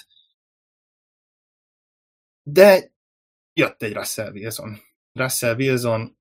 de 2.43 2.93
jött 3.53 3.83
egy 3.83 3.93
Russell 3.93 4.33
Wilson. 4.33 4.77
Russell 5.13 5.55
Wilson 5.55 6.19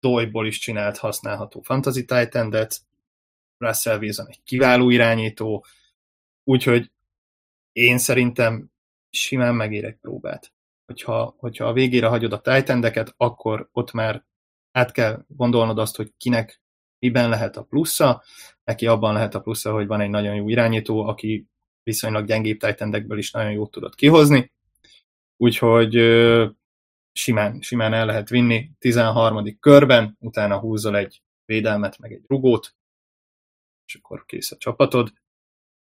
Doyból 0.00 0.46
is 0.46 0.58
csinált 0.58 0.98
használható 0.98 1.60
Fantasy 1.60 2.04
titan 2.04 2.50
Russell 3.58 3.98
Wilson 3.98 4.26
egy 4.28 4.42
kiváló 4.44 4.90
irányító, 4.90 5.64
úgyhogy 6.44 6.90
én 7.72 7.98
szerintem 7.98 8.70
simán 9.10 9.54
megérek 9.54 9.98
próbát. 10.00 10.52
Hogyha, 10.86 11.34
hogyha 11.38 11.66
a 11.66 11.72
végére 11.72 12.06
hagyod 12.06 12.32
a 12.32 12.40
titan 12.40 13.12
akkor 13.16 13.68
ott 13.72 13.92
már 13.92 14.24
át 14.72 14.92
kell 14.92 15.24
gondolnod 15.28 15.78
azt, 15.78 15.96
hogy 15.96 16.12
kinek 16.16 16.62
miben 16.98 17.28
lehet 17.28 17.56
a 17.56 17.62
plusza. 17.62 18.22
Neki 18.64 18.86
abban 18.86 19.12
lehet 19.12 19.34
a 19.34 19.40
plusza, 19.40 19.72
hogy 19.72 19.86
van 19.86 20.00
egy 20.00 20.10
nagyon 20.10 20.34
jó 20.34 20.48
irányító, 20.48 21.06
aki 21.06 21.46
viszonylag 21.82 22.26
gyengébb 22.26 22.58
titan 22.58 23.18
is 23.18 23.30
nagyon 23.30 23.52
jót 23.52 23.70
tudott 23.70 23.94
kihozni. 23.94 24.52
Úgyhogy 25.36 25.92
simán, 27.12 27.60
simán 27.60 27.92
el 27.92 28.06
lehet 28.06 28.28
vinni 28.28 28.70
13. 28.78 29.58
körben, 29.60 30.16
utána 30.20 30.58
húzol 30.58 30.96
egy 30.96 31.22
védelmet, 31.44 31.98
meg 31.98 32.12
egy 32.12 32.24
rugót, 32.26 32.74
és 33.86 33.94
akkor 33.94 34.24
kész 34.24 34.52
a 34.52 34.56
csapatod. 34.56 35.12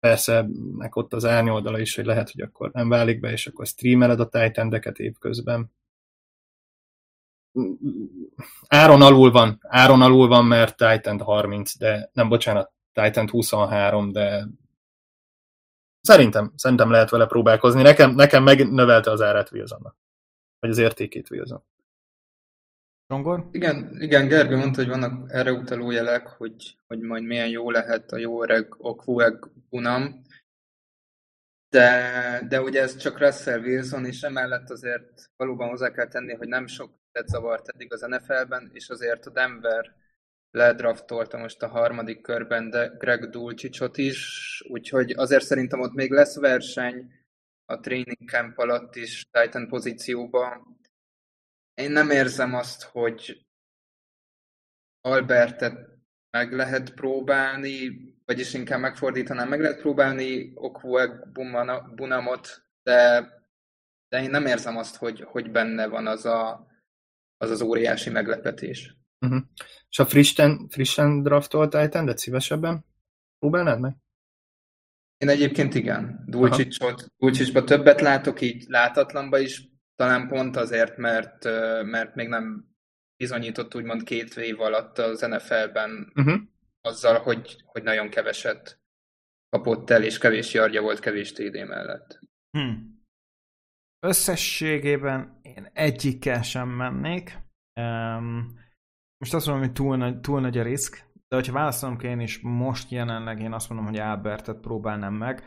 Persze, 0.00 0.46
meg 0.76 0.96
ott 0.96 1.12
az 1.12 1.24
árnyoldala 1.24 1.78
is, 1.78 1.94
hogy 1.94 2.04
lehet, 2.04 2.30
hogy 2.30 2.40
akkor 2.40 2.70
nem 2.70 2.88
válik 2.88 3.20
be, 3.20 3.32
és 3.32 3.46
akkor 3.46 3.66
streameled 3.66 4.20
a 4.20 4.28
titan 4.28 4.82
évközben. 4.96 5.72
Áron 8.68 9.02
alul 9.02 9.30
van, 9.30 9.58
áron 9.62 10.02
alul 10.02 10.28
van, 10.28 10.44
mert 10.44 10.76
Titan 10.76 11.20
30, 11.20 11.76
de 11.76 12.10
nem, 12.12 12.28
bocsánat, 12.28 12.72
Titan 12.92 13.28
23, 13.28 14.12
de 14.12 14.46
szerintem, 16.00 16.52
szerintem 16.56 16.90
lehet 16.90 17.10
vele 17.10 17.26
próbálkozni. 17.26 17.82
Nekem, 17.82 18.14
nekem 18.14 18.42
megnövelte 18.42 19.10
az 19.10 19.20
árát 19.20 19.52
Wilsonnak. 19.52 19.96
Vagy 20.58 20.70
az 20.70 20.78
értékét 20.78 21.30
Wilson. 21.30 21.64
Rongor? 23.06 23.48
Igen, 23.50 23.96
igen, 23.98 24.28
Gergő 24.28 24.56
mondta, 24.56 24.80
hogy 24.80 24.90
vannak 24.90 25.32
erre 25.32 25.52
utaló 25.52 25.90
jelek, 25.90 26.26
hogy, 26.26 26.76
hogy 26.86 27.00
majd 27.00 27.22
milyen 27.22 27.48
jó 27.48 27.70
lehet 27.70 28.12
a 28.12 28.16
jó 28.16 28.42
öreg 28.42 28.74
Okvueg 28.78 29.50
Bunam, 29.70 30.22
de, 31.68 32.46
de 32.48 32.60
ugye 32.60 32.80
ez 32.82 32.96
csak 32.96 33.18
Russell 33.18 33.60
Wilson, 33.60 34.04
és 34.04 34.22
emellett 34.22 34.70
azért 34.70 35.30
valóban 35.36 35.68
hozzá 35.68 35.90
kell 35.90 36.08
tenni, 36.08 36.34
hogy 36.34 36.48
nem 36.48 36.66
sok 36.66 37.01
zavart 37.24 37.68
eddig 37.68 37.92
az 37.92 38.00
NFL-ben, 38.00 38.70
és 38.72 38.88
azért 38.88 39.26
a 39.26 39.30
Denver 39.30 39.94
ledraftolta 40.50 41.38
most 41.38 41.62
a 41.62 41.68
harmadik 41.68 42.20
körben 42.20 42.70
de 42.70 42.86
Greg 42.86 43.28
Dulcicsot 43.28 43.96
is, 43.96 44.62
úgyhogy 44.68 45.10
azért 45.10 45.44
szerintem 45.44 45.80
ott 45.80 45.92
még 45.92 46.10
lesz 46.10 46.38
verseny 46.38 47.12
a 47.64 47.80
training 47.80 48.28
camp 48.30 48.58
alatt 48.58 48.96
is 48.96 49.24
Titan 49.30 49.68
pozícióban, 49.68 50.80
én 51.74 51.90
nem 51.90 52.10
érzem 52.10 52.54
azt, 52.54 52.82
hogy 52.82 53.46
Albertet 55.00 55.88
meg 56.30 56.52
lehet 56.52 56.94
próbálni, 56.94 57.90
vagyis 58.24 58.54
inkább 58.54 58.80
megfordítanám, 58.80 59.48
meg 59.48 59.60
lehet 59.60 59.80
próbálni 59.80 60.52
Okvueg 60.54 61.32
Bunamot, 61.94 62.64
de, 62.82 63.28
de 64.08 64.22
én 64.22 64.30
nem 64.30 64.46
érzem 64.46 64.76
azt, 64.76 64.96
hogy, 64.96 65.20
hogy 65.20 65.50
benne 65.50 65.86
van 65.86 66.06
az 66.06 66.24
a, 66.24 66.66
az, 67.42 67.50
az 67.50 67.60
óriási 67.60 68.10
meglepetés. 68.10 68.96
Uh-huh. 69.20 69.42
És 69.88 69.98
a 69.98 70.06
frissen, 70.06 70.68
frissen 70.68 71.22
draftolt 71.22 71.70
Titan, 71.70 72.04
de 72.04 72.16
szívesebben 72.16 72.84
próbálnád 73.38 73.80
meg? 73.80 73.96
Én 75.16 75.28
egyébként 75.28 75.74
igen. 75.74 76.24
Dulcsicsba 76.26 77.64
többet 77.64 78.00
látok, 78.00 78.40
így 78.40 78.64
látatlanba 78.68 79.38
is 79.38 79.68
talán 79.96 80.28
pont 80.28 80.56
azért, 80.56 80.96
mert, 80.96 81.44
mert 81.84 82.14
még 82.14 82.28
nem 82.28 82.74
bizonyított 83.16 83.74
úgymond 83.74 84.02
két 84.02 84.36
év 84.36 84.60
alatt 84.60 84.98
az 84.98 85.20
NFL-ben 85.20 86.12
uh-huh. 86.14 86.40
azzal, 86.80 87.18
hogy, 87.18 87.62
hogy 87.64 87.82
nagyon 87.82 88.08
keveset 88.08 88.80
kapott 89.48 89.90
el, 89.90 90.02
és 90.02 90.18
kevés 90.18 90.52
jargya 90.52 90.80
volt 90.80 91.00
kevés 91.00 91.32
TD 91.32 91.66
mellett. 91.66 92.18
Hmm. 92.50 93.01
Összességében 94.06 95.38
én 95.42 95.70
egyikkel 95.72 96.42
sem 96.42 96.68
mennék. 96.68 97.38
Um, 97.80 98.60
most 99.18 99.34
azt 99.34 99.46
mondom, 99.46 99.64
hogy 99.64 99.74
túl 99.74 99.96
nagy, 99.96 100.20
túl 100.20 100.40
nagy 100.40 100.58
a 100.58 100.62
risk, 100.62 101.10
de 101.28 101.36
hogyha 101.36 101.52
válaszolom 101.52 101.96
kell 101.96 102.10
én 102.10 102.20
is 102.20 102.40
most 102.40 102.90
jelenleg, 102.90 103.40
én 103.40 103.52
azt 103.52 103.68
mondom, 103.68 103.86
hogy 103.86 103.98
Albertet 103.98 104.60
próbálnám 104.60 105.14
meg. 105.14 105.44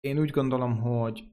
Én 0.00 0.18
úgy 0.18 0.30
gondolom, 0.30 0.80
hogy 0.80 1.24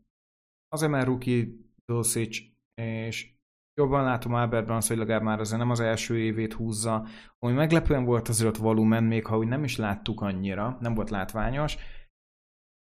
azért, 0.68 0.92
mert 0.92 1.06
rookie 1.06 1.46
Dulcich, 1.86 2.44
és 2.82 3.34
jobban 3.82 4.04
látom 4.04 4.34
Albertben 4.34 4.76
azt, 4.76 4.88
hogy 4.88 4.98
legalább 4.98 5.22
már 5.22 5.40
azért 5.40 5.60
nem 5.60 5.70
az 5.70 5.80
első 5.80 6.20
évét 6.20 6.54
húzza, 6.54 7.08
ami 7.40 7.54
meglepően 7.54 8.06
volt 8.06 8.28
azért 8.28 8.58
volumen, 8.58 9.04
még 9.04 9.26
ha 9.26 9.38
úgy 9.38 9.48
nem 9.48 9.64
is 9.64 9.78
láttuk 9.78 10.22
annyira, 10.22 10.78
nem 10.80 10.94
volt 10.94 11.10
látványos, 11.10 11.78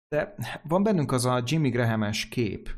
de 0.07 0.35
van 0.63 0.83
bennünk 0.83 1.11
az 1.11 1.25
a 1.25 1.41
Jimmy 1.45 1.69
Graham-es 1.69 2.27
kép, 2.27 2.69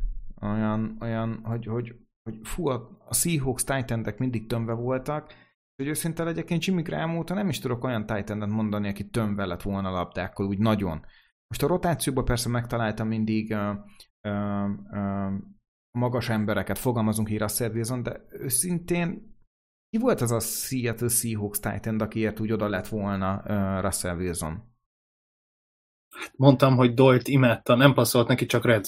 olyan, 0.51 0.97
olyan 1.01 1.39
hogy, 1.43 1.65
hogy, 1.65 1.95
hogy 2.23 2.39
fú, 2.43 2.67
a, 2.67 2.99
a 3.07 3.13
Seahawks 3.13 3.63
titan 3.63 4.13
mindig 4.17 4.47
tömve 4.47 4.73
voltak, 4.73 5.33
hogy 5.75 5.87
őszinte 5.87 6.23
legyek, 6.23 6.49
én 6.49 6.57
Jimmy 6.61 6.81
Graham 6.81 7.17
óta 7.17 7.33
nem 7.33 7.49
is 7.49 7.59
tudok 7.59 7.83
olyan 7.83 8.05
titan 8.05 8.49
mondani, 8.49 8.87
aki 8.87 9.09
tömve 9.09 9.45
lett 9.45 9.61
volna 9.61 9.89
labdákkal, 9.89 10.47
úgy 10.47 10.57
nagyon. 10.57 11.05
Most 11.47 11.63
a 11.63 11.67
rotációban 11.67 12.25
persze 12.25 12.49
megtaláltam 12.49 13.07
mindig 13.07 13.51
uh, 13.51 13.69
uh, 14.27 14.69
uh, 14.91 15.33
magas 15.91 16.29
embereket, 16.29 16.77
fogalmazunk 16.77 17.29
így 17.29 17.39
Russell 17.39 17.71
Wilson, 17.71 18.03
de 18.03 18.25
őszintén 18.29 19.35
ki 19.89 19.97
volt 19.97 20.21
az 20.21 20.31
a 20.31 20.39
Seattle 20.39 21.07
Seahawks 21.07 21.59
Titan, 21.59 21.99
akiért 21.99 22.39
úgy 22.39 22.51
oda 22.51 22.69
lett 22.69 22.87
volna 22.87 23.43
uh, 23.47 23.81
Russell 23.83 24.15
Wilson? 24.15 24.73
Hát 26.09 26.37
mondtam, 26.37 26.75
hogy 26.75 26.93
Doyle-t 26.93 27.27
imádta, 27.27 27.75
nem 27.75 27.93
passzolt 27.93 28.27
neki 28.27 28.45
csak 28.45 28.65
Red. 28.65 28.85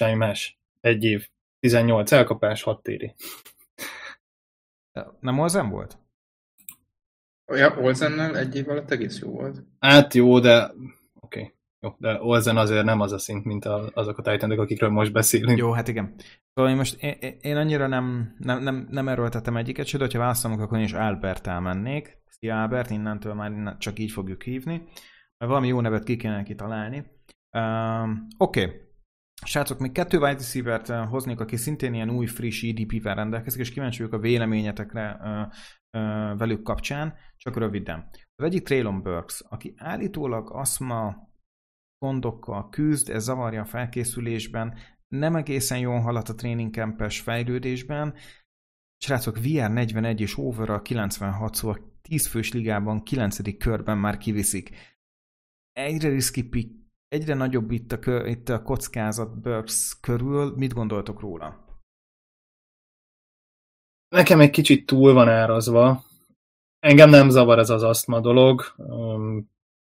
Semmi 0.00 0.14
más. 0.14 0.60
Egy 0.80 1.04
év. 1.04 1.28
18 1.58 2.12
elkapás, 2.12 2.62
6 2.62 2.82
téri. 2.82 3.14
Nem 5.20 5.38
Olzen 5.38 5.68
volt? 5.68 5.98
Ja, 7.52 7.78
Olzennel 7.78 8.38
egy 8.38 8.56
év 8.56 8.68
alatt 8.68 8.90
egész 8.90 9.18
jó 9.18 9.30
volt. 9.30 9.64
Hát 9.78 10.14
jó, 10.14 10.38
de 10.38 10.64
oké. 10.64 10.80
Okay. 11.20 11.54
Jó, 11.80 11.94
de 11.98 12.22
Olzen 12.22 12.56
azért 12.56 12.84
nem 12.84 13.00
az 13.00 13.12
a 13.12 13.18
szint, 13.18 13.44
mint 13.44 13.64
a, 13.64 13.90
azok 13.94 14.18
a 14.18 14.22
titan 14.22 14.50
akikről 14.50 14.90
most 14.90 15.12
beszélünk. 15.12 15.58
Jó, 15.58 15.72
hát 15.72 15.88
igen. 15.88 16.14
Szóval 16.54 16.70
én 16.70 16.76
most 16.76 17.02
én, 17.02 17.38
én 17.40 17.56
annyira 17.56 17.86
nem, 17.86 18.34
nem, 18.38 18.62
nem, 18.62 18.86
nem 18.90 19.08
erőltetem 19.08 19.56
egyiket, 19.56 19.86
sőt, 19.86 20.00
hogyha 20.00 20.18
válaszolom, 20.18 20.60
akkor 20.60 20.78
én 20.78 20.84
is 20.84 20.92
Albert 20.92 21.46
elmennék. 21.46 22.18
Szia 22.26 22.62
Albert, 22.62 22.90
innentől 22.90 23.34
már 23.34 23.50
innen 23.50 23.78
csak 23.78 23.98
így 23.98 24.10
fogjuk 24.10 24.42
hívni. 24.42 24.76
Mert 25.38 25.50
valami 25.52 25.68
jó 25.68 25.80
nevet 25.80 26.04
ki 26.04 26.16
kéne 26.16 26.36
neki 26.36 26.54
találni. 26.54 26.98
Uh, 27.52 28.10
Oké. 28.38 28.64
Okay. 28.64 28.88
Srácok, 29.46 29.78
még 29.78 29.92
kettő 29.92 30.18
wide 30.18 30.32
receiver 30.32 31.06
hoznék, 31.06 31.40
aki 31.40 31.56
szintén 31.56 31.94
ilyen 31.94 32.10
új, 32.10 32.26
friss 32.26 32.62
EDP-vel 32.62 33.14
rendelkezik, 33.14 33.60
és 33.60 33.70
kíváncsi 33.70 33.98
vagyok 33.98 34.12
a 34.12 34.18
véleményetekre 34.18 35.18
uh, 35.20 35.30
uh, 36.02 36.38
velük 36.38 36.62
kapcsán, 36.62 37.14
csak 37.36 37.56
röviden. 37.56 38.08
Az 38.34 38.44
egyik 38.44 38.62
Traylon 38.62 39.02
Burks, 39.02 39.42
aki 39.48 39.74
állítólag 39.76 40.50
aszma 40.52 41.28
gondokkal 41.98 42.68
küzd, 42.68 43.08
ez 43.08 43.22
zavarja 43.22 43.60
a 43.60 43.64
felkészülésben, 43.64 44.78
nem 45.08 45.36
egészen 45.36 45.78
jól 45.78 46.00
haladt 46.00 46.28
a 46.28 46.34
training 46.34 46.72
campes 46.72 47.20
fejlődésben. 47.20 48.14
Srácok, 49.04 49.36
VR 49.36 49.70
41 49.70 50.20
és 50.20 50.38
over 50.38 50.70
a 50.70 50.82
96, 50.82 51.54
szóval 51.54 51.98
10 52.02 52.26
fős 52.26 52.52
ligában 52.52 53.02
9. 53.02 53.58
körben 53.58 53.98
már 53.98 54.18
kiviszik. 54.18 54.70
Egyre 55.72 56.08
riski 56.08 56.42
pick 56.42 56.79
egyre 57.10 57.34
nagyobb 57.34 57.70
itt 57.70 57.92
a, 57.92 58.26
itt 58.26 58.48
a 58.48 58.62
kockázat 58.62 59.40
Burks 59.40 60.00
körül. 60.00 60.54
Mit 60.56 60.72
gondoltok 60.72 61.20
róla? 61.20 61.68
Nekem 64.08 64.40
egy 64.40 64.50
kicsit 64.50 64.86
túl 64.86 65.12
van 65.12 65.28
árazva. 65.28 66.04
Engem 66.78 67.10
nem 67.10 67.28
zavar 67.28 67.58
ez 67.58 67.70
az 67.70 67.82
asztma 67.82 68.20
dolog. 68.20 68.62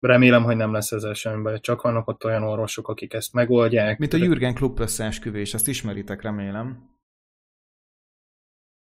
Remélem, 0.01 0.43
hogy 0.43 0.57
nem 0.57 0.73
lesz 0.73 0.93
ezzel 0.93 1.15
semmi. 1.15 1.61
Csak 1.61 1.83
vannak 1.83 2.09
ott 2.09 2.25
olyan 2.25 2.43
orvosok, 2.43 2.89
akik 2.89 3.13
ezt 3.13 3.33
megoldják. 3.33 3.99
Mint 3.99 4.13
a 4.13 4.17
Jürgen 4.17 4.55
Klub 4.55 4.81
összeesküvés, 4.81 5.55
azt 5.55 5.69
ismeritek, 5.69 6.23
remélem. 6.23 6.97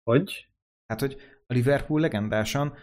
Hogy? 0.02 0.48
Hát, 0.86 1.00
hogy 1.00 1.16
a 1.46 1.52
Liverpool 1.52 2.00
legendásan 2.00 2.74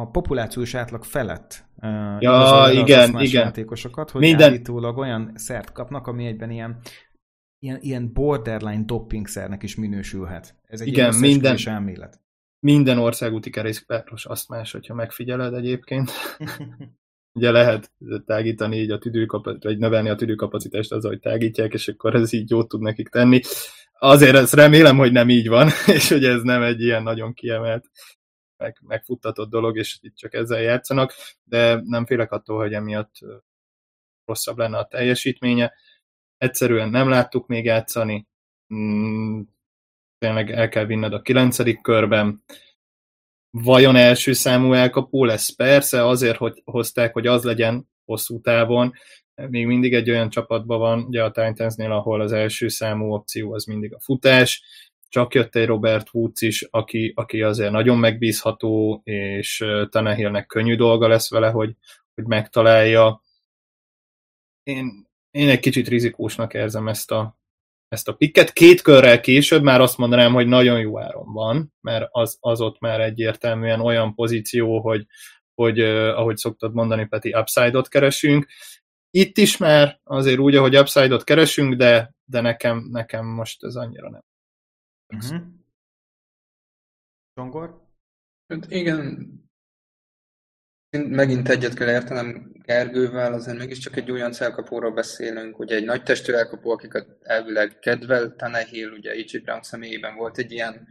a 0.00 0.10
populációs 0.10 0.74
átlag 0.74 1.04
felett 1.04 1.64
uh, 1.76 2.20
ja, 2.20 2.68
igen, 2.72 3.14
az 3.14 3.22
igen. 3.22 3.42
játékosokat, 3.42 4.10
hogy 4.10 4.20
Minden... 4.20 4.48
állítólag 4.48 4.98
olyan 4.98 5.32
szert 5.34 5.72
kapnak, 5.72 6.06
ami 6.06 6.26
egyben 6.26 6.50
ilyen, 6.50 6.78
ilyen, 7.58 7.78
ilyen 7.80 8.12
borderline 8.12 8.84
doppingszernek 8.84 9.62
is 9.62 9.76
minősülhet. 9.76 10.54
Ez 10.66 10.80
egy 10.80 10.86
igen, 10.86 11.14
minden, 11.14 11.56
elmélet. 11.64 12.20
Minden 12.60 12.98
országúti 12.98 13.50
kerékpáros 13.50 14.26
azt 14.26 14.48
más, 14.48 14.72
hogyha 14.72 14.94
megfigyeled 14.94 15.54
egyébként. 15.54 16.10
Ugye 17.32 17.50
lehet 17.50 17.92
tágítani 18.26 18.76
így 18.76 18.90
a 18.90 18.98
tüdőkapacitást, 18.98 19.64
vagy 19.64 19.78
növelni 19.78 20.08
a 20.08 20.14
tüdőkapacitást 20.14 20.92
azzal, 20.92 21.10
hogy 21.10 21.20
tágítják, 21.20 21.72
és 21.72 21.88
akkor 21.88 22.14
ez 22.14 22.32
így 22.32 22.50
jót 22.50 22.68
tud 22.68 22.80
nekik 22.80 23.08
tenni. 23.08 23.40
Azért 23.98 24.36
ezt 24.36 24.54
remélem, 24.54 24.96
hogy 24.96 25.12
nem 25.12 25.28
így 25.28 25.48
van, 25.48 25.68
és 25.96 26.08
hogy 26.08 26.24
ez 26.24 26.42
nem 26.42 26.62
egy 26.62 26.80
ilyen 26.80 27.02
nagyon 27.02 27.32
kiemelt 27.32 27.90
meg, 28.60 28.78
megfuttatott 28.86 29.50
dolog, 29.50 29.76
és 29.76 29.98
itt 30.00 30.16
csak 30.16 30.34
ezzel 30.34 30.60
játszanak, 30.60 31.14
de 31.44 31.80
nem 31.84 32.06
félek 32.06 32.32
attól, 32.32 32.58
hogy 32.58 32.72
emiatt 32.72 33.14
rosszabb 34.24 34.58
lenne 34.58 34.78
a 34.78 34.86
teljesítménye. 34.86 35.72
Egyszerűen 36.36 36.88
nem 36.88 37.08
láttuk 37.08 37.46
még 37.46 37.64
játszani, 37.64 38.26
mm, 38.74 39.40
tényleg 40.18 40.50
el 40.50 40.68
kell 40.68 40.84
vinned 40.84 41.12
a 41.12 41.22
kilencedik 41.22 41.80
körben. 41.80 42.42
Vajon 43.50 43.96
első 43.96 44.32
számú 44.32 44.72
elkapó 44.72 45.24
lesz? 45.24 45.54
Persze, 45.54 46.06
azért 46.06 46.36
hogy 46.36 46.62
hozták, 46.64 47.12
hogy 47.12 47.26
az 47.26 47.44
legyen 47.44 47.88
hosszú 48.04 48.40
távon. 48.40 48.92
Még 49.34 49.66
mindig 49.66 49.94
egy 49.94 50.10
olyan 50.10 50.30
csapatban 50.30 50.78
van, 50.78 51.02
ugye 51.02 51.24
a 51.24 51.30
Titansnél, 51.30 51.92
ahol 51.92 52.20
az 52.20 52.32
első 52.32 52.68
számú 52.68 53.12
opció 53.12 53.52
az 53.52 53.64
mindig 53.64 53.94
a 53.94 54.00
futás, 54.00 54.62
csak 55.10 55.34
jött 55.34 55.54
egy 55.54 55.66
Robert 55.66 56.08
Woods 56.12 56.40
is, 56.40 56.62
aki, 56.70 57.12
aki 57.16 57.42
azért 57.42 57.70
nagyon 57.70 57.98
megbízható, 57.98 59.00
és 59.04 59.64
Tanehillnek 59.88 60.46
könnyű 60.46 60.76
dolga 60.76 61.08
lesz 61.08 61.30
vele, 61.30 61.50
hogy, 61.50 61.74
hogy 62.14 62.24
megtalálja. 62.24 63.22
Én, 64.62 65.06
én 65.30 65.48
egy 65.48 65.60
kicsit 65.60 65.88
rizikósnak 65.88 66.54
érzem 66.54 66.88
ezt 66.88 67.10
a, 67.10 67.38
ezt 67.88 68.08
a 68.08 68.14
pikket. 68.14 68.52
Két 68.52 68.80
körrel 68.82 69.20
később 69.20 69.62
már 69.62 69.80
azt 69.80 69.98
mondanám, 69.98 70.32
hogy 70.32 70.46
nagyon 70.46 70.80
jó 70.80 71.00
áron 71.00 71.32
van, 71.32 71.72
mert 71.80 72.08
az, 72.10 72.36
az 72.40 72.60
ott 72.60 72.80
már 72.80 73.00
egyértelműen 73.00 73.80
olyan 73.80 74.14
pozíció, 74.14 74.80
hogy, 74.80 75.06
hogy 75.54 75.80
ahogy 75.80 76.36
szoktad 76.36 76.74
mondani, 76.74 77.06
Peti, 77.06 77.34
upside-ot 77.34 77.88
keresünk. 77.88 78.46
Itt 79.10 79.38
is 79.38 79.56
már 79.56 80.00
azért 80.04 80.38
úgy, 80.38 80.56
ahogy 80.56 80.76
upside-ot 80.76 81.24
keresünk, 81.24 81.74
de, 81.74 82.14
de 82.24 82.40
nekem, 82.40 82.88
nekem 82.90 83.26
most 83.26 83.64
ez 83.64 83.74
annyira 83.74 84.10
nem. 84.10 84.28
Uh-huh. 85.10 85.40
Zsongor? 87.34 87.88
Hát 88.48 88.70
igen, 88.70 89.28
megint 90.96 91.48
egyet 91.48 91.74
kell 91.74 91.88
értenem 91.88 92.52
Gergővel, 92.64 93.32
azért 93.32 93.58
mégiscsak 93.58 93.96
egy 93.96 94.10
olyan 94.10 94.32
elkapóról 94.38 94.92
beszélünk, 94.92 95.58
ugye 95.58 95.76
egy 95.76 95.84
nagy 95.84 96.02
testű 96.02 96.32
elkapó, 96.32 96.70
akiket 96.70 97.16
elvileg 97.20 97.78
kedvel 97.78 98.34
Tanehill, 98.36 98.90
ugye 98.90 99.14
Ichi 99.14 99.38
Brown 99.38 99.62
személyében 99.62 100.14
volt 100.14 100.38
egy 100.38 100.52
ilyen 100.52 100.88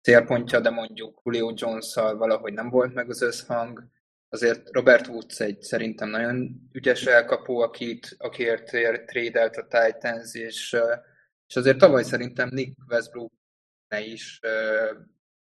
célpontja, 0.00 0.60
de 0.60 0.70
mondjuk 0.70 1.20
Julio 1.24 1.52
jones 1.54 1.94
valahogy 1.94 2.52
nem 2.52 2.70
volt 2.70 2.94
meg 2.94 3.08
az 3.10 3.22
összhang. 3.22 3.84
Azért 4.28 4.68
Robert 4.70 5.06
Woods 5.06 5.40
egy 5.40 5.62
szerintem 5.62 6.08
nagyon 6.08 6.68
ügyes 6.72 7.06
elkapó, 7.06 7.60
akit, 7.60 8.14
akiért 8.18 8.70
trédelt 9.06 9.56
a 9.56 9.66
Titans, 9.66 10.34
és, 10.34 10.76
és 11.46 11.56
azért 11.56 11.78
tavaly 11.78 12.02
szerintem 12.02 12.48
Nick 12.52 12.76
Westbrook 12.88 13.32
is 13.98 14.40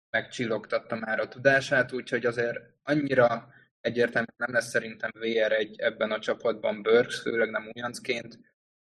megcsillogtatta 0.10 0.96
már 0.96 1.20
a 1.20 1.28
tudását, 1.28 1.92
úgyhogy 1.92 2.26
azért 2.26 2.60
annyira 2.84 3.54
egyértelműen 3.82 4.36
nem 4.38 4.54
lesz 4.54 4.70
szerintem 4.70 5.10
VR1 5.14 5.80
ebben 5.80 6.12
a 6.12 6.20
csapatban 6.20 6.82
Burks, 6.82 7.22
főleg 7.22 7.50
nem 7.50 7.72
újoncként, 7.74 8.40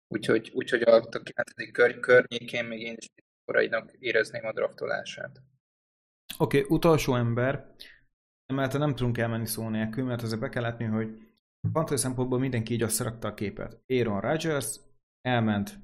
úgyhogy, 0.09 0.51
úgyhogy 0.55 0.83
a 0.83 1.01
9. 1.01 1.71
Kör, 1.73 2.01
környékén 2.01 2.65
még 2.65 2.81
én 2.81 2.97
is 2.97 3.09
korainak 3.45 3.93
érezném 3.99 4.47
a 4.47 4.53
draftolását. 4.53 5.43
Oké, 6.39 6.59
okay, 6.59 6.77
utolsó 6.77 7.15
ember, 7.15 7.75
mert 8.47 8.79
nem 8.79 8.95
tudunk 8.95 9.19
elmenni 9.19 9.47
szó 9.47 9.69
nélkül, 9.69 10.05
mert 10.05 10.23
azért 10.23 10.41
be 10.41 10.49
kell 10.49 10.63
látni, 10.63 10.85
hogy 10.85 11.09
fantasy 11.73 12.01
szempontból 12.01 12.39
mindenki 12.39 12.73
így 12.73 12.83
azt 12.83 13.01
a 13.01 13.35
képet. 13.35 13.83
Aaron 13.87 14.21
Rodgers 14.21 14.81
elment 15.21 15.79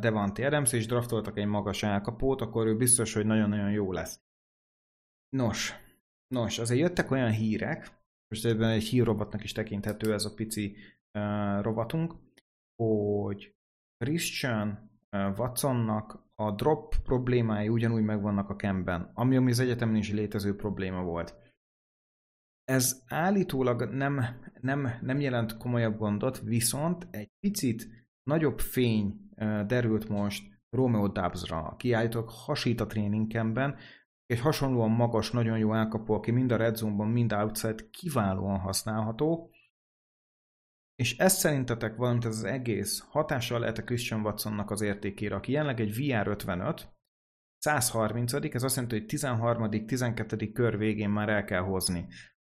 Devante 0.00 0.46
Adams, 0.46 0.72
és 0.72 0.86
draftoltak 0.86 1.38
egy 1.38 1.46
magas 1.46 1.82
elkapót, 1.82 2.40
akkor 2.40 2.66
ő 2.66 2.76
biztos, 2.76 3.14
hogy 3.14 3.26
nagyon-nagyon 3.26 3.70
jó 3.70 3.92
lesz. 3.92 4.20
Nos, 5.28 5.74
nos, 6.34 6.58
azért 6.58 6.80
jöttek 6.80 7.10
olyan 7.10 7.30
hírek, 7.30 8.00
most 8.28 8.44
ebben 8.44 8.70
egy 8.70 8.82
hírrobotnak 8.82 9.44
is 9.44 9.52
tekinthető 9.52 10.12
ez 10.12 10.24
a 10.24 10.34
pici 10.34 10.76
uh, 11.18 11.62
rovatunk, 11.62 12.14
hogy 12.82 13.54
Christian 13.96 14.90
uh, 15.10 15.38
Watsonnak 15.38 16.28
a 16.34 16.50
drop 16.50 16.96
problémái 17.02 17.68
ugyanúgy 17.68 18.02
megvannak 18.02 18.48
a 18.48 18.56
kemben, 18.56 19.10
ami, 19.14 19.36
ami 19.36 19.50
az 19.50 19.58
egyetemen 19.58 19.96
is 19.96 20.12
létező 20.12 20.56
probléma 20.56 21.02
volt. 21.02 21.34
Ez 22.64 23.04
állítólag 23.08 23.82
nem, 23.82 24.24
nem, 24.60 24.98
nem 25.00 25.20
jelent 25.20 25.56
komolyabb 25.56 25.96
gondot, 25.96 26.40
viszont 26.40 27.06
egy 27.10 27.30
picit 27.40 27.88
nagyobb 28.22 28.58
fény 28.58 29.30
derült 29.66 30.08
most 30.08 30.60
Romeo 30.70 31.08
Dubsra, 31.08 31.62
aki 31.62 31.92
állítólag 31.92 32.28
hasít 32.28 32.80
a 32.80 32.86
tréningkemben, 32.86 33.76
egy 34.26 34.40
hasonlóan 34.40 34.90
magas, 34.90 35.30
nagyon 35.30 35.58
jó 35.58 35.74
elkapó, 35.74 36.14
aki 36.14 36.30
mind 36.30 36.52
a 36.52 36.56
red 36.56 36.76
zone-ban, 36.76 37.08
mind 37.08 37.32
outside 37.32 37.88
kiválóan 37.90 38.58
használható, 38.58 39.50
és 40.94 41.18
ezt 41.18 41.38
szerintetek 41.38 41.96
valamint 41.96 42.24
ez 42.24 42.36
az 42.36 42.44
egész 42.44 42.98
hatással 42.98 43.60
lehet 43.60 43.78
a 43.78 43.84
Christian 43.84 44.20
Watsonnak 44.20 44.70
az 44.70 44.80
értékére, 44.80 45.34
aki 45.34 45.52
jelenleg 45.52 45.80
egy 45.80 45.94
VR 45.94 46.26
55, 46.26 46.94
130 47.58 48.32
ez 48.32 48.62
azt 48.62 48.74
jelenti, 48.74 48.98
hogy 48.98 49.06
13 49.06 49.86
12 49.86 50.52
kör 50.52 50.78
végén 50.78 51.10
már 51.10 51.28
el 51.28 51.44
kell 51.44 51.62
hozni. 51.62 52.06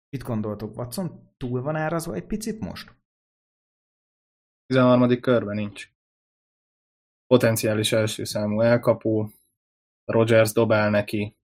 Mit 0.08 0.22
gondoltok, 0.22 0.76
Watson 0.76 1.34
túl 1.36 1.62
van 1.62 1.76
árazva 1.76 2.14
egy 2.14 2.26
picit 2.26 2.60
most? 2.60 2.99
13. 4.70 5.20
körben 5.20 5.56
nincs 5.56 5.90
potenciális 7.26 7.92
első 7.92 8.24
számú 8.24 8.60
elkapó, 8.60 9.30
Rogers 10.04 10.52
dobál 10.52 10.90
neki. 10.90 11.36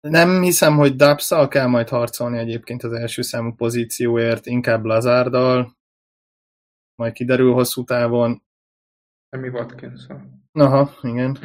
Nem 0.00 0.42
hiszem, 0.42 0.76
hogy 0.76 0.96
Dapszal 0.96 1.48
kell 1.48 1.66
majd 1.66 1.88
harcolni 1.88 2.38
egyébként 2.38 2.82
az 2.82 2.92
első 2.92 3.22
számú 3.22 3.54
pozícióért, 3.54 4.46
inkább 4.46 4.84
Lazárdal, 4.84 5.76
majd 6.94 7.12
kiderül 7.12 7.52
hosszú 7.52 7.84
távon. 7.84 8.42
Mi 9.36 9.48
watkins 9.48 10.06
Aha, 10.52 10.94
igen. 11.02 11.38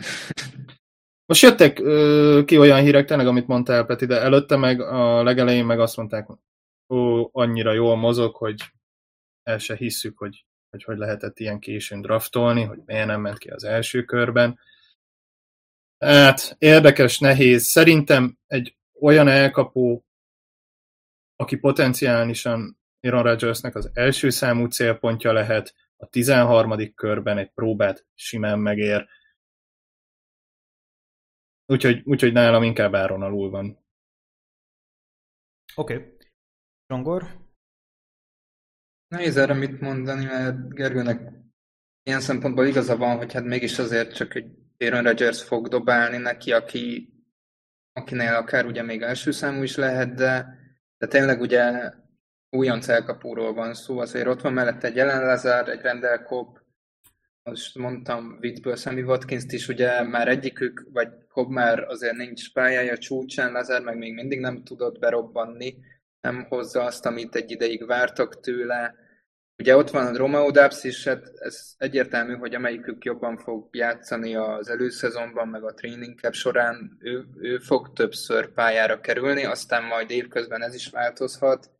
Most 1.29 1.41
jöttek 1.41 1.79
ö, 1.79 2.41
ki 2.45 2.57
olyan 2.57 2.81
hírek, 2.81 3.05
tényleg, 3.05 3.27
amit 3.27 3.47
mondtál, 3.47 3.85
Peti, 3.85 4.05
de 4.05 4.21
előtte 4.21 4.57
meg 4.57 4.81
a 4.81 5.23
legelején 5.23 5.65
meg 5.65 5.79
azt 5.79 5.97
mondták, 5.97 6.27
ó, 6.93 7.29
annyira 7.31 7.73
jól 7.73 7.95
mozog, 7.95 8.35
hogy 8.35 8.61
el 9.43 9.57
se 9.57 9.75
hisszük, 9.75 10.17
hogy 10.17 10.45
hogy 10.73 10.83
hogy 10.83 10.97
lehetett 10.97 11.39
ilyen 11.39 11.59
későn 11.59 12.01
draftolni, 12.01 12.63
hogy 12.63 12.79
miért 12.85 13.05
nem 13.05 13.21
ment 13.21 13.37
ki 13.37 13.49
az 13.49 13.63
első 13.63 14.03
körben. 14.03 14.59
Hát 15.97 16.55
érdekes, 16.57 17.19
nehéz. 17.19 17.63
Szerintem 17.63 18.37
egy 18.47 18.77
olyan 18.99 19.27
elkapó, 19.27 20.05
aki 21.35 21.55
potenciálisan 21.55 22.79
Aaron 23.01 23.23
Rodgersnek 23.23 23.75
az 23.75 23.89
első 23.93 24.29
számú 24.29 24.65
célpontja 24.65 25.31
lehet, 25.31 25.75
a 25.97 26.05
13. 26.05 26.93
körben 26.93 27.37
egy 27.37 27.49
próbát 27.49 28.05
simán 28.13 28.59
megér. 28.59 29.07
Úgyhogy, 31.65 32.01
úgyhogy 32.05 32.31
nálam 32.31 32.63
inkább 32.63 32.95
áron 32.95 33.21
alul 33.21 33.49
van. 33.49 33.85
Oké. 35.75 35.95
Okay. 35.95 36.12
Zsongor? 36.93 37.27
Nehéz 39.07 39.37
erre 39.37 39.53
mit 39.53 39.79
mondani, 39.79 40.25
mert 40.25 40.73
Gergőnek 40.73 41.31
ilyen 42.03 42.19
szempontból 42.19 42.65
igaza 42.65 42.97
van, 42.97 43.17
hogy 43.17 43.33
hát 43.33 43.43
mégis 43.43 43.79
azért 43.79 44.15
csak 44.15 44.35
egy 44.35 44.45
Aaron 44.77 45.03
Rodgers 45.03 45.43
fog 45.43 45.67
dobálni 45.67 46.17
neki, 46.17 46.51
aki, 46.51 47.13
akinél 47.93 48.33
akár 48.33 48.65
ugye 48.65 48.81
még 48.81 49.01
első 49.01 49.31
számú 49.31 49.63
is 49.63 49.75
lehet, 49.75 50.13
de, 50.13 50.59
de 50.97 51.07
tényleg 51.07 51.41
ugye 51.41 51.91
újonc 52.49 52.87
elkapóról 52.87 53.53
van 53.53 53.73
szó, 53.73 53.99
azért 53.99 54.27
ott 54.27 54.41
van 54.41 54.53
mellette 54.53 54.87
egy 54.87 54.95
Jelen 54.95 55.25
Lazar, 55.25 55.69
egy 55.69 55.81
Rendel 55.81 56.23
Cobb, 56.23 56.59
most 57.43 57.77
mondtam 57.77 58.37
Wittből 58.41 58.75
Sammy 58.75 59.01
watkins 59.01 59.45
is, 59.47 59.67
ugye 59.67 60.03
már 60.03 60.27
egyikük, 60.27 60.87
vagy 60.91 61.07
Cobb 61.27 61.49
már 61.49 61.79
azért 61.79 62.15
nincs 62.15 62.53
pályája 62.53 62.97
csúcsán, 62.97 63.51
Lazar 63.51 63.81
meg 63.81 63.97
még 63.97 64.13
mindig 64.13 64.39
nem 64.39 64.63
tudott 64.63 64.99
berobbanni, 64.99 65.75
nem 66.23 66.45
hozza 66.49 66.83
azt, 66.83 67.05
amit 67.05 67.35
egy 67.35 67.51
ideig 67.51 67.85
vártak 67.85 68.39
tőle. 68.39 68.95
Ugye 69.57 69.75
ott 69.75 69.89
van 69.89 70.05
a 70.05 70.17
Romeo 70.17 70.51
Dubs 70.51 70.83
is, 70.83 71.03
hát 71.03 71.31
ez 71.39 71.73
egyértelmű, 71.77 72.35
hogy 72.35 72.55
amelyikük 72.55 73.03
jobban 73.03 73.37
fog 73.37 73.75
játszani 73.75 74.35
az 74.35 74.69
előszezonban, 74.69 75.47
meg 75.47 75.63
a 75.63 75.73
training 75.73 76.19
cap 76.19 76.33
során, 76.33 76.97
ő, 76.99 77.25
ő 77.39 77.57
fog 77.57 77.93
többször 77.93 78.53
pályára 78.53 78.99
kerülni, 78.99 79.45
aztán 79.45 79.83
majd 79.83 80.09
évközben 80.09 80.61
ez 80.61 80.73
is 80.73 80.89
változhat. 80.89 81.71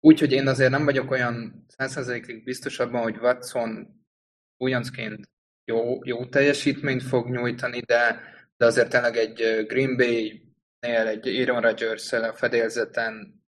Úgyhogy 0.00 0.32
én 0.32 0.46
azért 0.46 0.70
nem 0.70 0.84
vagyok 0.84 1.10
olyan 1.10 1.66
százszerzelékig 1.68 2.44
biztos 2.44 2.78
abban, 2.78 3.02
hogy 3.02 3.16
Watson 3.16 4.04
újoncként 4.56 5.28
jó, 5.64 6.04
jó 6.04 6.26
teljesítményt 6.26 7.02
fog 7.02 7.28
nyújtani, 7.30 7.80
de, 7.80 8.20
de 8.56 8.66
azért 8.66 8.90
tényleg 8.90 9.16
egy 9.16 9.66
Green 9.66 9.96
Bay-nél, 10.86 11.06
egy 11.06 11.26
Aaron 11.40 11.60
rodgers 11.60 12.12
a 12.12 12.32
fedélzeten, 12.32 13.44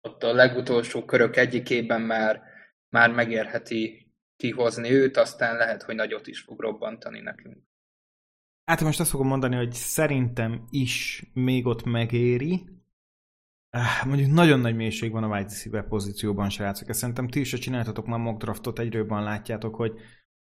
ott 0.00 0.22
a 0.22 0.32
legutolsó 0.32 1.04
körök 1.04 1.36
egyikében 1.36 2.00
már, 2.00 2.42
már 2.88 3.10
megérheti 3.10 4.12
kihozni 4.36 4.90
őt, 4.90 5.16
aztán 5.16 5.56
lehet, 5.56 5.82
hogy 5.82 5.94
nagyot 5.94 6.26
is 6.26 6.40
fog 6.40 6.60
robbantani 6.60 7.20
nekünk. 7.20 7.58
Hát 8.64 8.80
most 8.80 9.00
azt 9.00 9.10
fogom 9.10 9.26
mondani, 9.26 9.56
hogy 9.56 9.72
szerintem 9.72 10.66
is 10.70 11.24
még 11.32 11.66
ott 11.66 11.84
megéri, 11.84 12.76
Ah, 13.70 14.06
mondjuk 14.06 14.30
nagyon 14.30 14.60
nagy 14.60 14.76
mélység 14.76 15.12
van 15.12 15.22
a 15.22 15.26
wide 15.26 15.48
receiver 15.48 15.88
pozícióban, 15.88 16.50
srácok. 16.50 16.88
Ezt 16.88 16.98
szerintem 16.98 17.28
ti 17.28 17.40
is, 17.40 17.50
ha 17.50 17.58
csináltatok 17.58 18.06
már 18.06 18.18
mock 18.18 18.42
draftot, 18.42 18.78
egyről 18.78 19.06
látjátok, 19.06 19.74
hogy 19.74 19.92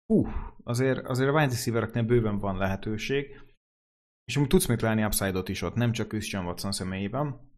hú, 0.05 0.27
azért, 0.63 1.05
azért 1.07 1.29
a 1.29 1.33
wide 1.33 1.51
receivereknél 1.51 2.03
bőven 2.03 2.39
van 2.39 2.57
lehetőség, 2.57 3.50
és 4.31 4.37
amúgy 4.37 4.49
tudsz 4.49 4.65
még 4.65 4.77
találni 4.77 5.03
upside-ot 5.03 5.49
is 5.49 5.61
ott, 5.61 5.75
nem 5.75 5.91
csak 5.91 6.07
Christian 6.07 6.45
Watson 6.45 6.71
személyében. 6.71 7.49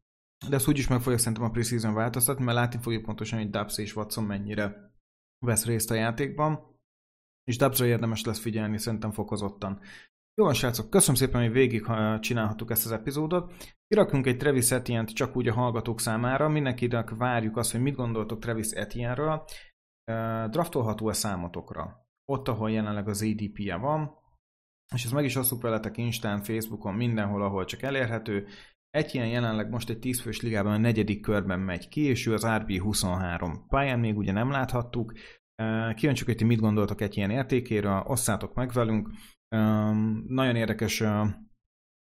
De 0.49 0.55
ezt 0.55 0.67
úgyis 0.67 0.87
meg 0.87 1.01
fogja 1.01 1.17
szerintem 1.17 1.43
a 1.43 1.49
preseason 1.49 1.93
változtatni, 1.93 2.43
mert 2.43 2.57
látni 2.57 2.79
fogjuk 2.81 3.03
pontosan, 3.03 3.39
hogy 3.39 3.49
Dubs 3.49 3.77
és 3.77 3.95
Watson 3.95 4.23
mennyire 4.23 4.91
vesz 5.45 5.65
részt 5.65 5.91
a 5.91 5.93
játékban. 5.93 6.79
És 7.43 7.57
Dubsra 7.57 7.85
érdemes 7.85 8.23
lesz 8.23 8.39
figyelni 8.39 8.77
szerintem 8.77 9.11
fokozottan. 9.11 9.79
Jó 10.35 10.45
van, 10.45 10.53
srácok, 10.53 10.89
köszönöm 10.89 11.15
szépen, 11.15 11.41
hogy 11.41 11.51
végig 11.51 11.85
csinálhattuk 12.19 12.71
ezt 12.71 12.85
az 12.85 12.91
epizódot. 12.91 13.53
Kirakunk 13.87 14.25
egy 14.25 14.37
Travis 14.37 14.71
etienne 14.71 15.05
csak 15.05 15.35
úgy 15.35 15.47
a 15.47 15.53
hallgatók 15.53 15.99
számára. 15.99 16.49
Mindenkinek 16.49 17.09
várjuk 17.09 17.57
azt, 17.57 17.71
hogy 17.71 17.81
mit 17.81 17.95
gondoltok 17.95 18.39
Travis 18.39 18.71
Etienne-ről. 18.71 19.45
Draftolható 20.49 21.07
a 21.07 21.13
számotokra? 21.13 22.07
Ott, 22.25 22.47
ahol 22.47 22.71
jelenleg 22.71 23.07
az 23.07 23.21
ADP-je 23.21 23.75
van, 23.75 24.21
és 24.93 25.03
ezt 25.03 25.13
meg 25.13 25.25
is 25.25 25.35
osztuk 25.35 25.61
veletek 25.61 25.97
Instán, 25.97 26.43
Facebookon, 26.43 26.93
mindenhol, 26.93 27.43
ahol 27.43 27.65
csak 27.65 27.81
elérhető. 27.81 28.47
Egy 28.89 29.15
ilyen 29.15 29.27
jelenleg 29.27 29.69
most 29.69 29.89
egy 29.89 29.99
10 29.99 30.21
fős 30.21 30.41
ligában 30.41 30.73
a 30.73 30.77
negyedik 30.77 31.21
körben 31.21 31.59
megy 31.59 31.87
ki, 31.87 32.01
és 32.01 32.25
ő 32.25 32.33
az 32.33 32.43
RB23 32.45 33.53
pályán 33.67 33.99
még 33.99 34.17
ugye 34.17 34.31
nem 34.31 34.51
láthattuk. 34.51 35.13
Kíváncsiak, 35.95 36.27
hogy 36.27 36.35
ti 36.35 36.43
mit 36.43 36.59
gondoltok 36.59 37.01
egy 37.01 37.17
ilyen 37.17 37.29
értékéről, 37.29 38.03
osszátok 38.07 38.53
meg 38.53 38.71
velünk. 38.71 39.09
Nagyon 40.27 40.55
érdekes, 40.55 41.03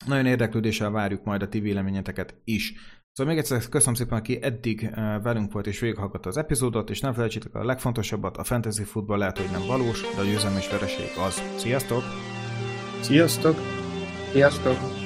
nagyon 0.07 0.27
érdeklődéssel 0.27 0.91
várjuk 0.91 1.25
majd 1.25 1.43
a 1.43 1.49
ti 1.49 1.61
véleményeteket 1.61 2.41
is. 2.45 2.75
Szóval 3.13 3.33
még 3.35 3.43
egyszer 3.43 3.69
köszönöm 3.69 3.95
szépen, 3.95 4.19
aki 4.19 4.43
eddig 4.43 4.91
velünk 5.23 5.53
volt 5.53 5.67
és 5.67 5.81
végighallgatta 5.81 6.29
az 6.29 6.37
epizódot, 6.37 6.91
és 6.91 7.01
nem 7.01 7.13
felejtsétek 7.13 7.55
a 7.55 7.65
legfontosabbat, 7.65 8.37
a 8.37 8.45
fantasy 8.45 8.85
futball 8.85 9.19
lehet, 9.19 9.39
hogy 9.39 9.51
nem 9.51 9.67
valós, 9.67 10.03
de 10.15 10.21
a 10.21 10.25
győzelem 10.25 10.57
és 10.57 10.71
vereség 10.71 11.07
az. 11.27 11.43
Sziasztok! 11.57 12.03
Sziasztok! 13.01 13.57
Sziasztok! 14.33 14.98